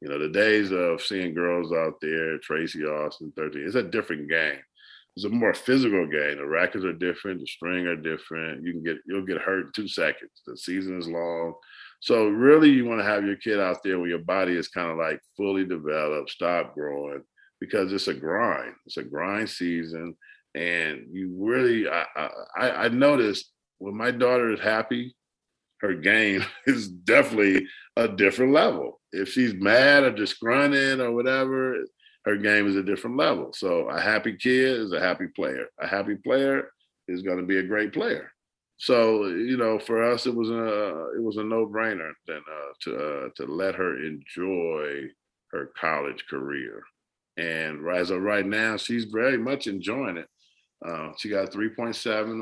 You 0.00 0.08
know, 0.08 0.18
the 0.18 0.28
days 0.28 0.70
of 0.72 1.02
seeing 1.02 1.34
girls 1.34 1.72
out 1.72 2.00
there, 2.00 2.38
Tracy 2.38 2.84
Austin, 2.84 3.32
13, 3.36 3.64
it's 3.66 3.74
a 3.74 3.82
different 3.82 4.30
game. 4.30 4.60
It's 5.16 5.24
a 5.24 5.30
more 5.30 5.52
physical 5.52 6.06
game. 6.06 6.36
The 6.36 6.46
rackets 6.46 6.84
are 6.84 6.92
different, 6.92 7.40
the 7.40 7.46
string 7.46 7.86
are 7.86 7.96
different. 7.96 8.64
You 8.64 8.72
can 8.72 8.84
get 8.84 8.98
you'll 9.04 9.26
get 9.26 9.38
hurt 9.40 9.66
in 9.66 9.72
two 9.74 9.88
seconds. 9.88 10.30
The 10.46 10.56
season 10.56 10.96
is 10.96 11.08
long. 11.08 11.54
So 12.00 12.28
really, 12.28 12.70
you 12.70 12.84
want 12.84 13.00
to 13.00 13.06
have 13.06 13.24
your 13.24 13.36
kid 13.36 13.60
out 13.60 13.82
there 13.82 13.98
where 13.98 14.08
your 14.08 14.20
body 14.20 14.56
is 14.56 14.68
kind 14.68 14.90
of 14.90 14.98
like 14.98 15.20
fully 15.36 15.64
developed, 15.64 16.30
stop 16.30 16.74
growing, 16.74 17.22
because 17.60 17.92
it's 17.92 18.08
a 18.08 18.14
grind. 18.14 18.74
It's 18.86 18.98
a 18.98 19.02
grind 19.02 19.50
season, 19.50 20.16
and 20.54 21.06
you 21.10 21.34
really, 21.36 21.88
I, 21.88 22.04
I, 22.56 22.70
I 22.70 22.88
noticed 22.88 23.50
when 23.78 23.96
my 23.96 24.10
daughter 24.10 24.52
is 24.52 24.60
happy, 24.60 25.14
her 25.80 25.94
game 25.94 26.44
is 26.66 26.88
definitely 26.88 27.66
a 27.96 28.08
different 28.08 28.52
level. 28.52 29.00
If 29.12 29.30
she's 29.30 29.54
mad 29.54 30.04
or 30.04 30.10
disgruntled 30.10 31.00
or 31.00 31.12
whatever, 31.12 31.76
her 32.24 32.36
game 32.36 32.66
is 32.66 32.76
a 32.76 32.82
different 32.82 33.16
level. 33.16 33.52
So 33.54 33.88
a 33.88 34.00
happy 34.00 34.36
kid 34.36 34.80
is 34.80 34.92
a 34.92 35.00
happy 35.00 35.28
player. 35.34 35.66
A 35.80 35.86
happy 35.86 36.16
player 36.16 36.70
is 37.06 37.22
going 37.22 37.38
to 37.38 37.46
be 37.46 37.58
a 37.58 37.62
great 37.62 37.92
player. 37.92 38.30
So 38.78 39.26
you 39.26 39.56
know, 39.56 39.78
for 39.78 40.02
us, 40.02 40.26
it 40.26 40.34
was 40.34 40.50
a 40.50 41.10
it 41.16 41.22
was 41.22 41.36
a 41.36 41.44
no 41.44 41.66
brainer 41.66 42.12
then 42.26 42.40
uh, 42.50 42.72
to 42.82 42.96
uh, 42.96 43.28
to 43.36 43.46
let 43.46 43.74
her 43.74 43.98
enjoy 44.04 45.08
her 45.50 45.72
college 45.78 46.24
career. 46.30 46.82
And 47.36 47.86
as 47.88 48.10
of 48.10 48.22
right 48.22 48.46
now, 48.46 48.76
she's 48.76 49.04
very 49.04 49.38
much 49.38 49.66
enjoying 49.66 50.16
it. 50.16 50.28
Uh, 50.84 51.10
she 51.18 51.28
got 51.28 51.50
3.7 51.50 51.94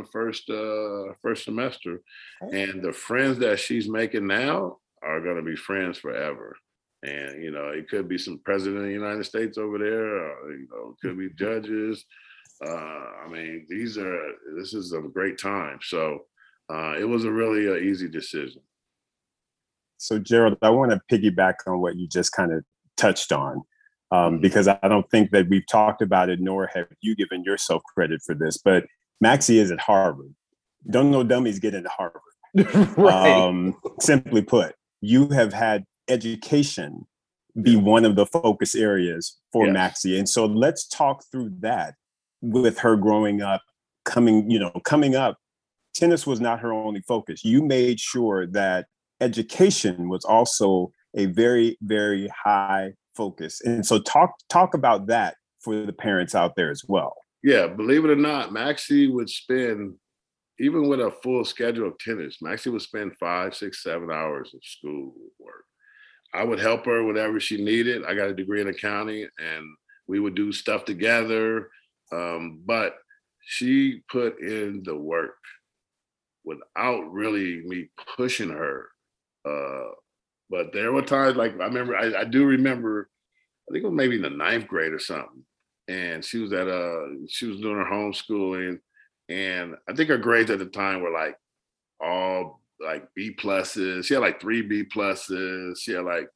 the 0.03 0.09
first 0.13 0.49
uh, 0.51 1.15
first 1.23 1.45
semester, 1.45 2.03
and 2.53 2.83
the 2.83 2.93
friends 2.93 3.39
that 3.39 3.59
she's 3.59 3.89
making 3.89 4.27
now 4.27 4.77
are 5.03 5.23
going 5.23 5.37
to 5.37 5.43
be 5.43 5.57
friends 5.57 5.99
forever. 5.99 6.55
And 7.03 7.43
you 7.43 7.51
know, 7.51 7.69
it 7.69 7.89
could 7.89 8.09
be 8.09 8.19
some 8.19 8.41
president 8.45 8.83
of 8.83 8.87
the 8.87 8.93
United 8.93 9.25
States 9.25 9.57
over 9.57 9.79
there. 9.79 10.17
Or, 10.17 10.53
you 10.53 10.69
know, 10.71 10.91
it 10.91 11.01
could 11.01 11.19
be 11.19 11.31
judges 11.31 12.05
uh, 12.65 12.69
I 13.25 13.29
mean, 13.31 13.67
these 13.69 13.99
are 13.99 14.33
this 14.57 14.75
is 14.75 14.93
a 14.93 15.01
great 15.01 15.39
time. 15.39 15.79
So 15.83 16.21
uh, 16.73 16.95
it 16.99 17.05
was 17.05 17.25
a 17.25 17.31
really 17.31 17.69
uh, 17.69 17.77
easy 17.77 18.09
decision. 18.09 18.63
So 19.99 20.19
Gerald, 20.19 20.59
I 20.63 20.71
want 20.71 20.93
to 20.93 21.01
piggyback 21.11 21.55
on 21.67 21.81
what 21.81 21.97
you 21.97 22.07
just 22.09 22.33
kind 22.33 22.53
of 22.53 22.65
touched 22.97 23.33
on. 23.33 23.63
Um, 24.13 24.35
mm-hmm. 24.35 24.41
because 24.41 24.69
I 24.69 24.79
don't 24.85 25.11
think 25.11 25.33
that 25.33 25.49
we've 25.49 25.67
talked 25.67 26.01
about 26.01 26.29
it, 26.29 26.39
nor 26.41 26.69
have 26.73 26.87
you 27.01 27.17
given 27.17 27.43
yourself 27.43 27.83
credit 27.93 28.21
for 28.25 28.37
this. 28.37 28.57
But 28.57 28.85
Maxi 29.23 29.57
is 29.57 29.73
at 29.73 29.81
Harvard. 29.81 30.33
Don't 30.89 31.11
know 31.11 31.25
dummies 31.25 31.59
get 31.59 31.75
into 31.75 31.89
Harvard. 31.89 32.23
right. 32.97 33.33
um, 33.33 33.77
simply 33.99 34.43
put, 34.43 34.77
you 35.01 35.29
have 35.31 35.53
had 35.53 35.85
education 36.09 37.05
be 37.61 37.75
one 37.75 38.05
of 38.05 38.15
the 38.15 38.27
focus 38.27 38.77
areas 38.77 39.39
for 39.53 39.67
yes. 39.67 39.75
Maxi, 39.77 40.19
and 40.19 40.29
so 40.29 40.47
let's 40.47 40.87
talk 40.87 41.25
through 41.33 41.51
that 41.61 41.95
with 42.47 42.79
her 42.79 42.97
growing 42.97 43.43
up, 43.43 43.63
coming, 44.05 44.51
you 44.51 44.59
know, 44.59 44.71
coming 44.85 45.15
up, 45.15 45.39
tennis 45.95 46.27
was 46.27 46.41
not 46.41 46.61
her 46.61 46.73
only 46.73 47.01
focus. 47.03 47.45
You 47.45 47.63
made 47.63 48.01
sure 48.01 48.47
that 48.49 48.87
education 49.21 50.09
was 50.09 50.25
also 50.25 50.93
a 51.17 51.27
very, 51.27 51.79
very 51.83 52.29
high 52.29 52.93
focus. 53.15 53.61
And 53.63 53.85
so 53.85 53.99
talk 53.99 54.35
talk 54.49 54.75
about 54.75 55.07
that 55.07 55.37
for 55.61 55.85
the 55.85 55.93
parents 55.93 56.35
out 56.35 56.55
there 56.57 56.71
as 56.71 56.83
well. 56.87 57.15
Yeah, 57.43 57.67
believe 57.67 58.05
it 58.05 58.11
or 58.11 58.17
not, 58.17 58.51
Maxi 58.51 59.13
would 59.13 59.31
spend 59.31 59.95
even 60.59 60.89
with 60.89 61.01
a 61.01 61.11
full 61.23 61.45
schedule 61.45 61.89
of 61.89 61.99
tennis, 61.99 62.39
Maxi 62.43 62.73
would 62.73 62.83
spend 62.83 63.17
five, 63.19 63.55
six, 63.55 63.83
seven 63.83 64.11
hours 64.11 64.53
of 64.55 64.61
school 64.63 65.15
work. 65.39 65.65
I 66.33 66.45
would 66.45 66.59
help 66.59 66.87
her 66.87 67.05
whatever 67.05 67.41
she 67.41 67.63
needed. 67.63 68.05
I 68.05 68.15
got 68.15 68.29
a 68.29 68.35
degree 68.35 68.61
in 68.61 68.69
accounting 68.69 69.27
and 69.39 69.65
we 70.07 70.21
would 70.21 70.35
do 70.35 70.53
stuff 70.53 70.85
together. 70.85 71.69
Um, 72.13 72.61
but 72.65 72.97
she 73.45 74.03
put 74.11 74.41
in 74.41 74.83
the 74.85 74.97
work 74.97 75.39
without 76.45 77.13
really 77.13 77.63
me 77.67 77.89
pushing 78.17 78.51
her. 78.51 78.87
Uh, 79.45 79.91
but 80.49 80.73
there 80.73 80.93
were 80.93 81.03
times 81.03 81.37
like 81.37 81.53
I 81.61 81.65
remember, 81.65 81.97
I, 81.97 82.21
I, 82.21 82.25
do 82.25 82.45
remember, 82.45 83.09
I 83.69 83.73
think 83.73 83.85
it 83.85 83.89
was 83.89 83.97
maybe 83.97 84.17
in 84.17 84.23
the 84.23 84.31
ninth 84.31 84.67
grade 84.69 84.93
or 84.93 84.99
something. 84.99 85.45
And 85.89 86.25
she 86.25 86.39
was 86.39 86.53
at 86.53 86.67
uh 86.67 87.07
she 87.29 87.47
was 87.47 87.61
doing 87.61 87.77
her 87.77 87.85
homeschooling. 87.85 88.79
And 89.29 89.75
I 89.89 89.93
think 89.93 90.09
her 90.09 90.19
grades 90.19 90.51
at 90.51 90.59
the 90.59 90.67
time 90.67 91.01
were 91.01 91.13
like 91.13 91.37
all 92.01 92.61
like 92.81 93.07
B 93.15 93.35
pluses. 93.39 94.05
She 94.05 94.15
had 94.15 94.21
like 94.21 94.41
three 94.41 94.63
B 94.63 94.85
pluses. 94.85 95.79
She 95.79 95.93
had 95.93 96.05
like 96.05 96.29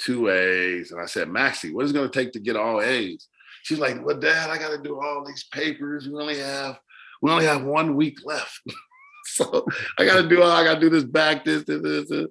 two 0.00 0.28
A's. 0.28 0.90
And 0.90 1.00
I 1.00 1.06
said, 1.06 1.28
Maxi, 1.28 1.72
what 1.72 1.84
is 1.84 1.92
it 1.92 1.94
gonna 1.94 2.08
take 2.08 2.32
to 2.32 2.40
get 2.40 2.56
all 2.56 2.80
A's? 2.80 3.28
She's 3.68 3.78
like, 3.78 4.02
well, 4.02 4.16
dad, 4.16 4.48
I 4.48 4.56
got 4.56 4.70
to 4.70 4.82
do 4.82 4.98
all 4.98 5.26
these 5.26 5.44
papers. 5.44 6.08
We 6.08 6.18
only 6.18 6.38
have, 6.38 6.80
we 7.20 7.30
only 7.30 7.44
have 7.44 7.64
one 7.64 7.96
week 7.96 8.16
left. 8.24 8.62
so 9.26 9.66
I 9.98 10.06
got 10.06 10.22
to 10.22 10.26
do 10.26 10.42
all, 10.42 10.50
I 10.50 10.64
got 10.64 10.76
to 10.76 10.80
do 10.80 10.88
this 10.88 11.04
back, 11.04 11.44
this, 11.44 11.64
this, 11.64 11.82
this, 11.82 12.08
this. 12.08 12.28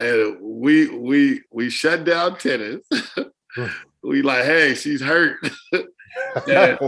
And 0.00 0.36
we, 0.42 0.88
we, 0.88 1.42
we 1.52 1.70
shut 1.70 2.04
down 2.04 2.38
tennis. 2.38 2.84
we 4.02 4.22
like, 4.22 4.42
hey, 4.46 4.74
she's 4.74 5.00
hurt. 5.00 5.38
and, 5.72 6.80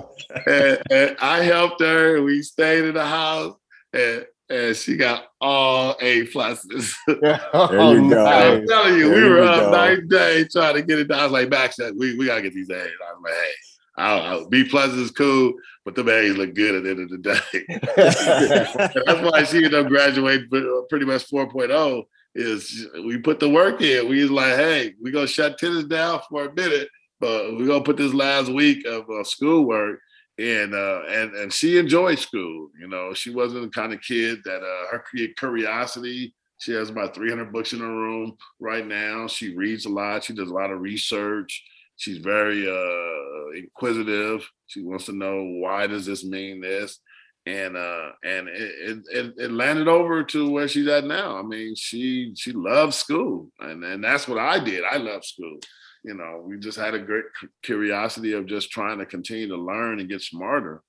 and, 0.48 0.82
and, 0.90 1.16
I 1.20 1.44
helped 1.44 1.80
her. 1.80 2.20
We 2.22 2.42
stayed 2.42 2.86
in 2.86 2.94
the 2.94 3.06
house 3.06 3.54
and, 3.92 4.26
and 4.50 4.74
she 4.74 4.96
got 4.96 5.26
all 5.40 5.94
A 6.00 6.26
pluses. 6.26 6.92
there 7.06 7.16
you 7.20 7.38
oh, 7.54 8.10
go. 8.10 8.26
I'm 8.26 8.66
telling 8.66 8.98
you, 8.98 9.10
there 9.10 9.22
we 9.22 9.30
were 9.30 9.42
up 9.44 9.70
night 9.70 10.08
day 10.08 10.44
trying 10.50 10.74
to 10.74 10.82
get 10.82 10.98
it 10.98 11.06
done. 11.06 11.20
I 11.20 11.22
was 11.22 11.32
like, 11.32 11.50
Max, 11.50 11.78
we, 11.94 12.18
we 12.18 12.26
gotta 12.26 12.42
get 12.42 12.52
these 12.52 12.68
A's. 12.68 12.76
I 12.76 13.12
was 13.12 13.22
like, 13.22 13.32
hey, 13.32 13.52
I, 13.96 14.44
B 14.50 14.64
plus 14.64 14.92
is 14.92 15.10
cool, 15.10 15.54
but 15.84 15.94
the 15.94 16.06
A's 16.08 16.36
look 16.36 16.54
good 16.54 16.74
at 16.74 16.82
the 16.84 16.90
end 16.90 17.00
of 17.00 17.10
the 17.10 17.18
day. 17.18 18.92
That's 19.06 19.20
why 19.22 19.44
she 19.44 19.58
ended 19.58 19.74
up 19.74 19.88
graduating 19.88 20.48
pretty 20.90 21.06
much 21.06 21.30
4.0 21.30 22.04
is 22.34 22.86
we 23.04 23.16
put 23.16 23.40
the 23.40 23.48
work 23.48 23.80
in. 23.80 24.08
We 24.08 24.20
was 24.20 24.30
like, 24.30 24.56
hey, 24.56 24.94
we're 25.00 25.12
gonna 25.12 25.26
shut 25.26 25.58
tennis 25.58 25.84
down 25.84 26.20
for 26.28 26.44
a 26.44 26.54
minute, 26.54 26.88
but 27.18 27.56
we're 27.56 27.66
gonna 27.66 27.82
put 27.82 27.96
this 27.96 28.12
last 28.12 28.52
week 28.52 28.84
of 28.86 29.08
uh, 29.08 29.24
schoolwork 29.24 30.00
and 30.38 30.74
uh, 30.74 31.02
and 31.08 31.34
and 31.34 31.52
she 31.52 31.78
enjoyed 31.78 32.18
school. 32.18 32.68
You 32.78 32.88
know, 32.88 33.14
she 33.14 33.30
wasn't 33.30 33.62
the 33.62 33.70
kind 33.70 33.92
of 33.92 34.02
kid 34.02 34.40
that 34.44 34.62
uh, 34.62 34.86
her 34.90 35.04
curiosity 35.38 36.34
She 36.58 36.72
has 36.72 36.90
about 36.90 37.14
300 37.14 37.52
books 37.52 37.72
in 37.72 37.80
her 37.80 37.86
room 37.86 38.36
right 38.60 38.86
now. 38.86 39.26
She 39.28 39.56
reads 39.56 39.86
a 39.86 39.90
lot. 39.90 40.24
She 40.24 40.34
does 40.34 40.50
a 40.50 40.54
lot 40.54 40.70
of 40.70 40.80
research. 40.80 41.64
She's 41.96 42.18
very 42.18 42.68
uh, 42.68 43.50
inquisitive. 43.56 44.48
She 44.66 44.82
wants 44.82 45.06
to 45.06 45.12
know 45.12 45.42
why 45.44 45.86
does 45.86 46.06
this 46.06 46.24
mean 46.24 46.60
this, 46.60 46.98
and 47.46 47.76
uh, 47.76 48.10
and 48.24 48.48
it, 48.48 48.98
it, 49.10 49.34
it 49.38 49.50
landed 49.50 49.88
over 49.88 50.22
to 50.24 50.50
where 50.50 50.68
she's 50.68 50.88
at 50.88 51.04
now. 51.04 51.38
I 51.38 51.42
mean, 51.42 51.74
she 51.74 52.32
she 52.36 52.52
loves 52.52 52.96
school, 52.96 53.50
and 53.60 53.82
and 53.84 54.04
that's 54.04 54.28
what 54.28 54.38
I 54.38 54.58
did. 54.58 54.84
I 54.84 54.96
love 54.96 55.24
school. 55.24 55.58
You 56.04 56.14
know, 56.14 56.44
we 56.46 56.58
just 56.58 56.78
had 56.78 56.94
a 56.94 57.00
great 57.00 57.24
curiosity 57.62 58.32
of 58.32 58.46
just 58.46 58.70
trying 58.70 58.98
to 58.98 59.06
continue 59.06 59.48
to 59.48 59.56
learn 59.56 59.98
and 59.98 60.08
get 60.08 60.22
smarter, 60.22 60.82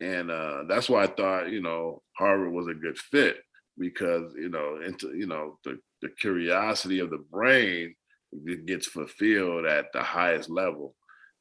and 0.00 0.30
uh, 0.30 0.64
that's 0.68 0.88
why 0.88 1.04
I 1.04 1.06
thought 1.08 1.50
you 1.50 1.62
know 1.62 2.02
Harvard 2.16 2.52
was 2.52 2.68
a 2.68 2.74
good 2.74 2.96
fit 2.96 3.36
because 3.78 4.32
you 4.36 4.48
know 4.48 4.80
into 4.84 5.16
you 5.16 5.26
know 5.26 5.58
the, 5.64 5.78
the 6.02 6.08
curiosity 6.20 7.00
of 7.00 7.10
the 7.10 7.24
brain 7.30 7.94
gets 8.66 8.86
fulfilled 8.86 9.66
at 9.66 9.86
the 9.92 10.02
highest 10.02 10.50
level. 10.50 10.94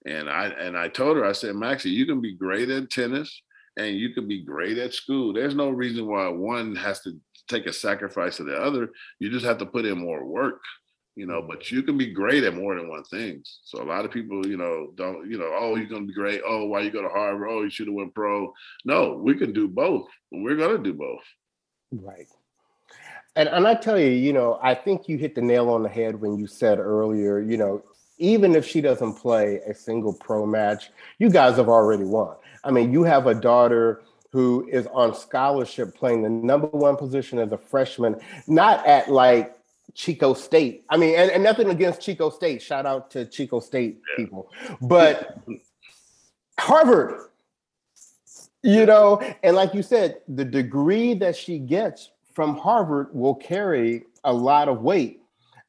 And 0.05 0.29
i 0.29 0.47
and 0.47 0.77
i 0.77 0.89
told 0.89 1.15
her 1.15 1.23
i 1.23 1.31
said 1.31 1.55
maxi 1.55 1.85
you 1.85 2.05
can 2.05 2.19
be 2.19 2.35
great 2.35 2.69
at 2.69 2.89
tennis 2.89 3.41
and 3.77 3.95
you 3.95 4.13
can 4.13 4.27
be 4.27 4.43
great 4.43 4.77
at 4.77 4.93
school. 4.93 5.33
There's 5.33 5.55
no 5.55 5.69
reason 5.69 6.05
why 6.05 6.27
one 6.27 6.75
has 6.75 6.99
to 7.01 7.17
take 7.47 7.65
a 7.65 7.73
sacrifice 7.73 8.39
of 8.39 8.45
the 8.45 8.55
other. 8.55 8.89
You 9.19 9.31
just 9.31 9.45
have 9.45 9.57
to 9.59 9.65
put 9.65 9.85
in 9.85 9.97
more 9.97 10.25
work 10.25 10.61
you 11.15 11.25
know 11.25 11.41
but 11.41 11.71
you 11.71 11.83
can 11.83 11.97
be 11.97 12.11
great 12.11 12.43
at 12.43 12.55
more 12.55 12.75
than 12.75 12.89
one 12.89 13.03
thing. 13.03 13.41
So 13.63 13.81
a 13.81 13.85
lot 13.85 14.05
of 14.05 14.11
people 14.11 14.45
you 14.47 14.57
know 14.57 14.91
don't 14.95 15.29
you 15.29 15.37
know 15.37 15.51
oh 15.53 15.75
you're 15.75 15.87
to 15.87 16.07
be 16.07 16.13
great. 16.13 16.41
Oh 16.45 16.65
why 16.65 16.81
you 16.81 16.91
go 16.91 17.01
to 17.01 17.09
harvard? 17.09 17.47
Oh 17.49 17.63
you 17.63 17.69
should 17.69 17.87
have 17.87 17.95
went 17.95 18.15
pro. 18.15 18.51
No 18.85 19.17
we 19.17 19.35
can 19.35 19.53
do 19.53 19.67
both. 19.67 20.07
We're 20.31 20.55
to 20.55 20.77
do 20.83 20.93
both. 20.93 21.23
Right. 21.91 22.27
And 23.35 23.49
and 23.49 23.67
I 23.67 23.75
tell 23.75 23.99
you, 23.99 24.09
you 24.09 24.33
know, 24.33 24.59
I 24.61 24.75
think 24.75 25.09
you 25.09 25.17
hit 25.17 25.35
the 25.35 25.41
nail 25.41 25.69
on 25.69 25.83
the 25.83 25.89
head 25.89 26.21
when 26.21 26.37
you 26.37 26.47
said 26.47 26.79
earlier, 26.79 27.39
you 27.39 27.57
know, 27.57 27.83
even 28.17 28.55
if 28.55 28.65
she 28.65 28.79
doesn't 28.79 29.13
play 29.13 29.59
a 29.67 29.73
single 29.73 30.13
pro 30.13 30.45
match, 30.45 30.91
you 31.17 31.29
guys 31.29 31.57
have 31.57 31.69
already 31.69 32.03
won. 32.03 32.35
I 32.63 32.71
mean, 32.71 32.93
you 32.93 33.03
have 33.03 33.27
a 33.27 33.33
daughter 33.33 34.03
who 34.31 34.67
is 34.71 34.87
on 34.87 35.15
scholarship 35.15 35.95
playing 35.95 36.23
the 36.23 36.29
number 36.29 36.67
one 36.67 36.95
position 36.95 37.39
as 37.39 37.51
a 37.51 37.57
freshman, 37.57 38.19
not 38.47 38.85
at 38.87 39.11
like 39.11 39.57
Chico 39.93 40.33
State. 40.33 40.85
I 40.89 40.97
mean, 40.97 41.15
and, 41.15 41.29
and 41.31 41.43
nothing 41.43 41.69
against 41.69 42.01
Chico 42.01 42.29
State. 42.29 42.61
Shout 42.61 42.85
out 42.85 43.11
to 43.11 43.25
Chico 43.25 43.59
State 43.59 44.01
people. 44.15 44.49
But 44.81 45.39
Harvard, 46.59 47.29
you 48.63 48.85
know, 48.85 49.21
and 49.43 49.55
like 49.55 49.73
you 49.73 49.83
said, 49.83 50.21
the 50.27 50.45
degree 50.45 51.13
that 51.15 51.35
she 51.35 51.59
gets 51.59 52.09
from 52.33 52.57
Harvard 52.57 53.07
will 53.13 53.35
carry 53.35 54.03
a 54.23 54.33
lot 54.33 54.67
of 54.67 54.81
weight. 54.81 55.21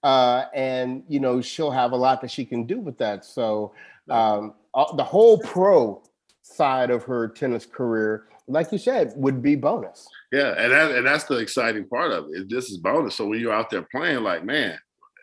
Uh, 0.02 0.44
and 0.54 1.02
you 1.08 1.18
know 1.18 1.40
she'll 1.40 1.70
have 1.70 1.92
a 1.92 1.96
lot 1.96 2.20
that 2.20 2.30
she 2.30 2.44
can 2.44 2.64
do 2.64 2.78
with 2.78 2.98
that. 2.98 3.24
So 3.24 3.72
um, 4.10 4.54
the 4.96 5.04
whole 5.04 5.38
pro 5.38 6.02
side 6.42 6.90
of 6.90 7.04
her 7.04 7.28
tennis 7.28 7.64
career, 7.64 8.26
like 8.46 8.70
you 8.70 8.76
said, 8.76 9.14
would 9.16 9.40
be 9.40 9.56
bonus. 9.56 10.06
Yeah, 10.30 10.54
and 10.58 10.72
that, 10.72 10.90
and 10.90 11.06
that's 11.06 11.24
the 11.24 11.38
exciting 11.38 11.88
part 11.88 12.12
of 12.12 12.26
it. 12.34 12.50
This 12.50 12.68
is 12.68 12.76
bonus. 12.76 13.14
So 13.14 13.26
when 13.26 13.40
you're 13.40 13.54
out 13.54 13.70
there 13.70 13.86
playing, 13.90 14.22
like 14.22 14.44
man, 14.44 14.78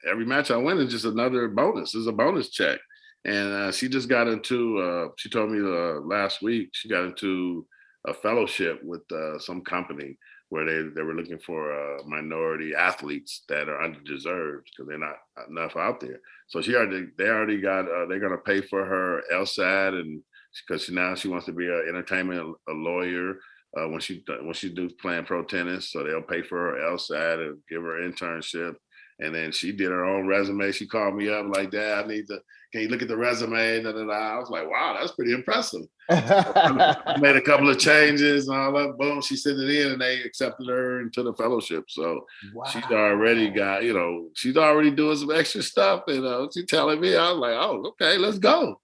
every 0.09 0.25
match 0.25 0.49
I 0.49 0.57
win 0.57 0.79
is 0.79 0.91
just 0.91 1.05
another 1.05 1.47
bonus. 1.47 1.93
It's 1.93 2.07
a 2.07 2.11
bonus 2.11 2.49
check 2.49 2.79
and 3.25 3.53
uh, 3.53 3.71
she 3.71 3.87
just 3.87 4.09
got 4.09 4.27
into. 4.27 4.79
Uh, 4.79 5.09
she 5.17 5.29
told 5.29 5.51
me 5.51 5.59
uh, 5.59 5.99
last 6.01 6.41
week 6.41 6.69
she 6.73 6.89
got 6.89 7.03
into 7.03 7.65
a 8.07 8.13
fellowship 8.13 8.81
with 8.83 9.01
uh, 9.11 9.37
some 9.37 9.61
company 9.61 10.17
where 10.51 10.65
they, 10.65 10.89
they 10.93 11.01
were 11.01 11.13
looking 11.13 11.39
for 11.39 11.71
uh, 11.71 12.03
minority 12.05 12.75
athletes 12.75 13.45
that 13.47 13.69
are 13.69 13.87
underdeserved 13.87 14.63
because 14.65 14.85
they're 14.85 14.97
not 14.97 15.15
enough 15.49 15.77
out 15.77 16.01
there. 16.01 16.19
So 16.47 16.61
she 16.61 16.75
already 16.75 17.07
they 17.17 17.29
already 17.29 17.61
got 17.61 17.85
uh, 17.85 18.05
they're 18.05 18.19
gonna 18.19 18.37
pay 18.37 18.59
for 18.59 18.85
her 18.85 19.23
LSAT 19.31 19.97
and 19.97 20.21
because 20.67 20.89
now 20.89 21.15
she 21.15 21.29
wants 21.29 21.45
to 21.45 21.53
be 21.53 21.67
an 21.67 21.85
entertainment 21.87 22.53
a 22.67 22.73
lawyer 22.73 23.35
when 23.73 24.01
she 24.01 24.23
when 24.27 24.53
she 24.53 24.73
does 24.73 24.91
playing 24.93 25.23
pro 25.23 25.43
tennis. 25.45 25.89
So 25.89 26.03
they'll 26.03 26.21
pay 26.21 26.41
for 26.41 26.75
her 26.75 26.91
LSAT 26.91 27.47
and 27.47 27.57
give 27.69 27.83
her 27.83 28.01
internship. 28.01 28.75
And 29.19 29.33
then 29.33 29.53
she 29.53 29.71
did 29.71 29.91
her 29.91 30.03
own 30.03 30.27
resume. 30.27 30.73
She 30.73 30.85
called 30.85 31.15
me 31.15 31.29
up 31.29 31.45
like, 31.47 31.71
"Dad, 31.71 32.03
I 32.03 32.07
need 32.09 32.27
to. 32.27 32.41
Can 32.71 32.81
you 32.81 32.87
look 32.87 33.01
at 33.01 33.07
the 33.07 33.17
resume?" 33.17 33.83
Da, 33.83 33.91
da, 33.91 34.05
da. 34.05 34.35
I 34.35 34.37
was 34.39 34.49
like, 34.49 34.69
"Wow, 34.69 34.97
that's 34.99 35.13
pretty 35.13 35.33
impressive." 35.33 35.81
made 36.09 37.35
a 37.35 37.41
couple 37.41 37.69
of 37.69 37.79
changes 37.79 38.47
and 38.47 38.57
all 38.57 38.71
that. 38.73 38.97
Boom, 38.97 39.21
she 39.21 39.35
sent 39.35 39.59
it 39.59 39.69
in, 39.69 39.93
and 39.93 40.01
they 40.01 40.21
accepted 40.21 40.67
her 40.67 41.01
into 41.01 41.23
the 41.23 41.33
fellowship. 41.33 41.85
So 41.89 42.25
wow. 42.53 42.65
she's 42.65 42.83
already 42.85 43.49
got, 43.49 43.83
you 43.83 43.93
know, 43.93 44.29
she's 44.35 44.57
already 44.57 44.91
doing 44.91 45.17
some 45.17 45.31
extra 45.31 45.61
stuff. 45.61 46.03
And 46.07 46.25
uh, 46.25 46.47
she's 46.53 46.65
telling 46.65 46.99
me, 46.99 47.15
I 47.15 47.31
was 47.31 47.39
like, 47.39 47.53
"Oh, 47.53 47.83
okay, 47.89 48.17
let's 48.17 48.39
go." 48.39 48.79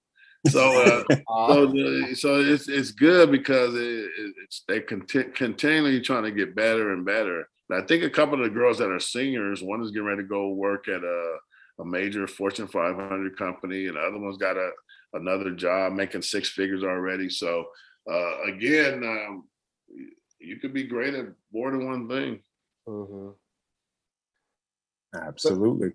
So, 0.48 1.04
uh, 1.10 1.14
so, 1.52 2.14
so 2.14 2.40
it's 2.40 2.68
it's 2.68 2.92
good 2.92 3.30
because 3.30 3.74
it, 3.74 4.10
it's 4.44 4.64
they 4.68 4.80
conti- 4.80 5.32
continually 5.34 6.00
trying 6.00 6.24
to 6.24 6.30
get 6.30 6.54
better 6.54 6.92
and 6.92 7.04
better 7.04 7.48
and 7.68 7.82
I 7.82 7.86
think 7.86 8.02
a 8.02 8.10
couple 8.10 8.34
of 8.34 8.44
the 8.44 8.58
girls 8.58 8.78
that 8.78 8.90
are 8.90 9.00
singers, 9.00 9.62
one 9.62 9.82
is 9.82 9.90
getting 9.90 10.06
ready 10.06 10.22
to 10.22 10.28
go 10.28 10.50
work 10.50 10.88
at 10.88 11.02
a, 11.02 11.36
a 11.80 11.84
major 11.84 12.26
Fortune 12.26 12.68
500 12.68 13.36
company, 13.36 13.86
and 13.86 13.96
the 13.96 14.00
other 14.00 14.18
one's 14.18 14.38
got 14.38 14.56
a 14.56 14.70
another 15.14 15.50
job 15.52 15.94
making 15.94 16.22
six 16.22 16.50
figures 16.50 16.84
already. 16.84 17.30
So 17.30 17.66
uh, 18.10 18.42
again, 18.42 19.02
um, 19.04 19.44
you 20.38 20.56
could 20.56 20.74
be 20.74 20.84
great 20.84 21.14
at 21.14 21.26
more 21.52 21.70
than 21.70 21.86
one 21.86 22.08
thing. 22.08 22.40
Mm-hmm. 22.88 23.30
Absolutely. 25.14 25.92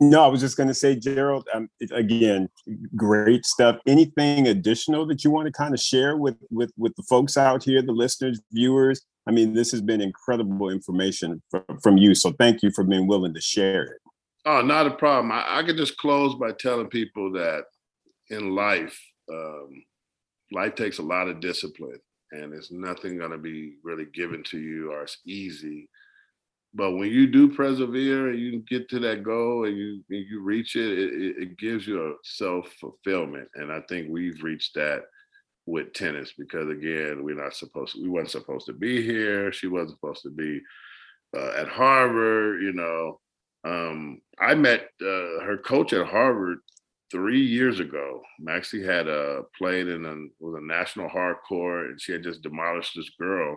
No, 0.00 0.24
I 0.24 0.26
was 0.26 0.40
just 0.40 0.56
going 0.56 0.68
to 0.68 0.74
say, 0.74 0.96
Gerald. 0.96 1.48
Um, 1.54 1.70
again, 1.92 2.48
great 2.96 3.46
stuff. 3.46 3.76
Anything 3.86 4.48
additional 4.48 5.06
that 5.06 5.22
you 5.22 5.30
want 5.30 5.46
to 5.46 5.52
kind 5.52 5.72
of 5.72 5.78
share 5.78 6.16
with 6.16 6.34
with 6.50 6.72
with 6.76 6.94
the 6.96 7.04
folks 7.04 7.36
out 7.36 7.62
here, 7.62 7.82
the 7.82 7.92
listeners, 7.92 8.40
viewers? 8.50 9.02
I 9.28 9.30
mean, 9.30 9.54
this 9.54 9.70
has 9.70 9.80
been 9.80 10.00
incredible 10.00 10.70
information 10.70 11.40
from, 11.48 11.62
from 11.80 11.98
you. 11.98 12.16
So 12.16 12.32
thank 12.32 12.64
you 12.64 12.72
for 12.72 12.82
being 12.82 13.06
willing 13.06 13.32
to 13.34 13.40
share 13.40 13.84
it. 13.84 14.00
Oh, 14.44 14.60
not 14.62 14.86
a 14.86 14.90
problem. 14.90 15.30
I, 15.32 15.58
I 15.58 15.62
could 15.62 15.76
just 15.76 15.96
close 15.98 16.34
by 16.34 16.52
telling 16.52 16.88
people 16.88 17.32
that 17.32 17.64
in 18.30 18.54
life, 18.54 18.98
um, 19.32 19.84
life 20.52 20.74
takes 20.74 20.98
a 20.98 21.02
lot 21.02 21.28
of 21.28 21.40
discipline, 21.40 22.00
and 22.32 22.52
it's 22.52 22.72
nothing 22.72 23.18
going 23.18 23.30
to 23.30 23.38
be 23.38 23.74
really 23.84 24.06
given 24.14 24.42
to 24.44 24.58
you 24.58 24.92
or 24.92 25.02
it's 25.02 25.18
easy. 25.26 25.88
But 26.74 26.92
when 26.92 27.10
you 27.10 27.26
do 27.26 27.54
persevere 27.54 28.30
and 28.30 28.38
you 28.38 28.60
get 28.60 28.88
to 28.90 28.98
that 29.00 29.22
goal 29.22 29.66
and 29.66 29.76
you 29.76 30.02
and 30.10 30.26
you 30.28 30.42
reach 30.42 30.76
it, 30.76 30.98
it, 30.98 31.36
it 31.42 31.58
gives 31.58 31.86
you 31.86 32.02
a 32.12 32.14
self 32.24 32.72
fulfillment, 32.80 33.48
and 33.56 33.72
I 33.72 33.80
think 33.88 34.08
we've 34.10 34.42
reached 34.42 34.74
that 34.74 35.02
with 35.66 35.92
tennis 35.92 36.32
because 36.38 36.68
again 36.68 37.22
we're 37.24 37.42
not 37.42 37.54
supposed 37.54 37.94
to, 37.94 38.02
we 38.02 38.08
wasn't 38.08 38.30
supposed 38.30 38.66
to 38.66 38.72
be 38.72 39.02
here 39.02 39.52
she 39.52 39.68
wasn't 39.68 39.90
supposed 39.90 40.22
to 40.22 40.30
be 40.30 40.60
uh, 41.36 41.52
at 41.56 41.68
harvard 41.68 42.62
you 42.62 42.72
know 42.72 43.20
um, 43.64 44.20
i 44.38 44.54
met 44.54 44.88
uh, 45.00 45.40
her 45.44 45.58
coach 45.64 45.92
at 45.92 46.06
harvard 46.06 46.58
three 47.10 47.44
years 47.44 47.80
ago 47.80 48.20
maxi 48.40 48.84
had 48.84 49.08
uh, 49.08 49.42
played 49.56 49.88
in 49.88 50.04
a, 50.04 50.44
was 50.44 50.60
a 50.60 50.64
national 50.64 51.08
hardcourt 51.08 51.90
and 51.90 52.00
she 52.00 52.12
had 52.12 52.22
just 52.22 52.42
demolished 52.42 52.92
this 52.96 53.10
girl 53.20 53.56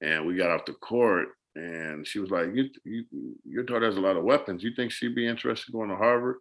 and 0.00 0.26
we 0.26 0.36
got 0.36 0.50
off 0.50 0.64
the 0.66 0.72
court 0.74 1.28
and 1.54 2.06
she 2.06 2.18
was 2.18 2.30
like 2.30 2.48
you, 2.54 2.68
you, 2.84 3.04
your 3.44 3.64
daughter 3.64 3.86
has 3.86 3.96
a 3.96 4.00
lot 4.00 4.16
of 4.16 4.24
weapons 4.24 4.62
you 4.62 4.70
think 4.74 4.90
she'd 4.90 5.14
be 5.14 5.26
interested 5.26 5.72
in 5.72 5.78
going 5.78 5.90
to 5.90 5.96
harvard 5.96 6.36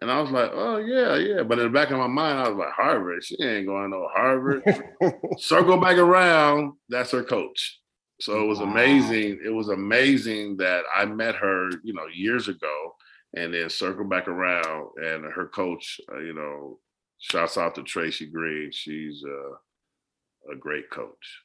and 0.00 0.10
I 0.10 0.20
was 0.20 0.30
like, 0.30 0.50
oh 0.54 0.76
yeah, 0.76 1.16
yeah. 1.16 1.42
But 1.42 1.58
in 1.58 1.64
the 1.64 1.70
back 1.70 1.90
of 1.90 1.98
my 1.98 2.06
mind, 2.06 2.38
I 2.38 2.48
was 2.48 2.58
like, 2.58 2.72
Harvard, 2.72 3.24
she 3.24 3.36
ain't 3.42 3.66
going 3.66 3.90
to 3.90 4.06
Harvard. 4.14 4.62
Circle 5.38 5.78
back 5.78 5.98
around, 5.98 6.74
that's 6.88 7.10
her 7.10 7.24
coach. 7.24 7.80
So 8.20 8.42
it 8.42 8.46
was 8.46 8.60
amazing. 8.60 9.40
It 9.44 9.50
was 9.50 9.68
amazing 9.68 10.56
that 10.56 10.82
I 10.94 11.04
met 11.04 11.36
her, 11.36 11.70
you 11.84 11.92
know, 11.94 12.06
years 12.12 12.48
ago, 12.48 12.96
and 13.36 13.54
then 13.54 13.70
circle 13.70 14.04
back 14.04 14.26
around, 14.26 14.90
and 14.96 15.24
her 15.24 15.46
coach, 15.46 16.00
uh, 16.12 16.18
you 16.18 16.34
know, 16.34 16.78
shouts 17.18 17.56
out 17.56 17.74
to 17.76 17.82
Traci 17.82 18.30
Green. 18.30 18.70
She's 18.72 19.22
uh, 19.24 20.52
a 20.52 20.56
great 20.56 20.90
coach, 20.90 21.42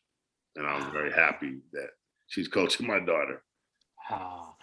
and 0.55 0.65
I'm 0.65 0.91
very 0.91 1.11
happy 1.11 1.59
that 1.73 1.89
she's 2.27 2.47
coaching 2.47 2.87
my 2.87 2.99
daughter. 2.99 3.43
Wow. 4.09 4.55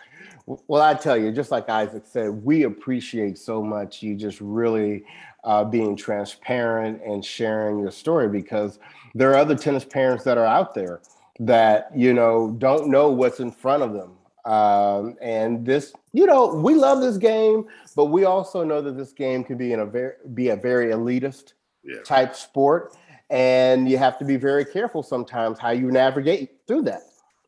Well, 0.47 0.83
I 0.83 0.95
tell 0.95 1.17
you, 1.17 1.31
just 1.31 1.51
like 1.51 1.69
Isaac 1.69 2.05
said, 2.07 2.31
we 2.31 2.65
appreciate 2.65 3.39
so 3.39 3.63
much 3.63 4.03
you 4.03 4.17
just 4.17 4.41
really 4.41 5.05
uh, 5.45 5.65
being 5.65 5.97
transparent 5.97 7.01
and 7.05 7.25
sharing 7.25 7.79
your 7.79 7.91
story 7.91 8.29
because 8.29 8.79
there 9.15 9.31
are 9.31 9.37
other 9.37 9.55
tennis 9.55 9.85
parents 9.85 10.25
that 10.25 10.39
are 10.39 10.47
out 10.47 10.75
there 10.75 11.01
that 11.41 11.91
you 11.97 12.13
know 12.13 12.55
don't 12.59 12.89
know 12.89 13.11
what's 13.11 13.41
in 13.41 13.51
front 13.51 13.83
of 13.83 13.93
them. 13.93 14.13
Um, 14.45 15.17
and 15.21 15.67
this, 15.67 15.93
you 16.13 16.25
know, 16.25 16.55
we 16.55 16.75
love 16.75 17.03
this 17.03 17.19
game, 17.19 17.67
but 17.95 18.07
we 18.07 18.25
also 18.25 18.65
know 18.65 18.81
that 18.81 18.97
this 18.97 19.13
game 19.13 19.45
can 19.45 19.59
be 19.59 19.73
in 19.73 19.81
a 19.81 19.87
very 19.87 20.15
be 20.35 20.49
a 20.49 20.57
very 20.57 20.93
elitist 20.93 21.55
yeah. 21.83 22.01
type 22.05 22.35
sport, 22.35 22.97
and 23.29 23.89
you 23.89 23.99
have 23.99 24.19
to 24.19 24.25
be 24.25 24.37
very 24.37 24.65
careful 24.65 25.03
sometimes 25.03 25.59
how 25.59 25.71
you 25.71 25.91
navigate 25.91 26.53
through 26.67 26.83
that. 26.83 27.03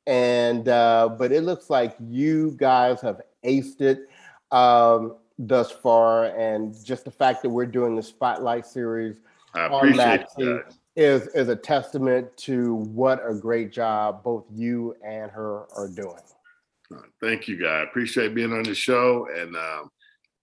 and 0.06 0.68
uh, 0.68 1.08
but 1.18 1.32
it 1.32 1.42
looks 1.42 1.70
like 1.70 1.94
you 2.00 2.54
guys 2.56 3.00
have 3.00 3.20
aced 3.44 3.80
it 3.80 4.08
um, 4.50 5.16
thus 5.38 5.70
far, 5.70 6.26
and 6.36 6.74
just 6.84 7.04
the 7.04 7.10
fact 7.10 7.42
that 7.42 7.50
we're 7.50 7.66
doing 7.66 7.96
the 7.96 8.02
spotlight 8.02 8.66
series 8.66 9.20
I 9.54 9.66
on 9.66 9.92
Maxi 9.92 10.62
is 10.94 11.28
is 11.28 11.48
a 11.48 11.56
testament 11.56 12.36
to 12.36 12.74
what 12.74 13.22
a 13.26 13.34
great 13.34 13.72
job 13.72 14.22
both 14.22 14.44
you 14.52 14.94
and 15.06 15.30
her 15.30 15.66
are 15.76 15.88
doing. 15.88 16.20
Thank 17.20 17.48
you, 17.48 17.60
guys. 17.60 17.86
Appreciate 17.88 18.34
being 18.34 18.52
on 18.52 18.64
the 18.64 18.74
show, 18.74 19.26
and 19.34 19.56
um, 19.56 19.90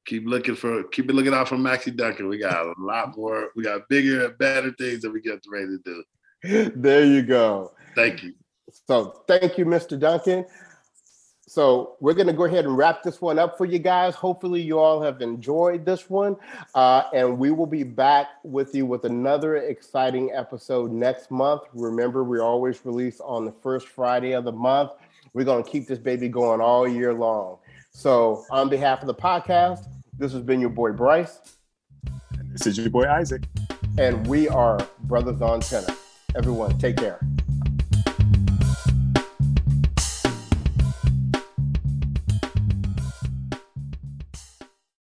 keep 0.06 0.26
looking 0.26 0.56
for 0.56 0.84
keep 0.86 1.08
looking 1.12 1.34
out 1.34 1.48
for 1.48 1.58
Maxi 1.58 1.96
Duncan. 1.96 2.28
We 2.28 2.40
got 2.40 2.66
a 2.66 2.74
lot 2.80 3.16
more. 3.16 3.50
We 3.56 3.64
got 3.64 3.88
bigger 3.90 4.26
and 4.26 4.38
better 4.38 4.74
things 4.74 5.02
that 5.02 5.12
we 5.12 5.22
get 5.22 5.40
ready 5.52 5.68
to 5.68 5.80
do. 5.86 6.04
There 6.76 7.04
you 7.04 7.22
go. 7.22 7.74
Thank 7.96 8.24
you. 8.24 8.34
So 8.88 9.24
thank 9.28 9.58
you, 9.58 9.66
Mr. 9.66 10.00
Duncan. 10.00 10.46
So 11.50 11.96
we're 12.00 12.14
going 12.14 12.28
to 12.28 12.34
go 12.34 12.44
ahead 12.44 12.66
and 12.66 12.78
wrap 12.78 13.02
this 13.02 13.22
one 13.22 13.40
up 13.40 13.58
for 13.58 13.66
you 13.66 13.80
guys. 13.80 14.14
Hopefully, 14.14 14.62
you 14.62 14.78
all 14.78 15.02
have 15.02 15.20
enjoyed 15.20 15.84
this 15.84 16.08
one, 16.08 16.36
uh, 16.76 17.06
and 17.12 17.40
we 17.40 17.50
will 17.50 17.66
be 17.66 17.82
back 17.82 18.28
with 18.44 18.76
you 18.76 18.86
with 18.86 19.04
another 19.06 19.56
exciting 19.56 20.30
episode 20.32 20.92
next 20.92 21.32
month. 21.32 21.64
Remember, 21.74 22.24
we 22.24 22.38
always 22.40 22.86
release 22.86 23.20
on 23.20 23.46
the 23.46 23.52
first 23.64 23.88
Friday 23.88 24.34
of 24.34 24.44
the 24.44 24.52
month. 24.52 24.92
We're 25.34 25.44
going 25.44 25.64
to 25.64 25.70
keep 25.70 25.88
this 25.88 25.98
baby 25.98 26.30
going 26.30 26.62
all 26.62 26.88
year 26.88 27.16
long. 27.16 27.58
So, 27.90 28.46
on 28.52 28.70
behalf 28.70 29.02
of 29.02 29.08
the 29.08 29.16
podcast, 29.16 29.88
this 30.20 30.32
has 30.34 30.44
been 30.44 30.62
your 30.62 30.70
boy 30.70 30.92
Bryce. 30.92 31.40
And 32.38 32.54
this 32.54 32.68
is 32.68 32.78
your 32.78 32.92
boy 32.92 33.10
Isaac. 33.10 33.42
And 33.98 34.28
we 34.28 34.48
are 34.50 34.78
Brothers 35.06 35.42
on 35.42 35.62
Tenor. 35.62 35.96
Everyone, 36.36 36.78
take 36.78 36.98
care. 36.98 37.20